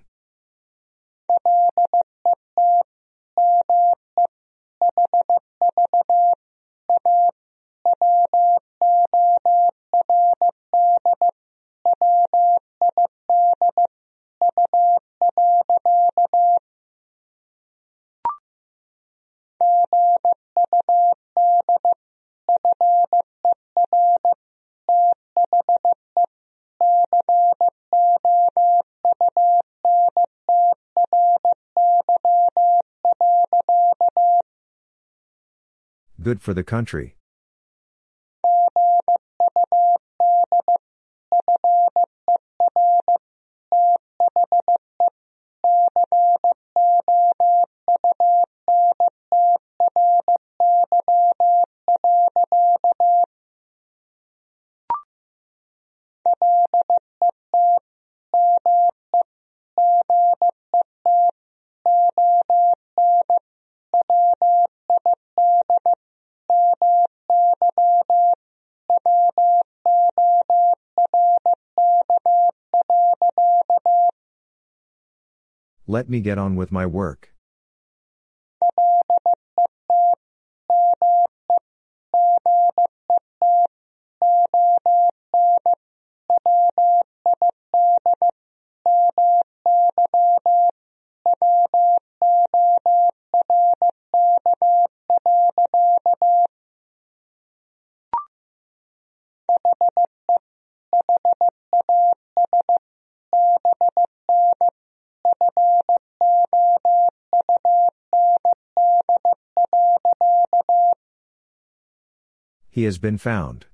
Good 36.28 36.42
for 36.42 36.54
the 36.54 36.62
country. 36.62 37.17
Let 75.98 76.10
me 76.10 76.22
get 76.22 76.38
on 76.38 76.56
with 76.56 76.72
my 76.72 76.86
work. 76.86 77.34
He 112.78 112.84
has 112.84 113.00
been 113.00 113.18
found. 113.18 113.66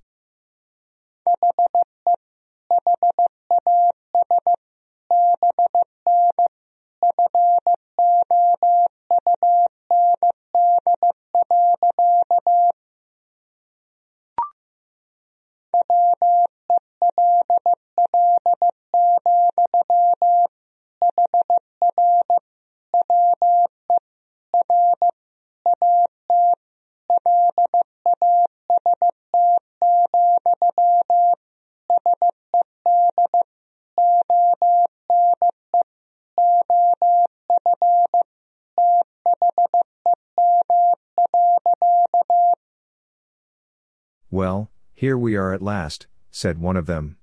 Well, 44.34 44.72
here 44.96 45.16
we 45.16 45.36
are 45.36 45.54
at 45.54 45.62
last, 45.62 46.08
said 46.32 46.58
one 46.58 46.76
of 46.76 46.88
them. 46.88 47.18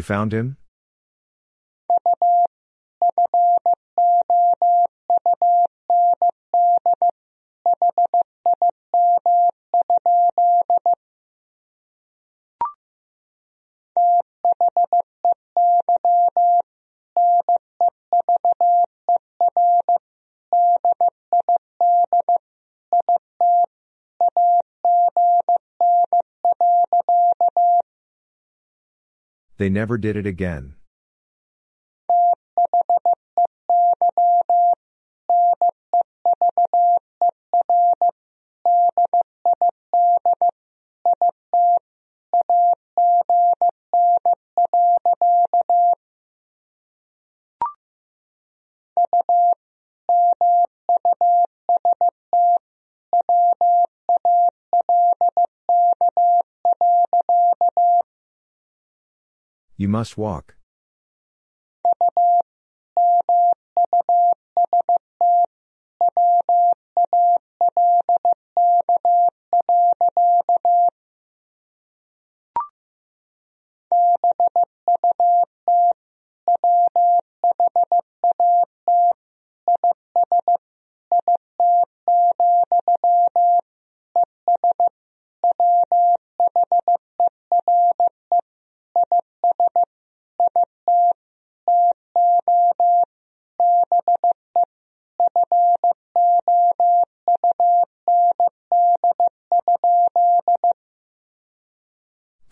You 0.00 0.04
found 0.04 0.32
him? 0.32 0.56
They 29.60 29.68
never 29.68 29.98
did 29.98 30.16
it 30.16 30.24
again. 30.24 30.72
You 59.80 59.88
must 59.88 60.18
walk. 60.18 60.59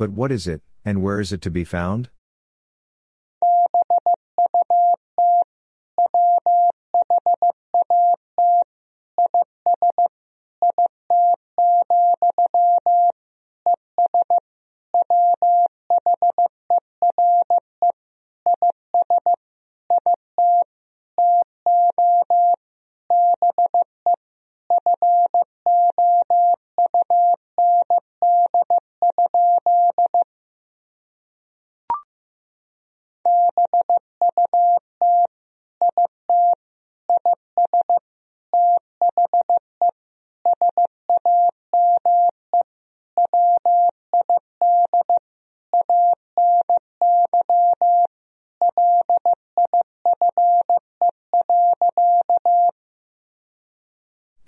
But 0.08 0.14
what 0.14 0.32
is 0.32 0.46
it, 0.46 0.62
and 0.86 1.02
where 1.02 1.20
is 1.20 1.34
it 1.34 1.42
to 1.42 1.50
be 1.50 1.64
found? 1.64 2.08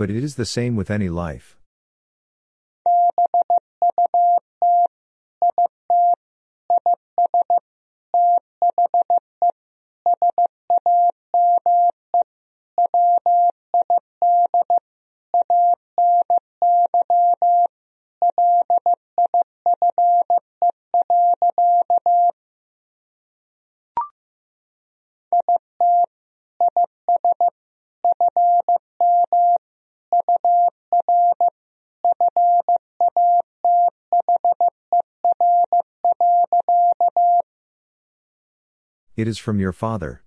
But 0.00 0.08
it 0.08 0.24
is 0.24 0.36
the 0.36 0.46
same 0.46 0.76
with 0.76 0.90
any 0.90 1.10
life. 1.10 1.58
It 39.20 39.28
is 39.28 39.36
from 39.36 39.60
your 39.60 39.73
father. 39.73 40.23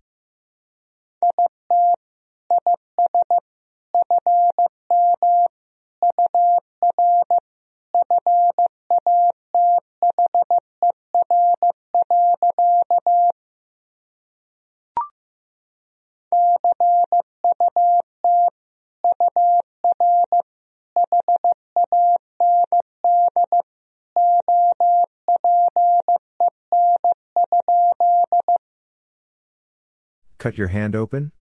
Your 30.58 30.68
hand 30.68 30.96
open? 30.96 31.32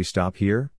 We 0.00 0.04
stop 0.04 0.38
here? 0.38 0.70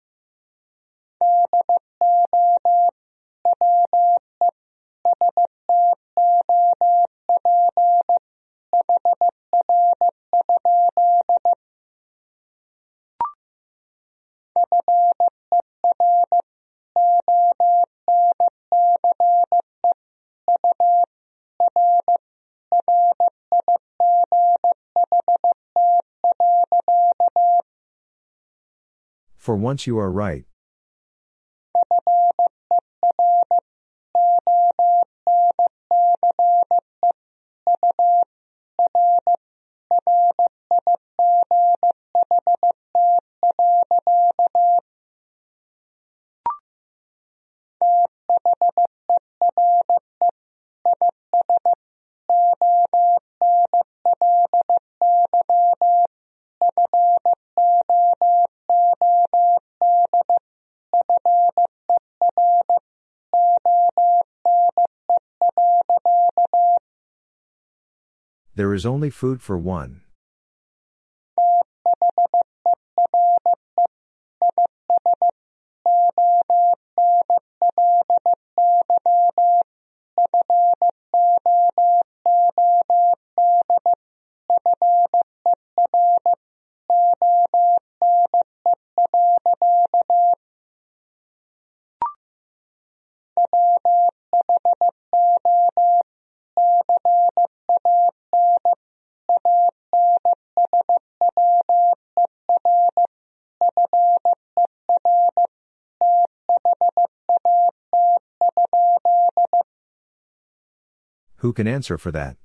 For 29.50 29.56
once 29.56 29.84
you 29.84 29.98
are 29.98 30.12
right. 30.12 30.44
There 68.60 68.74
is 68.74 68.84
only 68.84 69.08
food 69.08 69.40
for 69.40 69.56
one. 69.56 70.02
Who 111.40 111.54
can 111.54 111.66
answer 111.66 111.96
for 111.96 112.10
that? 112.12 112.36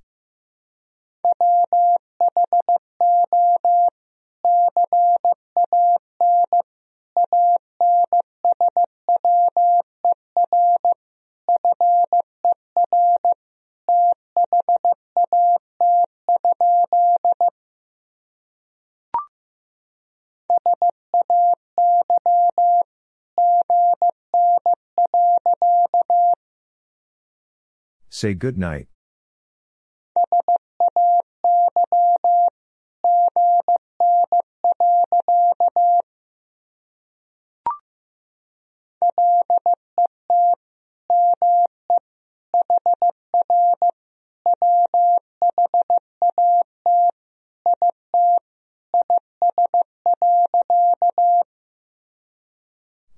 Say 28.18 28.34
good 28.34 28.58
night. 28.58 28.88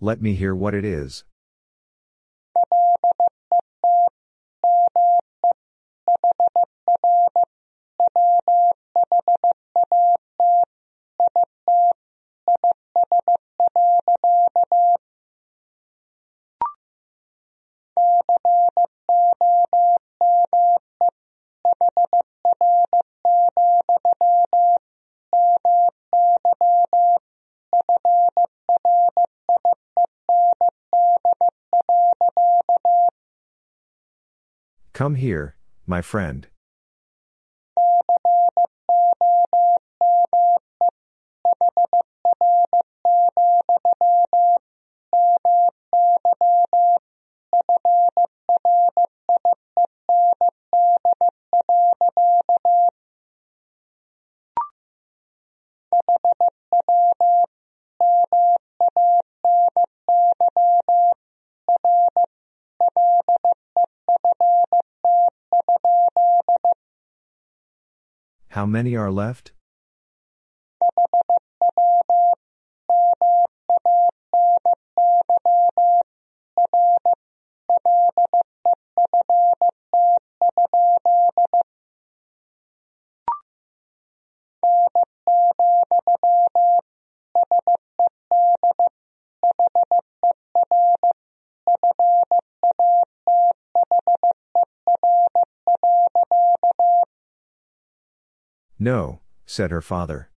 Let 0.01 0.23
me 0.23 0.33
hear 0.33 0.55
what 0.55 0.73
it 0.73 0.83
is. 0.83 1.23
Come 35.07 35.15
here, 35.15 35.55
my 35.85 36.01
friend. 36.01 36.47
Many 68.67 68.95
are 68.95 69.11
left? 69.11 69.51
No, 98.79 99.21
said 99.45 99.71
her 99.71 99.81
father. 99.81 100.29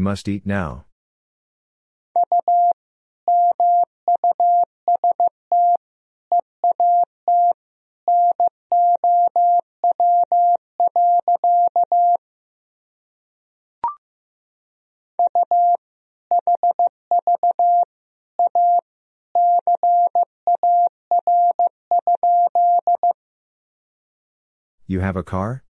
You 0.00 0.04
must 0.04 0.28
eat 0.28 0.46
now. 0.46 0.86
You 24.86 25.00
have 25.00 25.16
a 25.16 25.22
car? 25.22 25.62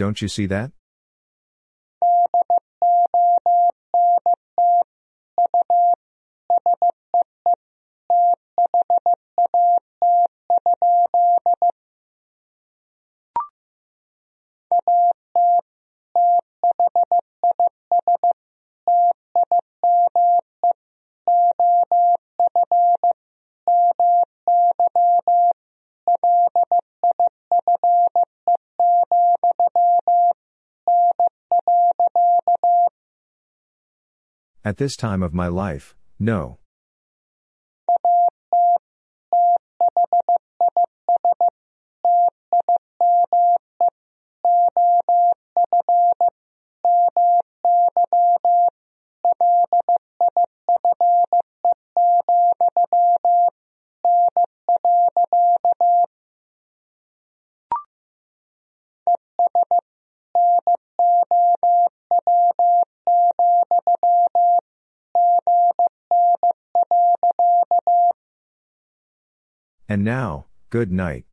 Don't 0.00 0.22
you 0.22 0.28
see 0.28 0.46
that? 0.46 0.72
At 34.70 34.76
this 34.76 34.94
time 34.94 35.20
of 35.24 35.34
my 35.34 35.48
life, 35.48 35.96
no. 36.20 36.59
Good 70.70 70.92
night. 70.92 71.24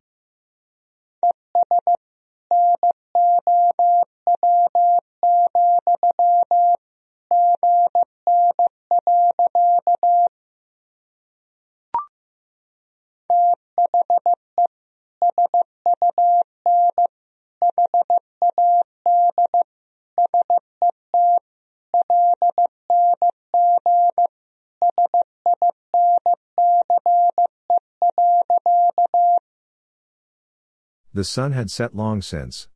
The 31.18 31.24
sun 31.24 31.50
had 31.50 31.68
set 31.68 31.96
long 31.96 32.22
since. 32.22 32.68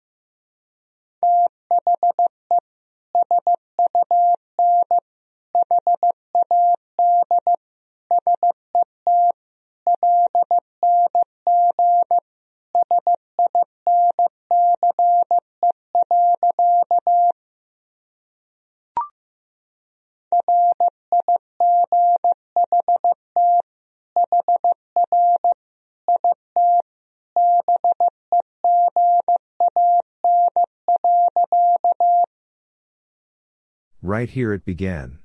Right 34.23 34.31
here 34.31 34.53
it 34.53 34.65
began. 34.65 35.19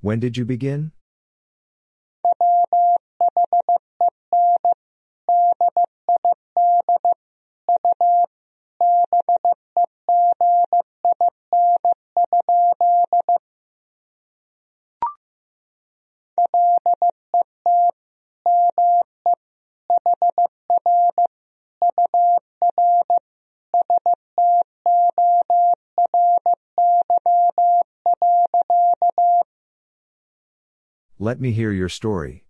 When 0.00 0.20
did 0.20 0.36
you 0.36 0.44
begin? 0.44 0.92
Let 31.28 31.42
me 31.42 31.52
hear 31.52 31.72
your 31.72 31.90
story. 31.90 32.47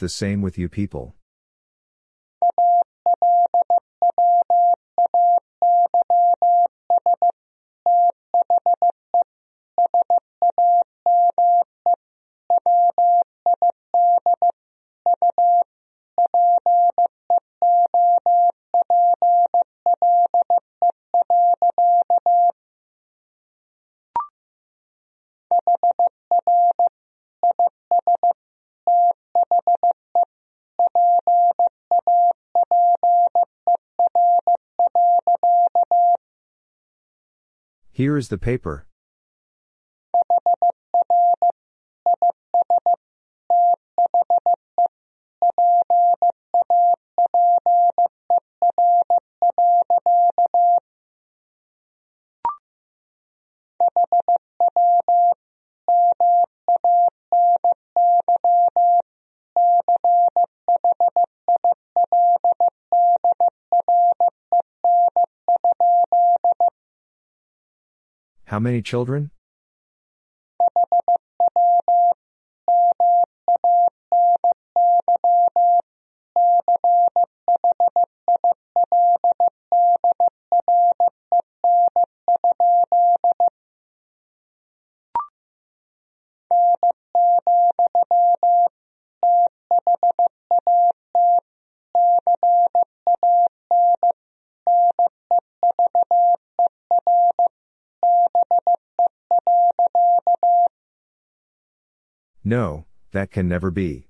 The 0.00 0.08
same 0.08 0.42
with 0.42 0.58
you 0.58 0.68
people. 0.68 1.14
Here 38.00 38.16
is 38.16 38.28
the 38.28 38.38
paper. 38.38 38.86
Many 68.60 68.82
children? 68.82 69.30
No, 102.50 102.86
that 103.12 103.30
can 103.30 103.46
never 103.46 103.70
be. 103.70 104.09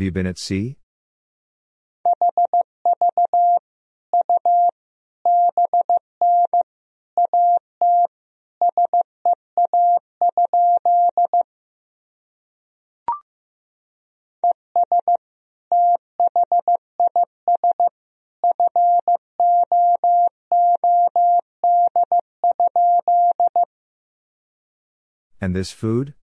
Have 0.00 0.06
you 0.06 0.12
been 0.12 0.26
at 0.26 0.38
sea? 0.38 0.78
And 25.42 25.54
this 25.54 25.72
food? 25.72 26.14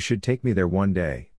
You 0.00 0.02
should 0.02 0.22
take 0.22 0.42
me 0.42 0.54
there 0.54 0.66
one 0.66 0.94
day. 0.94 1.29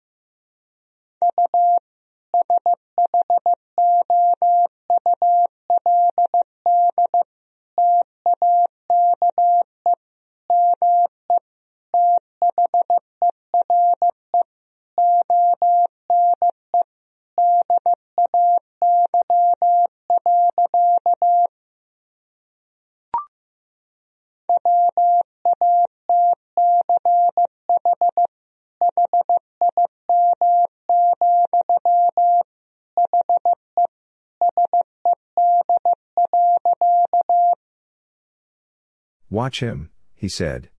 Watch 39.41 39.59
him, 39.59 39.89
he 40.13 40.29
said. 40.29 40.69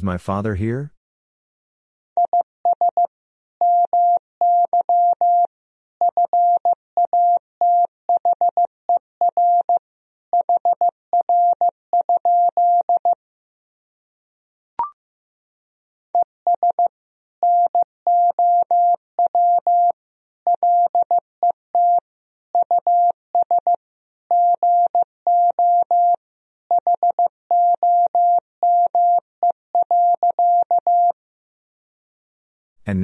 Is 0.00 0.04
my 0.04 0.16
father 0.16 0.54
here? 0.54 0.94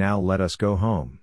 Now 0.07 0.17
let 0.17 0.39
us 0.39 0.55
go 0.55 0.77
home. 0.77 1.19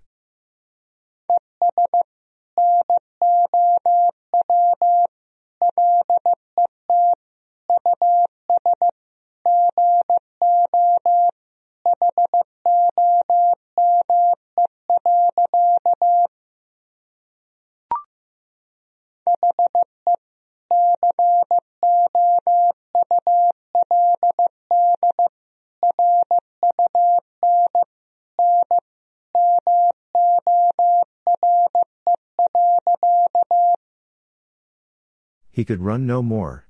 He 35.55 35.65
could 35.65 35.81
run 35.81 36.05
no 36.05 36.21
more. 36.21 36.67